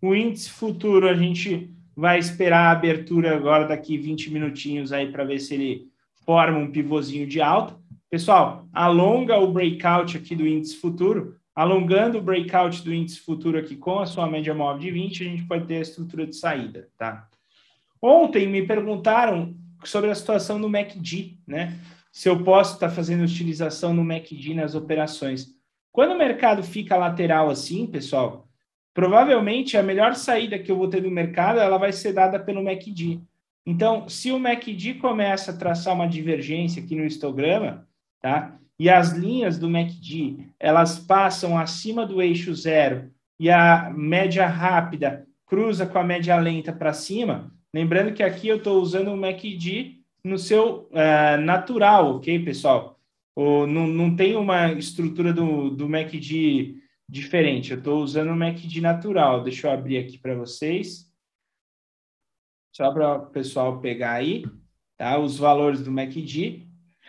O 0.00 0.14
índice 0.14 0.50
futuro, 0.50 1.08
a 1.08 1.14
gente 1.14 1.70
vai 1.96 2.18
esperar 2.18 2.66
a 2.66 2.70
abertura 2.72 3.34
agora 3.34 3.66
daqui 3.66 3.96
20 3.96 4.30
minutinhos 4.30 4.92
aí 4.92 5.10
para 5.10 5.24
ver 5.24 5.38
se 5.38 5.54
ele 5.54 5.88
forma 6.24 6.58
um 6.58 6.70
pivôzinho 6.70 7.26
de 7.26 7.40
alta. 7.40 7.76
Pessoal, 8.10 8.68
alonga 8.72 9.36
o 9.38 9.52
breakout 9.52 10.16
aqui 10.16 10.34
do 10.34 10.46
índice 10.46 10.76
futuro 10.76 11.36
Alongando 11.56 12.18
o 12.18 12.20
breakout 12.20 12.82
do 12.82 12.92
índice 12.92 13.20
futuro 13.20 13.58
aqui 13.58 13.76
com 13.76 13.98
a 13.98 14.04
sua 14.04 14.26
média 14.26 14.52
móvel 14.52 14.78
de 14.78 14.90
20, 14.90 15.22
a 15.22 15.30
gente 15.30 15.44
pode 15.44 15.64
ter 15.64 15.78
a 15.78 15.80
estrutura 15.80 16.26
de 16.26 16.36
saída, 16.36 16.90
tá? 16.98 17.26
Ontem 18.00 18.46
me 18.46 18.66
perguntaram 18.66 19.56
sobre 19.82 20.10
a 20.10 20.14
situação 20.14 20.58
no 20.58 20.68
MACD, 20.68 21.38
né? 21.46 21.78
Se 22.12 22.28
eu 22.28 22.44
posso 22.44 22.74
estar 22.74 22.90
fazendo 22.90 23.24
utilização 23.24 23.94
no 23.94 24.04
MACD 24.04 24.52
nas 24.52 24.74
operações. 24.74 25.46
Quando 25.90 26.12
o 26.12 26.18
mercado 26.18 26.62
fica 26.62 26.94
lateral 26.94 27.48
assim, 27.48 27.86
pessoal, 27.86 28.46
provavelmente 28.92 29.78
a 29.78 29.82
melhor 29.82 30.14
saída 30.14 30.58
que 30.58 30.70
eu 30.70 30.76
vou 30.76 30.88
ter 30.88 31.00
do 31.00 31.10
mercado, 31.10 31.58
ela 31.58 31.78
vai 31.78 31.90
ser 31.90 32.12
dada 32.12 32.38
pelo 32.38 32.62
MACD. 32.62 33.18
Então, 33.64 34.06
se 34.10 34.30
o 34.30 34.38
MACD 34.38 34.94
começa 34.94 35.52
a 35.52 35.56
traçar 35.56 35.94
uma 35.94 36.06
divergência 36.06 36.82
aqui 36.82 36.94
no 36.94 37.06
histograma, 37.06 37.88
tá? 38.20 38.58
e 38.78 38.90
as 38.90 39.12
linhas 39.12 39.58
do 39.58 39.70
MACD 39.70 40.48
elas 40.58 40.98
passam 40.98 41.58
acima 41.58 42.06
do 42.06 42.20
eixo 42.20 42.54
zero 42.54 43.10
e 43.38 43.50
a 43.50 43.90
média 43.90 44.46
rápida 44.46 45.26
cruza 45.46 45.86
com 45.86 45.98
a 45.98 46.04
média 46.04 46.36
lenta 46.36 46.72
para 46.72 46.92
cima, 46.92 47.52
lembrando 47.72 48.12
que 48.12 48.22
aqui 48.22 48.48
eu 48.48 48.56
estou 48.56 48.82
usando 48.82 49.12
o 49.12 49.16
MACD 49.16 50.00
no 50.24 50.38
seu 50.38 50.88
uh, 50.90 51.40
natural, 51.40 52.16
ok, 52.16 52.44
pessoal? 52.44 52.98
Ou 53.34 53.66
não, 53.66 53.86
não 53.86 54.16
tem 54.16 54.34
uma 54.34 54.72
estrutura 54.72 55.32
do, 55.32 55.70
do 55.70 55.88
MACD 55.88 56.76
diferente. 57.08 57.70
Eu 57.70 57.78
estou 57.78 58.02
usando 58.02 58.30
o 58.30 58.36
MACD 58.36 58.80
natural. 58.80 59.44
Deixa 59.44 59.68
eu 59.68 59.70
abrir 59.70 59.98
aqui 59.98 60.18
para 60.18 60.34
vocês. 60.34 61.08
Só 62.74 62.90
para 62.92 63.18
o 63.18 63.26
pessoal 63.26 63.78
pegar 63.80 64.14
aí, 64.14 64.44
tá? 64.96 65.18
Os 65.18 65.38
valores 65.38 65.82
do 65.82 65.92
MACD. 65.92 66.65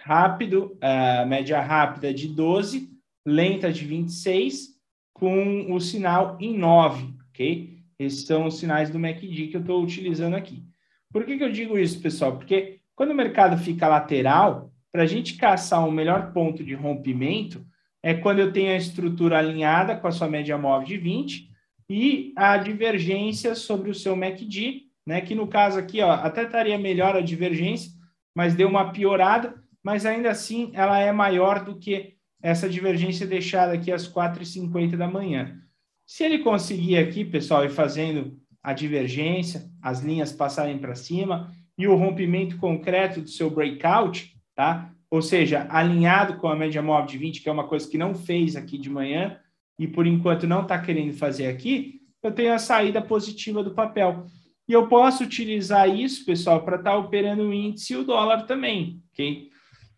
Rápido, 0.08 0.78
uh, 0.78 1.28
média 1.28 1.60
rápida 1.60 2.14
de 2.14 2.30
12, 2.30 2.89
lenta 3.26 3.74
de 3.74 3.84
26, 3.84 4.70
com 5.14 5.70
o 5.70 5.82
sinal 5.82 6.38
em 6.39 6.58
9, 6.58 7.14
ok? 7.28 7.78
Esses 7.99 8.26
são 8.26 8.45
os 8.45 8.58
sinais 8.58 8.89
do 8.89 8.97
MACD 8.97 9.47
que 9.47 9.58
eu 9.58 9.60
estou 9.60 9.84
utilizando 9.84 10.38
aqui. 10.38 10.64
Por 11.12 11.26
que, 11.26 11.38
que 11.38 11.43
eu 11.43 11.51
digo 11.51 11.78
isso, 11.78 12.01
pessoal? 12.01 12.38
Porque 12.38 12.80
quando 12.95 13.12
o 13.12 13.16
mercado 13.16 13.58
fica 13.58 13.86
lateral, 13.89 14.72
para 14.93 15.03
a 15.03 15.05
gente 15.05 15.36
caçar 15.36 15.86
um 15.86 15.91
melhor 15.91 16.32
ponto 16.32 16.64
de 16.64 16.74
rompimento, 16.74 17.66
é 18.01 18.14
quando 18.14 18.39
eu 18.39 18.53
tenho 18.53 18.72
a 18.72 18.78
estrutura 18.78 19.38
alinhada 19.38 19.97
com 19.97 20.08
a 20.08 20.12
sua 20.14 20.30
média 20.30 20.58
móvel 20.58 20.88
de 20.88 20.97
20 20.97 21.49
e 21.89 22.32
a 22.38 22.55
divergência 22.55 23.55
sobre 23.55 23.89
o 23.89 23.95
seu 23.95 24.16
MACD, 24.16 24.84
né? 25.05 25.20
Que 25.20 25.36
no 25.36 25.47
caso 25.47 25.78
aqui, 25.78 25.99
ó, 25.99 26.12
até 26.14 26.43
estaria 26.43 26.80
melhor 26.80 27.14
a 27.18 27.20
divergência, 27.20 27.91
mas 28.34 28.55
deu 28.55 28.70
uma 28.70 28.93
piorada, 28.93 29.66
mas 29.88 30.05
ainda 30.05 30.29
assim 30.29 30.69
ela 30.73 30.99
é 30.99 31.13
maior 31.13 31.63
do 31.63 31.79
que 31.79 32.15
essa 32.43 32.67
divergência 32.67 33.25
deixada 33.25 33.71
aqui 33.71 33.89
às 33.89 34.05
4h50 34.05 34.97
da 34.97 35.07
manhã. 35.07 35.61
Se 36.05 36.25
ele 36.25 36.39
conseguir 36.39 36.97
aqui, 36.97 37.23
pessoal, 37.23 37.63
ir 37.63 37.69
fazendo 37.69 38.38
a 38.61 38.73
divergência, 38.73 39.63
as 39.81 40.01
linhas 40.01 40.33
passarem 40.33 40.77
para 40.77 40.93
cima 40.93 41.53
e 41.77 41.88
o 41.88 41.95
rompimento 41.95 42.57
concreto 42.57 43.21
do 43.21 43.29
seu 43.29 43.49
breakout, 43.49 44.35
tá? 44.53 44.91
ou 45.09 45.21
seja, 45.21 45.65
alinhado 45.69 46.35
com 46.35 46.49
a 46.49 46.55
média 46.55 46.81
móvel 46.81 47.07
de 47.07 47.17
20, 47.17 47.41
que 47.41 47.47
é 47.47 47.51
uma 47.53 47.65
coisa 47.65 47.89
que 47.89 47.97
não 47.97 48.13
fez 48.13 48.57
aqui 48.57 48.77
de 48.77 48.89
manhã 48.89 49.39
e 49.79 49.88
por 49.88 50.05
enquanto 50.05 50.45
não 50.45 50.63
está 50.63 50.77
querendo 50.77 51.13
fazer 51.13 51.47
aqui, 51.47 52.01
eu 52.21 52.33
tenho 52.33 52.53
a 52.53 52.59
saída 52.59 53.01
positiva 53.01 53.63
do 53.63 53.73
papel. 53.73 54.25
E 54.67 54.73
eu 54.73 54.89
posso 54.89 55.23
utilizar 55.23 55.88
isso, 55.88 56.25
pessoal, 56.25 56.65
para 56.65 56.75
estar 56.75 56.91
tá 56.91 56.97
operando 56.97 57.43
o 57.43 57.53
índice 57.53 57.93
e 57.93 57.95
o 57.95 58.03
dólar 58.03 58.41
também, 58.45 59.01
ok? 59.13 59.55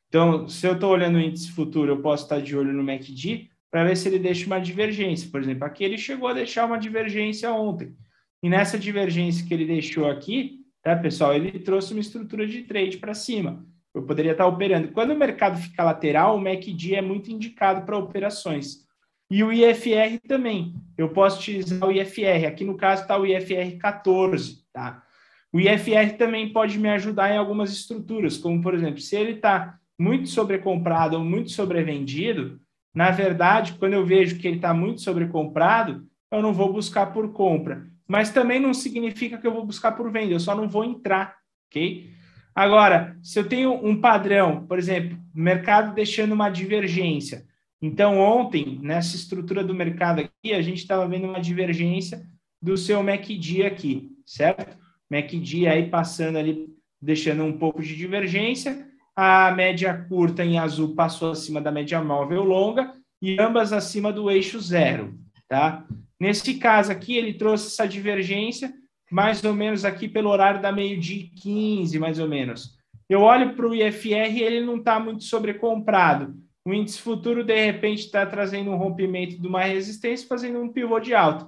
Então, 0.09 0.47
se 0.49 0.67
eu 0.67 0.73
estou 0.73 0.91
olhando 0.91 1.15
o 1.15 1.21
índice 1.21 1.51
futuro, 1.51 1.91
eu 1.91 2.01
posso 2.01 2.23
estar 2.23 2.35
tá 2.35 2.41
de 2.41 2.57
olho 2.57 2.73
no 2.73 2.83
MACD 2.83 3.49
para 3.71 3.85
ver 3.85 3.95
se 3.95 4.09
ele 4.09 4.19
deixa 4.19 4.45
uma 4.45 4.59
divergência. 4.59 5.29
Por 5.31 5.41
exemplo, 5.41 5.63
aqui 5.63 5.83
ele 5.83 5.97
chegou 5.97 6.27
a 6.27 6.33
deixar 6.33 6.65
uma 6.65 6.77
divergência 6.77 7.51
ontem. 7.53 7.95
E 8.43 8.49
nessa 8.49 8.77
divergência 8.77 9.45
que 9.45 9.53
ele 9.53 9.65
deixou 9.65 10.09
aqui, 10.09 10.65
tá, 10.81 10.95
pessoal, 10.95 11.33
ele 11.33 11.59
trouxe 11.59 11.93
uma 11.93 12.01
estrutura 12.01 12.45
de 12.45 12.63
trade 12.63 12.97
para 12.97 13.13
cima 13.13 13.65
eu 13.93 14.03
poderia 14.03 14.31
estar 14.31 14.45
operando. 14.45 14.89
Quando 14.89 15.11
o 15.11 15.17
mercado 15.17 15.57
fica 15.57 15.83
lateral, 15.83 16.35
o 16.35 16.41
MACD 16.41 16.95
é 16.95 17.01
muito 17.01 17.31
indicado 17.31 17.85
para 17.85 17.97
operações. 17.97 18.87
E 19.29 19.43
o 19.43 19.51
IFR 19.51 20.19
também. 20.27 20.73
Eu 20.97 21.09
posso 21.09 21.39
utilizar 21.39 21.87
o 21.87 21.91
IFR. 21.91 22.47
Aqui 22.47 22.63
no 22.63 22.77
caso 22.77 23.03
está 23.03 23.17
o 23.17 23.25
IFR 23.25 23.77
14, 23.79 24.63
tá? 24.71 25.03
O 25.51 25.59
IFR 25.59 26.17
também 26.17 26.51
pode 26.51 26.77
me 26.77 26.89
ajudar 26.89 27.31
em 27.31 27.37
algumas 27.37 27.71
estruturas, 27.71 28.37
como 28.37 28.61
por 28.61 28.73
exemplo, 28.73 28.99
se 28.99 29.15
ele 29.15 29.33
está 29.33 29.79
muito 29.99 30.29
sobrecomprado 30.29 31.17
ou 31.17 31.23
muito 31.23 31.51
sobrevendido, 31.51 32.59
na 32.95 33.11
verdade, 33.11 33.73
quando 33.73 33.93
eu 33.93 34.05
vejo 34.05 34.39
que 34.39 34.47
ele 34.47 34.55
está 34.55 34.73
muito 34.73 35.01
sobrecomprado, 35.01 36.07
eu 36.31 36.41
não 36.41 36.53
vou 36.53 36.71
buscar 36.71 37.07
por 37.07 37.33
compra. 37.33 37.85
Mas 38.07 38.31
também 38.31 38.59
não 38.59 38.73
significa 38.73 39.37
que 39.37 39.45
eu 39.45 39.53
vou 39.53 39.65
buscar 39.65 39.91
por 39.91 40.09
venda, 40.11 40.33
eu 40.33 40.39
só 40.39 40.55
não 40.55 40.67
vou 40.67 40.83
entrar, 40.83 41.35
ok? 41.67 42.09
Agora, 42.55 43.17
se 43.21 43.37
eu 43.37 43.47
tenho 43.47 43.73
um 43.73 43.99
padrão, 43.99 44.65
por 44.65 44.79
exemplo, 44.79 45.17
mercado 45.33 45.93
deixando 45.93 46.33
uma 46.33 46.49
divergência. 46.49 47.45
Então, 47.81 48.17
ontem, 48.17 48.79
nessa 48.81 49.15
estrutura 49.15 49.63
do 49.63 49.75
mercado 49.75 50.21
aqui, 50.21 50.53
a 50.53 50.61
gente 50.61 50.79
estava 50.79 51.07
vendo 51.07 51.27
uma 51.27 51.39
divergência 51.39 52.25
do 52.61 52.75
seu 52.75 53.01
MACD 53.01 53.63
aqui, 53.63 54.09
certo? 54.25 54.77
MACD 55.09 55.67
aí 55.67 55.89
passando 55.89 56.37
ali, 56.37 56.67
deixando 57.01 57.43
um 57.43 57.57
pouco 57.57 57.81
de 57.81 57.95
divergência. 57.95 58.88
A 59.21 59.51
média 59.51 60.05
curta 60.07 60.45
em 60.45 60.57
azul 60.57 60.95
passou 60.95 61.31
acima 61.31 61.59
da 61.59 61.73
média 61.73 62.01
móvel 62.01 62.41
longa 62.41 62.93
e 63.21 63.37
ambas 63.37 63.73
acima 63.73 64.13
do 64.13 64.31
eixo 64.31 64.61
zero, 64.61 65.13
tá? 65.45 65.85
Nesse 66.17 66.53
caso 66.53 66.89
aqui, 66.89 67.17
ele 67.17 67.33
trouxe 67.33 67.67
essa 67.67 67.85
divergência 67.85 68.73
mais 69.11 69.43
ou 69.43 69.53
menos 69.53 69.83
aqui 69.83 70.07
pelo 70.07 70.29
horário 70.29 70.61
da 70.61 70.71
meio-dia 70.71 71.27
15, 71.35 71.99
mais 71.99 72.17
ou 72.17 72.29
menos. 72.29 72.77
Eu 73.09 73.19
olho 73.19 73.57
para 73.57 73.67
o 73.67 73.75
IFR 73.75 74.37
e 74.37 74.41
ele 74.41 74.65
não 74.65 74.77
está 74.77 74.97
muito 75.01 75.25
sobrecomprado. 75.25 76.33
O 76.65 76.73
índice 76.73 77.01
futuro, 77.01 77.43
de 77.43 77.65
repente, 77.65 78.05
está 78.05 78.25
trazendo 78.25 78.71
um 78.71 78.77
rompimento 78.77 79.37
de 79.37 79.45
uma 79.45 79.63
resistência, 79.63 80.29
fazendo 80.29 80.61
um 80.61 80.71
pivô 80.71 80.97
de 80.97 81.13
alta. 81.13 81.45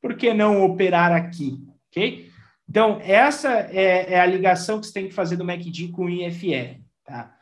Por 0.00 0.16
que 0.16 0.34
não 0.34 0.64
operar 0.64 1.12
aqui? 1.12 1.56
Ok? 1.88 2.28
Então, 2.68 2.98
essa 3.00 3.60
é, 3.70 4.14
é 4.14 4.20
a 4.20 4.26
ligação 4.26 4.80
que 4.80 4.88
você 4.88 4.92
tem 4.92 5.06
que 5.06 5.14
fazer 5.14 5.36
do 5.36 5.44
MACD 5.44 5.86
com 5.92 6.06
o 6.06 6.10
IFR. 6.10 6.81
Tá? 7.04 7.36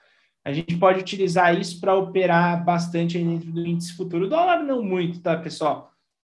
A 0.44 0.52
gente 0.52 0.76
pode 0.76 1.00
utilizar 1.00 1.58
isso 1.58 1.80
para 1.80 1.94
operar 1.94 2.64
bastante 2.64 3.18
dentro 3.18 3.52
do 3.52 3.66
índice 3.66 3.94
futuro. 3.94 4.26
O 4.26 4.28
dólar 4.28 4.62
não 4.62 4.82
muito, 4.82 5.20
tá, 5.20 5.36
pessoal? 5.36 5.92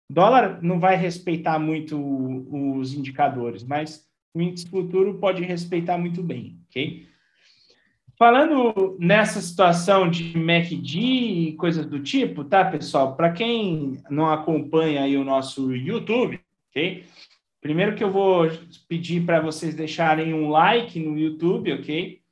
Dólar 0.10 0.62
não 0.62 0.80
vai 0.80 0.96
respeitar 0.96 1.58
muito 1.58 1.98
os 2.52 2.94
indicadores, 2.94 3.64
mas 3.64 4.06
o 4.34 4.42
índice 4.42 4.68
futuro 4.68 5.18
pode 5.20 5.44
respeitar 5.44 5.98
muito 5.98 6.22
bem, 6.22 6.60
ok? 6.70 7.08
Falando 8.18 8.96
nessa 9.00 9.42
situação 9.42 10.10
de 10.10 10.38
MACD 10.38 11.00
e 11.00 11.54
coisas 11.54 11.86
do 11.86 12.00
tipo, 12.00 12.44
tá, 12.44 12.64
pessoal? 12.64 13.16
Para 13.16 13.32
quem 13.32 14.02
não 14.10 14.30
acompanha 14.30 15.04
aí 15.04 15.18
o 15.18 15.24
nosso 15.24 15.74
YouTube, 15.74 16.40
ok? 16.70 17.06
Primeiro 17.60 17.96
que 17.96 18.04
eu 18.04 18.12
vou 18.12 18.50
pedir 18.88 19.26
para 19.26 19.40
vocês 19.40 19.74
deixarem 19.74 20.34
um 20.34 20.50
like 20.50 21.00
no 21.00 21.18
YouTube, 21.18 21.74
ok? 21.74 22.23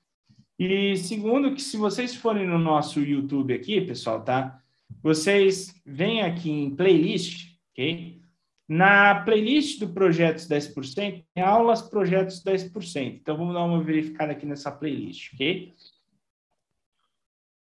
E 0.63 0.95
segundo 0.95 1.55
que 1.55 1.61
se 1.61 1.75
vocês 1.75 2.13
forem 2.13 2.45
no 2.45 2.59
nosso 2.59 2.99
YouTube 2.99 3.51
aqui, 3.51 3.81
pessoal, 3.81 4.23
tá? 4.23 4.61
Vocês 5.01 5.73
vêm 5.83 6.21
aqui 6.21 6.51
em 6.51 6.75
playlist, 6.75 7.55
ok? 7.71 8.21
Na 8.69 9.23
playlist 9.23 9.79
do 9.79 9.89
Projetos 9.89 10.47
10%, 10.47 11.25
tem 11.33 11.43
aulas 11.43 11.81
Projetos 11.81 12.43
10%. 12.43 13.15
Então, 13.19 13.35
vamos 13.35 13.55
dar 13.55 13.63
uma 13.63 13.81
verificada 13.81 14.33
aqui 14.33 14.45
nessa 14.45 14.71
playlist, 14.71 15.33
ok? 15.33 15.73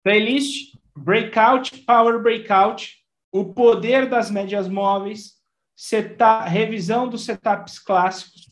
Playlist 0.03 0.75
Breakout, 0.93 1.85
Power 1.85 2.21
Breakout, 2.21 2.97
o 3.31 3.53
poder 3.53 4.09
das 4.09 4.29
médias 4.29 4.67
móveis, 4.67 5.37
setup, 5.77 6.49
revisão 6.49 7.07
dos 7.07 7.23
setups 7.23 7.79
clássicos, 7.79 8.50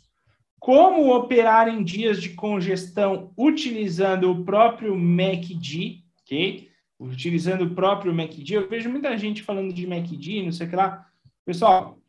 como 0.59 1.15
operar 1.15 1.69
em 1.69 1.83
dias 1.83 2.21
de 2.21 2.29
congestão 2.29 3.33
utilizando 3.37 4.31
o 4.31 4.43
próprio 4.43 4.95
MACD, 4.95 6.03
ok? 6.21 6.69
Utilizando 6.99 7.63
o 7.63 7.73
próprio 7.73 8.13
MACD. 8.13 8.55
Eu 8.55 8.69
vejo 8.69 8.89
muita 8.89 9.17
gente 9.17 9.41
falando 9.41 9.73
de 9.73 9.87
MACD, 9.87 10.43
não 10.43 10.51
sei 10.51 10.67
o 10.67 10.69
que 10.69 10.75
lá. 10.75 11.07
Pessoal, 11.45 11.99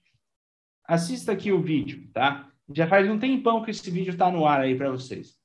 assista 0.85 1.33
aqui 1.33 1.53
o 1.53 1.63
vídeo, 1.63 2.09
tá? 2.13 2.49
Já 2.73 2.87
faz 2.87 3.09
um 3.09 3.19
tempão 3.19 3.63
que 3.63 3.71
esse 3.71 3.89
vídeo 3.91 4.13
está 4.13 4.31
no 4.31 4.45
ar 4.47 4.61
aí 4.61 4.75
para 4.75 4.91
vocês. 4.91 5.39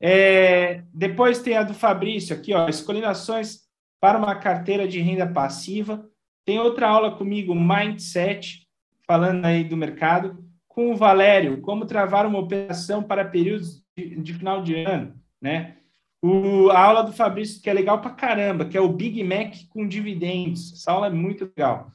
É, 0.00 0.82
depois 0.92 1.40
tem 1.40 1.56
a 1.56 1.62
do 1.62 1.72
Fabrício 1.72 2.36
aqui, 2.36 2.52
ó, 2.52 2.68
escolhendo 2.68 3.06
ações 3.06 3.62
para 3.98 4.18
uma 4.18 4.34
carteira 4.34 4.86
de 4.86 5.00
renda 5.00 5.26
passiva. 5.26 6.06
Tem 6.44 6.58
outra 6.58 6.88
aula 6.88 7.16
comigo, 7.16 7.54
Mindset, 7.54 8.66
falando 9.06 9.44
aí 9.44 9.64
do 9.64 9.76
mercado. 9.76 10.45
Com 10.76 10.92
o 10.92 10.96
Valério, 10.96 11.60
como 11.62 11.86
travar 11.86 12.26
uma 12.26 12.38
operação 12.38 13.02
para 13.02 13.24
períodos 13.24 13.82
de, 13.96 14.16
de 14.20 14.34
final 14.34 14.62
de 14.62 14.84
ano, 14.84 15.14
né? 15.40 15.78
O, 16.22 16.70
a 16.70 16.80
aula 16.80 17.02
do 17.02 17.12
Fabrício, 17.12 17.62
que 17.62 17.70
é 17.70 17.72
legal 17.72 18.00
para 18.00 18.10
caramba, 18.10 18.64
que 18.64 18.76
é 18.76 18.80
o 18.80 18.92
Big 18.92 19.22
Mac 19.24 19.54
com 19.70 19.88
dividendos. 19.88 20.72
Essa 20.72 20.92
aula 20.92 21.06
é 21.08 21.10
muito 21.10 21.44
legal. 21.44 21.90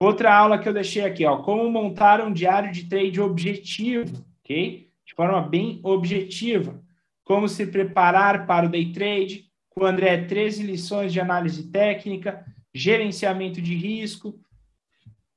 Outra 0.00 0.34
aula 0.34 0.58
que 0.58 0.68
eu 0.68 0.72
deixei 0.72 1.04
aqui, 1.04 1.26
ó, 1.26 1.42
como 1.42 1.70
montar 1.70 2.20
um 2.20 2.32
diário 2.32 2.72
de 2.72 2.88
trade 2.88 3.20
objetivo, 3.20 4.24
ok? 4.42 4.88
De 5.06 5.14
forma 5.14 5.42
bem 5.42 5.78
objetiva. 5.82 6.82
Como 7.22 7.48
se 7.48 7.66
preparar 7.66 8.46
para 8.46 8.66
o 8.66 8.68
day 8.68 8.92
trade, 8.92 9.44
com 9.68 9.84
o 9.84 9.86
André 9.86 10.24
13 10.24 10.62
lições 10.62 11.12
de 11.12 11.20
análise 11.20 11.70
técnica, 11.70 12.44
gerenciamento 12.74 13.60
de 13.60 13.74
risco. 13.74 14.40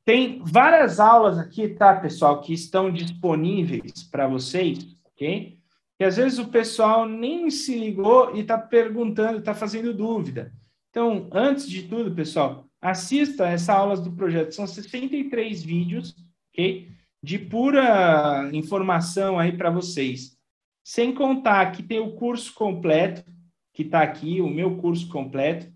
Tem 0.06 0.42
várias 0.44 1.00
aulas 1.00 1.38
aqui, 1.38 1.70
tá, 1.70 1.96
pessoal, 1.96 2.42
que 2.42 2.54
estão 2.54 2.92
disponíveis 2.92 4.04
para 4.04 4.28
vocês, 4.28 4.80
ok? 5.06 5.58
E 6.00 6.04
às 6.04 6.18
vezes 6.18 6.40
o 6.40 6.50
pessoal 6.50 7.08
nem 7.08 7.50
se 7.50 7.78
ligou 7.78 8.36
e 8.36 8.42
está 8.42 8.58
perguntando, 8.58 9.40
está 9.40 9.54
fazendo 9.54 9.94
dúvida. 9.94 10.52
Então, 10.90 11.30
antes 11.32 11.70
de 11.70 11.84
tudo, 11.84 12.14
pessoal, 12.14 12.68
assista 12.82 13.48
essas 13.48 13.70
aulas 13.70 14.02
do 14.02 14.12
projeto. 14.12 14.54
São 14.54 14.68
63 14.68 15.64
vídeos, 15.64 16.14
ok? 16.52 16.90
De 17.22 17.40
pura 17.40 18.50
informação 18.52 19.40
aí 19.40 19.56
para 19.56 19.70
vocês. 19.70 20.38
Sem 20.84 21.14
contar 21.14 21.72
que 21.72 21.82
tem 21.82 22.00
o 22.00 22.12
curso 22.12 22.54
completo, 22.54 23.24
que 23.74 23.84
está 23.84 24.02
aqui, 24.02 24.42
o 24.42 24.50
meu 24.50 24.76
curso 24.76 25.08
completo. 25.08 25.72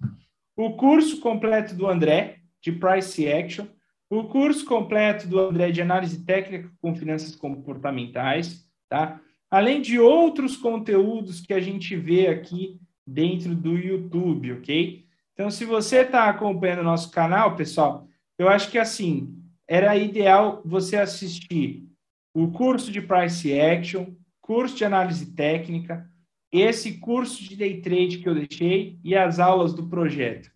O 0.56 0.76
curso 0.76 1.22
completo 1.22 1.74
do 1.74 1.88
André, 1.88 2.42
de 2.62 2.74
Price 2.74 3.26
Action, 3.26 3.68
o 4.10 4.24
curso 4.26 4.66
completo 4.66 5.28
do 5.28 5.40
André 5.40 5.72
de 5.72 5.82
análise 5.82 6.24
técnica 6.24 6.72
com 6.82 6.96
finanças 6.96 7.36
comportamentais, 7.36 8.66
tá? 8.90 9.20
Além 9.50 9.82
de 9.82 10.00
outros 10.00 10.58
conteúdos 10.58 11.42
que 11.42 11.54
a 11.54 11.60
gente 11.60 11.96
vê 11.96 12.28
aqui 12.28 12.80
dentro 13.06 13.56
do 13.56 13.78
YouTube, 13.78 14.54
ok? 14.54 15.06
Então, 15.34 15.50
se 15.50 15.66
você 15.66 15.98
está 16.00 16.30
acompanhando 16.30 16.80
o 16.80 16.84
nosso 16.84 17.12
canal, 17.12 17.56
pessoal, 17.56 18.08
eu 18.38 18.50
acho 18.50 18.70
que 18.72 18.78
assim, 18.78 19.38
era 19.68 19.96
ideal 19.96 20.62
você 20.66 20.98
assistir 20.98 21.88
o 22.34 22.52
curso 22.52 22.92
de 22.92 23.02
Price 23.02 23.60
Action, 23.60 24.08
curso 24.42 24.76
de 24.76 24.86
análise 24.86 25.34
técnica, 25.34 26.10
esse 26.52 27.00
curso 27.00 27.44
de 27.44 27.56
day 27.56 27.82
trade 27.82 28.20
que 28.20 28.30
eu 28.30 28.36
deixei 28.36 29.00
e 29.04 29.16
as 29.16 29.40
aulas 29.40 29.74
do 29.74 29.88
projeto. 29.88 30.50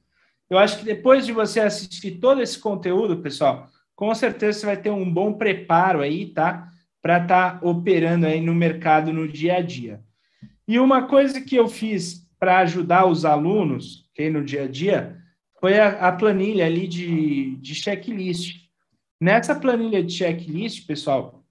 Eu 0.51 0.57
acho 0.57 0.79
que 0.79 0.83
depois 0.83 1.25
de 1.25 1.31
você 1.31 1.61
assistir 1.61 2.19
todo 2.19 2.41
esse 2.41 2.59
conteúdo, 2.59 3.21
pessoal, 3.21 3.69
com 3.95 4.13
certeza 4.13 4.59
você 4.59 4.65
vai 4.65 4.75
ter 4.75 4.89
um 4.89 5.09
bom 5.09 5.31
preparo 5.31 6.01
aí, 6.01 6.25
tá? 6.25 6.67
Para 7.01 7.21
estar 7.21 7.61
tá 7.61 7.65
operando 7.65 8.25
aí 8.25 8.41
no 8.41 8.53
mercado 8.53 9.13
no 9.13 9.29
dia 9.29 9.55
a 9.55 9.61
dia. 9.61 10.03
E 10.67 10.77
uma 10.77 11.07
coisa 11.07 11.39
que 11.39 11.55
eu 11.55 11.69
fiz 11.69 12.29
para 12.37 12.57
ajudar 12.59 13.05
os 13.05 13.23
alunos 13.23 14.09
okay, 14.11 14.29
no 14.29 14.43
dia 14.43 14.63
a 14.63 14.67
dia 14.67 15.17
foi 15.61 15.79
a, 15.79 16.09
a 16.09 16.11
planilha 16.11 16.65
ali 16.65 16.85
de, 16.85 17.55
de 17.55 17.73
checklist. 17.73 18.67
Nessa 19.21 19.55
planilha 19.55 20.03
de 20.03 20.11
checklist, 20.11 20.85
pessoal, 20.85 21.45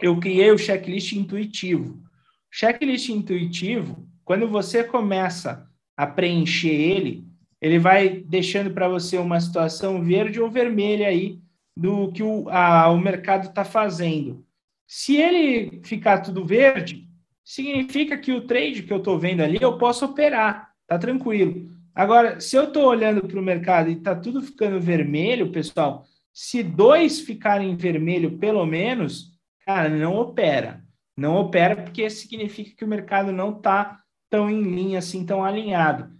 eu 0.00 0.18
criei 0.18 0.50
o 0.50 0.56
checklist 0.56 1.12
intuitivo. 1.12 2.02
Checklist 2.50 3.10
intuitivo, 3.10 4.08
quando 4.24 4.48
você 4.48 4.82
começa 4.82 5.68
a 5.94 6.06
preencher 6.06 6.72
ele, 6.72 7.29
ele 7.60 7.78
vai 7.78 8.08
deixando 8.08 8.70
para 8.70 8.88
você 8.88 9.18
uma 9.18 9.40
situação 9.40 10.02
verde 10.02 10.40
ou 10.40 10.50
vermelha 10.50 11.08
aí 11.08 11.38
do 11.76 12.10
que 12.12 12.22
o, 12.22 12.48
a, 12.48 12.88
o 12.90 12.98
mercado 12.98 13.48
está 13.48 13.64
fazendo. 13.64 14.44
Se 14.86 15.16
ele 15.16 15.80
ficar 15.84 16.20
tudo 16.20 16.44
verde, 16.44 17.08
significa 17.44 18.16
que 18.16 18.32
o 18.32 18.46
trade 18.46 18.82
que 18.82 18.92
eu 18.92 18.98
estou 18.98 19.18
vendo 19.18 19.42
ali 19.42 19.58
eu 19.60 19.78
posso 19.78 20.04
operar, 20.04 20.72
tá 20.86 20.98
tranquilo. 20.98 21.70
Agora, 21.94 22.40
se 22.40 22.56
eu 22.56 22.64
estou 22.64 22.84
olhando 22.84 23.26
para 23.26 23.38
o 23.38 23.42
mercado 23.42 23.90
e 23.90 23.94
está 23.94 24.14
tudo 24.14 24.42
ficando 24.42 24.80
vermelho, 24.80 25.52
pessoal, 25.52 26.04
se 26.32 26.62
dois 26.62 27.20
ficarem 27.20 27.76
vermelho 27.76 28.38
pelo 28.38 28.64
menos, 28.64 29.38
cara, 29.66 29.88
não 29.88 30.16
opera. 30.16 30.82
Não 31.16 31.36
opera 31.36 31.76
porque 31.76 32.08
significa 32.08 32.74
que 32.76 32.84
o 32.84 32.88
mercado 32.88 33.32
não 33.32 33.56
está 33.56 34.00
tão 34.30 34.48
em 34.48 34.62
linha 34.62 35.00
assim, 35.00 35.26
tão 35.26 35.44
alinhado. 35.44 36.10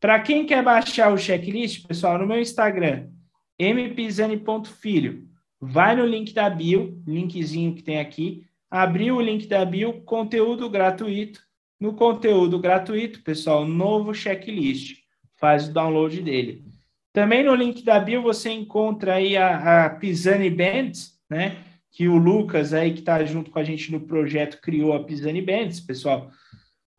Para 0.00 0.18
quem 0.20 0.46
quer 0.46 0.64
baixar 0.64 1.12
o 1.12 1.18
checklist, 1.18 1.86
pessoal, 1.86 2.18
no 2.18 2.26
meu 2.26 2.40
Instagram, 2.40 3.08
mpizani.filho, 3.60 5.28
vai 5.60 5.94
no 5.94 6.06
link 6.06 6.32
da 6.32 6.48
bio, 6.48 6.98
linkzinho 7.06 7.74
que 7.74 7.82
tem 7.82 8.00
aqui, 8.00 8.46
abriu 8.70 9.16
o 9.16 9.20
link 9.20 9.46
da 9.46 9.62
bio, 9.62 10.00
conteúdo 10.00 10.70
gratuito. 10.70 11.42
No 11.78 11.92
conteúdo 11.92 12.58
gratuito, 12.58 13.22
pessoal, 13.22 13.66
novo 13.66 14.14
checklist. 14.14 15.00
Faz 15.36 15.68
o 15.68 15.72
download 15.72 16.22
dele. 16.22 16.64
Também 17.12 17.44
no 17.44 17.54
link 17.54 17.82
da 17.82 17.98
bio 18.00 18.22
você 18.22 18.50
encontra 18.50 19.14
aí 19.14 19.36
a, 19.36 19.84
a 19.84 19.90
Pisani 19.90 20.48
Bands, 20.48 21.18
né? 21.28 21.56
Que 21.90 22.08
o 22.08 22.16
Lucas 22.16 22.72
aí 22.72 22.92
que 22.92 23.00
está 23.00 23.22
junto 23.24 23.50
com 23.50 23.58
a 23.58 23.64
gente 23.64 23.92
no 23.92 24.00
projeto 24.00 24.60
criou 24.62 24.94
a 24.94 25.04
Pisani 25.04 25.42
Bands, 25.42 25.80
pessoal. 25.80 26.30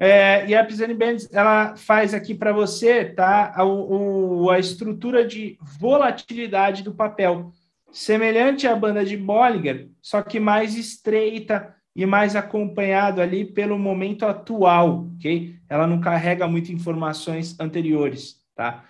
É, 0.04 0.48
e 0.48 0.56
a 0.56 0.66
Pisani 0.66 0.96
Bands, 0.96 1.32
ela 1.32 1.76
faz 1.76 2.16
aqui 2.16 2.34
para 2.34 2.52
você, 2.52 3.06
tá? 3.06 3.54
A, 3.56 3.64
o, 3.64 4.50
a 4.50 4.58
estrutura 4.58 5.24
de 5.24 5.60
volatilidade 5.80 6.82
do 6.82 6.92
papel, 6.92 7.52
semelhante 7.92 8.66
à 8.66 8.76
banda 8.76 9.06
de 9.06 9.16
Bollinger, 9.16 9.90
só 10.02 10.24
que 10.24 10.40
mais 10.40 10.76
estreita 10.76 11.76
e 11.96 12.04
mais 12.04 12.36
acompanhado 12.36 13.22
ali 13.22 13.46
pelo 13.46 13.78
momento 13.78 14.26
atual, 14.26 15.08
ok? 15.18 15.56
Ela 15.70 15.86
não 15.86 16.02
carrega 16.02 16.48
muitas 16.48 16.72
informações 16.72 17.60
anteriores, 17.60 18.38
tá? 18.56 18.84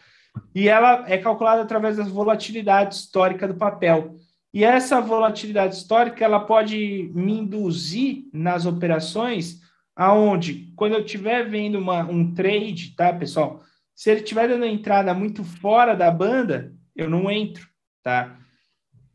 E 0.56 0.70
ela 0.70 1.04
é 1.10 1.18
calculada 1.18 1.62
através 1.62 1.98
da 1.98 2.06
volatilidade 2.06 2.96
histórica 2.96 3.46
do 3.46 3.56
papel. 3.56 4.16
E 4.54 4.64
essa 4.64 5.02
volatilidade 5.02 5.76
histórica, 5.76 6.24
ela 6.24 6.40
pode 6.40 7.12
me 7.14 7.40
induzir 7.40 8.30
nas 8.32 8.66
operações 8.66 9.61
aonde, 10.02 10.74
quando 10.76 10.94
eu 10.94 11.06
estiver 11.06 11.48
vendo 11.48 11.78
uma, 11.78 12.02
um 12.02 12.34
trade, 12.34 12.96
tá, 12.96 13.14
pessoal? 13.14 13.62
Se 13.94 14.10
ele 14.10 14.22
estiver 14.22 14.48
dando 14.48 14.66
entrada 14.66 15.14
muito 15.14 15.44
fora 15.44 15.94
da 15.96 16.10
banda, 16.10 16.74
eu 16.96 17.08
não 17.08 17.30
entro, 17.30 17.68
tá? 18.02 18.36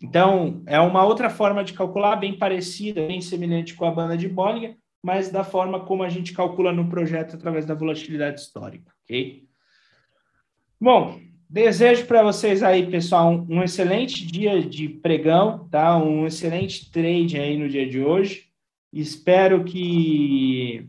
Então, 0.01 0.63
é 0.65 0.79
uma 0.79 1.05
outra 1.05 1.29
forma 1.29 1.65
de 1.65 1.73
calcular, 1.73 2.15
bem 2.15 2.39
parecida, 2.39 3.05
bem 3.05 3.21
semelhante 3.21 3.75
com 3.75 3.85
a 3.85 3.91
banda 3.91 4.17
de 4.17 4.29
Bollinger, 4.29 4.77
mas 5.03 5.29
da 5.29 5.43
forma 5.43 5.81
como 5.81 6.05
a 6.05 6.09
gente 6.09 6.33
calcula 6.33 6.73
no 6.73 6.89
projeto 6.89 7.35
através 7.35 7.67
da 7.67 7.75
volatilidade 7.75 8.41
histórica, 8.41 8.93
ok? 9.03 9.43
Bom, 10.81 11.19
desejo 11.51 12.07
para 12.07 12.23
vocês 12.23 12.63
aí, 12.63 12.89
pessoal, 12.89 13.33
um, 13.33 13.57
um 13.57 13.63
excelente 13.65 14.25
dia 14.25 14.63
de 14.63 14.89
pregão, 14.89 15.67
tá? 15.69 15.99
Um 15.99 16.29
excelente 16.29 16.93
trade 16.93 17.41
aí 17.41 17.59
no 17.59 17.69
dia 17.69 17.89
de 17.89 18.01
hoje. 18.01 18.46
Espero 18.93 19.65
que 19.65 20.89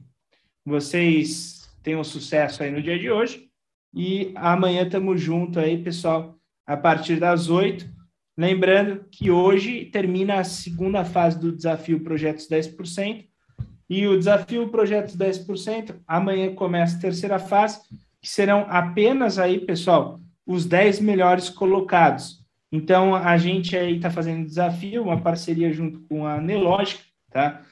vocês 0.66 1.70
tenham 1.82 2.04
sucesso 2.04 2.64
aí 2.64 2.72
no 2.72 2.82
dia 2.82 2.98
de 2.98 3.10
hoje. 3.10 3.48
E 3.94 4.32
amanhã 4.36 4.84
estamos 4.84 5.22
juntos 5.22 5.58
aí, 5.58 5.82
pessoal, 5.82 6.38
a 6.66 6.76
partir 6.78 7.20
das 7.20 7.50
oito. 7.50 7.90
Lembrando 8.38 9.06
que 9.10 9.32
hoje 9.32 9.86
termina 9.86 10.40
a 10.40 10.44
segunda 10.44 11.04
fase 11.04 11.40
do 11.40 11.52
desafio 11.52 12.04
Projetos 12.04 12.48
10%. 12.48 13.26
E 13.90 14.06
o 14.06 14.18
desafio 14.18 14.70
Projetos 14.70 15.16
10%, 15.16 15.96
amanhã 16.06 16.54
começa 16.54 16.98
a 16.98 17.00
terceira 17.00 17.40
fase, 17.40 17.80
que 18.22 18.30
serão 18.30 18.66
apenas 18.70 19.40
aí, 19.40 19.60
pessoal, 19.60 20.20
os 20.46 20.66
10 20.66 21.00
melhores 21.00 21.50
colocados. 21.50 22.46
Então, 22.72 23.16
a 23.16 23.38
gente 23.38 23.78
aí 23.78 23.96
está 23.96 24.12
fazendo 24.12 24.46
desafio, 24.46 25.04
uma 25.04 25.22
parceria 25.22 25.72
junto 25.72 26.02
com 26.02 26.28
a 26.28 26.40
Nelogic, 26.42 27.02
tá? 27.32 27.64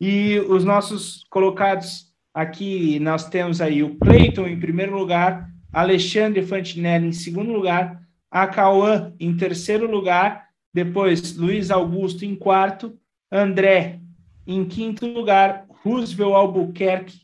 E 0.00 0.38
os 0.48 0.64
nossos 0.64 1.24
colocados 1.30 2.12
aqui, 2.34 2.98
nós 3.00 3.28
temos 3.28 3.60
aí 3.60 3.82
o 3.82 3.96
Cleiton 3.96 4.46
em 4.46 4.60
primeiro 4.60 4.96
lugar, 4.96 5.48
Alexandre 5.72 6.42
Fantinelli 6.42 7.08
em 7.08 7.12
segundo 7.12 7.52
lugar, 7.52 8.02
a 8.30 8.46
Cauã 8.46 9.14
em 9.18 9.36
terceiro 9.36 9.90
lugar, 9.90 10.46
depois 10.72 11.36
Luiz 11.36 11.70
Augusto 11.70 12.24
em 12.24 12.34
quarto, 12.34 12.98
André 13.32 14.00
em 14.46 14.64
quinto 14.64 15.06
lugar, 15.06 15.64
Roosevelt 15.82 16.34
Albuquerque 16.34 17.20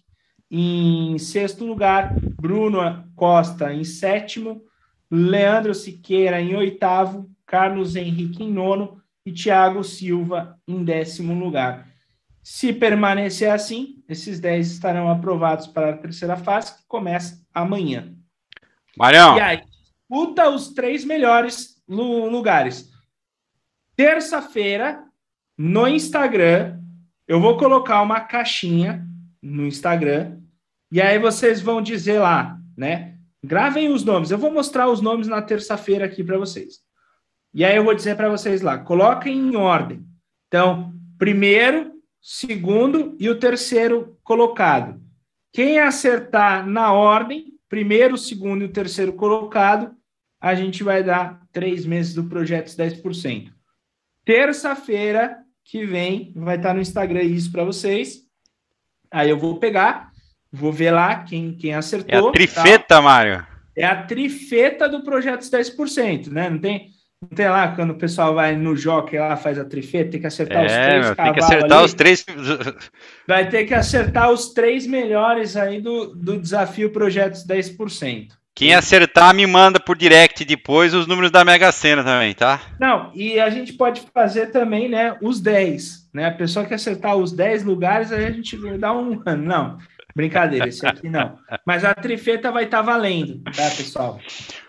em 0.50 1.18
sexto 1.18 1.64
lugar, 1.64 2.14
Bruno 2.40 3.04
Costa 3.14 3.72
em 3.72 3.84
sétimo, 3.84 4.62
Leandro 5.10 5.74
Siqueira 5.74 6.40
em 6.40 6.56
oitavo, 6.56 7.30
Carlos 7.46 7.96
Henrique 7.96 8.42
em 8.42 8.50
nono 8.50 9.00
e 9.26 9.32
Thiago 9.32 9.84
Silva 9.84 10.58
em 10.66 10.82
décimo 10.82 11.38
lugar. 11.38 11.91
Se 12.42 12.72
permanecer 12.72 13.50
assim, 13.50 14.02
esses 14.08 14.40
10 14.40 14.72
estarão 14.72 15.08
aprovados 15.08 15.66
para 15.66 15.90
a 15.90 15.96
terceira 15.96 16.36
fase, 16.36 16.76
que 16.76 16.86
começa 16.88 17.40
amanhã. 17.54 18.12
Marião. 18.96 19.36
E 19.36 19.40
aí, 19.40 19.62
disputa 19.64 20.50
os 20.50 20.70
três 20.74 21.04
melhores 21.04 21.80
lugares. 21.86 22.90
Terça-feira, 23.94 25.04
no 25.56 25.86
Instagram, 25.86 26.80
eu 27.28 27.40
vou 27.40 27.56
colocar 27.56 28.02
uma 28.02 28.20
caixinha 28.20 29.06
no 29.40 29.66
Instagram, 29.66 30.38
e 30.90 31.00
aí 31.00 31.18
vocês 31.18 31.60
vão 31.60 31.80
dizer 31.80 32.18
lá, 32.18 32.58
né? 32.76 33.18
Gravem 33.42 33.90
os 33.90 34.04
nomes. 34.04 34.30
Eu 34.30 34.38
vou 34.38 34.52
mostrar 34.52 34.88
os 34.88 35.00
nomes 35.00 35.28
na 35.28 35.40
terça-feira 35.40 36.04
aqui 36.04 36.22
para 36.22 36.38
vocês. 36.38 36.80
E 37.54 37.64
aí 37.64 37.76
eu 37.76 37.84
vou 37.84 37.94
dizer 37.94 38.16
para 38.16 38.28
vocês 38.28 38.62
lá, 38.62 38.78
coloquem 38.78 39.36
em 39.36 39.56
ordem. 39.56 40.04
Então, 40.48 40.92
primeiro, 41.18 41.91
segundo 42.22 43.16
e 43.18 43.28
o 43.28 43.38
terceiro 43.38 44.16
colocado. 44.22 45.02
Quem 45.52 45.80
acertar 45.80 46.64
na 46.64 46.92
ordem, 46.92 47.54
primeiro, 47.68 48.16
segundo 48.16 48.62
e 48.62 48.66
o 48.66 48.72
terceiro 48.72 49.12
colocado, 49.12 49.92
a 50.40 50.54
gente 50.54 50.84
vai 50.84 51.02
dar 51.02 51.42
três 51.52 51.84
meses 51.84 52.14
do 52.14 52.24
projeto 52.24 52.68
10%. 52.68 53.52
Terça-feira 54.24 55.38
que 55.64 55.84
vem 55.84 56.32
vai 56.36 56.56
estar 56.56 56.72
no 56.72 56.80
Instagram 56.80 57.22
isso 57.22 57.50
para 57.50 57.64
vocês. 57.64 58.20
Aí 59.10 59.28
eu 59.28 59.38
vou 59.38 59.58
pegar, 59.58 60.10
vou 60.50 60.72
ver 60.72 60.92
lá 60.92 61.24
quem, 61.24 61.56
quem 61.56 61.74
acertou. 61.74 62.26
É 62.26 62.28
a 62.28 62.32
trifeta, 62.32 62.84
tá? 62.86 63.02
Mário. 63.02 63.46
É 63.76 63.84
a 63.84 64.04
trifeta 64.04 64.88
do 64.88 65.02
projeto 65.02 65.42
10%, 65.42 66.28
né? 66.28 66.48
Não 66.48 66.58
tem 66.58 66.90
não 67.22 67.28
tem 67.28 67.48
lá, 67.48 67.68
quando 67.68 67.90
o 67.90 67.94
pessoal 67.94 68.34
vai 68.34 68.56
no 68.56 68.76
jockey 68.76 69.16
lá, 69.16 69.36
faz 69.36 69.56
a 69.56 69.64
trifeta, 69.64 70.10
tem 70.10 70.20
que 70.20 70.26
acertar 70.26 70.64
é, 70.64 70.66
os 70.66 70.72
três 70.72 71.06
meu, 71.06 71.14
Tem 71.14 71.32
que 71.32 71.40
acertar 71.40 71.78
ali. 71.78 71.86
os 71.86 71.94
três... 71.94 72.26
Vai 73.28 73.48
ter 73.48 73.64
que 73.64 73.74
acertar 73.74 74.30
os 74.30 74.52
três 74.52 74.86
melhores 74.86 75.56
aí 75.56 75.80
do, 75.80 76.06
do 76.14 76.38
desafio 76.38 76.90
Projetos 76.90 77.46
10%. 77.46 78.28
Quem 78.54 78.74
acertar 78.74 79.34
me 79.34 79.46
manda 79.46 79.80
por 79.80 79.96
direct 79.96 80.44
depois 80.44 80.92
os 80.92 81.06
números 81.06 81.30
da 81.30 81.44
Mega 81.44 81.72
Sena 81.72 82.04
também, 82.04 82.34
tá? 82.34 82.60
Não, 82.78 83.10
e 83.14 83.40
a 83.40 83.48
gente 83.48 83.72
pode 83.72 84.02
fazer 84.12 84.48
também, 84.48 84.90
né, 84.90 85.16
os 85.22 85.40
10, 85.40 86.10
né? 86.12 86.26
A 86.26 86.32
pessoa 86.32 86.66
que 86.66 86.74
acertar 86.74 87.16
os 87.16 87.32
10 87.32 87.64
lugares, 87.64 88.12
aí 88.12 88.26
a 88.26 88.30
gente 88.30 88.56
dá 88.76 88.92
um. 88.92 89.22
Não, 89.38 89.78
brincadeira, 90.14 90.68
esse 90.68 90.86
aqui 90.86 91.08
não. 91.08 91.38
Mas 91.66 91.84
a 91.84 91.94
trifeta 91.94 92.50
vai 92.50 92.64
estar 92.64 92.78
tá 92.78 92.82
valendo, 92.82 93.42
tá, 93.44 93.70
pessoal? 93.76 94.20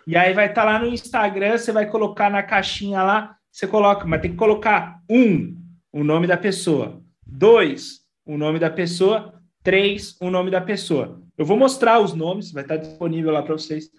E 0.05 0.15
aí 0.15 0.33
vai 0.33 0.47
estar 0.47 0.63
tá 0.63 0.71
lá 0.71 0.79
no 0.79 0.87
Instagram, 0.87 1.57
você 1.57 1.71
vai 1.71 1.85
colocar 1.85 2.29
na 2.29 2.43
caixinha 2.43 3.01
lá, 3.01 3.35
você 3.51 3.67
coloca, 3.67 4.05
mas 4.05 4.21
tem 4.21 4.31
que 4.31 4.37
colocar 4.37 4.99
um, 5.09 5.55
o 5.91 6.03
nome 6.03 6.27
da 6.27 6.37
pessoa, 6.37 7.01
dois, 7.25 8.01
o 8.25 8.37
nome 8.37 8.59
da 8.59 8.69
pessoa, 8.69 9.33
três, 9.61 10.15
o 10.19 10.29
nome 10.29 10.49
da 10.49 10.61
pessoa. 10.61 11.21
Eu 11.37 11.45
vou 11.45 11.57
mostrar 11.57 11.99
os 11.99 12.13
nomes, 12.13 12.51
vai 12.51 12.63
estar 12.63 12.77
disponível 12.77 13.31
lá 13.31 13.41
para 13.41 13.53
vocês. 13.53 13.89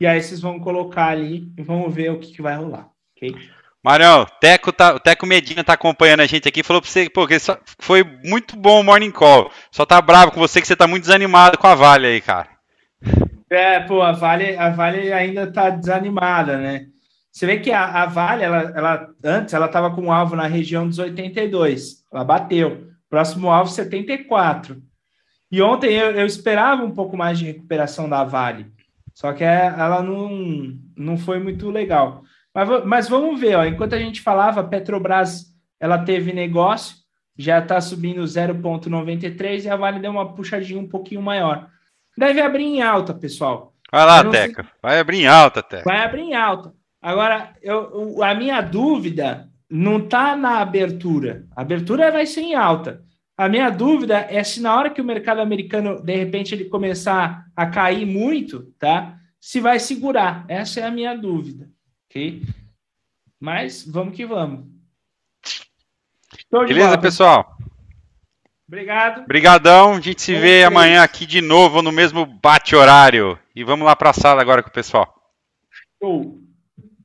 E 0.00 0.06
aí 0.06 0.20
vocês 0.20 0.40
vão 0.40 0.58
colocar 0.58 1.08
ali 1.08 1.52
e 1.56 1.62
vamos 1.62 1.94
ver 1.94 2.10
o 2.10 2.18
que, 2.18 2.32
que 2.32 2.42
vai 2.42 2.56
rolar, 2.56 2.90
ok? 3.16 3.34
Marião, 3.82 4.24
Teco 4.40 4.72
tá, 4.72 4.94
o 4.94 5.00
Teco 5.00 5.26
Medina 5.26 5.64
tá 5.64 5.72
acompanhando 5.72 6.20
a 6.20 6.26
gente 6.26 6.46
aqui, 6.46 6.62
falou 6.62 6.80
para 6.80 6.88
você 6.88 7.10
pô, 7.10 7.26
que 7.26 7.36
foi 7.80 8.04
muito 8.22 8.56
bom 8.56 8.80
o 8.80 8.84
Morning 8.84 9.10
Call. 9.10 9.50
Só 9.72 9.84
tá 9.84 10.00
bravo 10.00 10.30
com 10.30 10.38
você 10.38 10.60
que 10.60 10.66
você 10.66 10.76
tá 10.76 10.86
muito 10.86 11.02
desanimado 11.02 11.58
com 11.58 11.66
a 11.66 11.74
Vale 11.74 12.06
aí, 12.06 12.20
cara. 12.20 12.48
É, 13.50 13.80
pô, 13.80 14.00
a 14.00 14.12
Vale, 14.12 14.56
a 14.56 14.70
vale 14.70 15.12
ainda 15.12 15.50
tá 15.50 15.68
desanimada, 15.68 16.56
né? 16.56 16.86
Você 17.30 17.44
vê 17.44 17.58
que 17.58 17.72
a, 17.72 18.02
a 18.02 18.06
Vale, 18.06 18.44
ela, 18.44 18.72
ela, 18.74 19.08
antes, 19.24 19.52
ela 19.52 19.66
tava 19.66 19.90
com 19.90 20.02
um 20.02 20.12
alvo 20.12 20.36
na 20.36 20.46
região 20.46 20.86
dos 20.88 20.98
82. 20.98 22.04
Ela 22.12 22.24
bateu. 22.24 22.88
Próximo 23.10 23.50
alvo, 23.50 23.70
74. 23.70 24.80
E 25.50 25.60
ontem 25.60 25.92
eu, 25.92 26.12
eu, 26.12 26.24
esperava 26.24 26.84
um 26.84 26.92
pouco 26.92 27.16
mais 27.16 27.38
de 27.38 27.44
recuperação 27.44 28.08
da 28.08 28.24
Vale, 28.24 28.72
só 29.12 29.34
que 29.34 29.44
é, 29.44 29.66
ela 29.66 30.02
não, 30.02 30.78
não 30.96 31.18
foi 31.18 31.38
muito 31.38 31.68
legal. 31.68 32.22
Mas, 32.54 32.84
mas 32.84 33.08
vamos 33.08 33.40
ver, 33.40 33.56
ó, 33.56 33.64
enquanto 33.64 33.94
a 33.94 33.98
gente 33.98 34.20
falava, 34.20 34.60
a 34.60 34.64
Petrobras 34.64 35.52
ela 35.80 35.98
teve 35.98 36.32
negócio, 36.32 36.96
já 37.36 37.58
está 37.58 37.80
subindo 37.80 38.22
0,93 38.22 39.64
e 39.64 39.68
a 39.68 39.76
Vale 39.76 39.98
deu 39.98 40.10
uma 40.10 40.34
puxadinha 40.34 40.80
um 40.80 40.88
pouquinho 40.88 41.22
maior. 41.22 41.68
Deve 42.16 42.40
abrir 42.40 42.64
em 42.64 42.82
alta, 42.82 43.14
pessoal. 43.14 43.74
Vai 43.90 44.06
lá, 44.06 44.24
Teca. 44.24 44.62
Sei... 44.62 44.72
Vai 44.82 45.00
abrir 45.00 45.18
em 45.18 45.26
alta, 45.26 45.62
Teca. 45.62 45.84
Vai 45.84 46.04
abrir 46.04 46.22
em 46.22 46.34
alta. 46.34 46.72
Agora, 47.00 47.52
eu, 47.62 48.22
a 48.22 48.34
minha 48.34 48.60
dúvida 48.60 49.48
não 49.68 49.98
está 49.98 50.36
na 50.36 50.58
abertura. 50.58 51.46
A 51.56 51.62
abertura 51.62 52.12
vai 52.12 52.26
ser 52.26 52.42
em 52.42 52.54
alta. 52.54 53.02
A 53.36 53.48
minha 53.48 53.70
dúvida 53.70 54.26
é 54.30 54.44
se 54.44 54.60
na 54.60 54.76
hora 54.76 54.90
que 54.90 55.00
o 55.00 55.04
mercado 55.04 55.40
americano, 55.40 56.00
de 56.00 56.14
repente, 56.14 56.54
ele 56.54 56.66
começar 56.66 57.46
a 57.56 57.66
cair 57.66 58.06
muito, 58.06 58.72
tá? 58.78 59.16
Se 59.40 59.60
vai 59.60 59.80
segurar. 59.80 60.44
Essa 60.46 60.80
é 60.80 60.84
a 60.84 60.90
minha 60.90 61.16
dúvida, 61.16 61.68
ok? 62.12 62.42
Mas 63.40 63.84
vamos 63.84 64.14
que 64.14 64.26
vamos. 64.26 64.66
Beleza, 66.50 66.88
bola, 66.88 67.00
pessoal? 67.00 67.56
Obrigado. 68.68 69.22
Obrigadão. 69.22 69.94
A 69.94 70.00
gente 70.00 70.22
se 70.22 70.34
vê 70.34 70.64
amanhã 70.64 71.02
aqui 71.02 71.26
de 71.26 71.40
novo 71.40 71.82
no 71.82 71.90
mesmo 71.90 72.24
bate-horário. 72.24 73.38
E 73.56 73.64
vamos 73.64 73.86
lá 73.86 73.96
para 73.96 74.10
a 74.10 74.14
sala 74.14 74.40
agora 74.40 74.62
com 74.62 74.68
o 74.68 74.72
pessoal. 74.72 75.14
Show. 76.00 76.41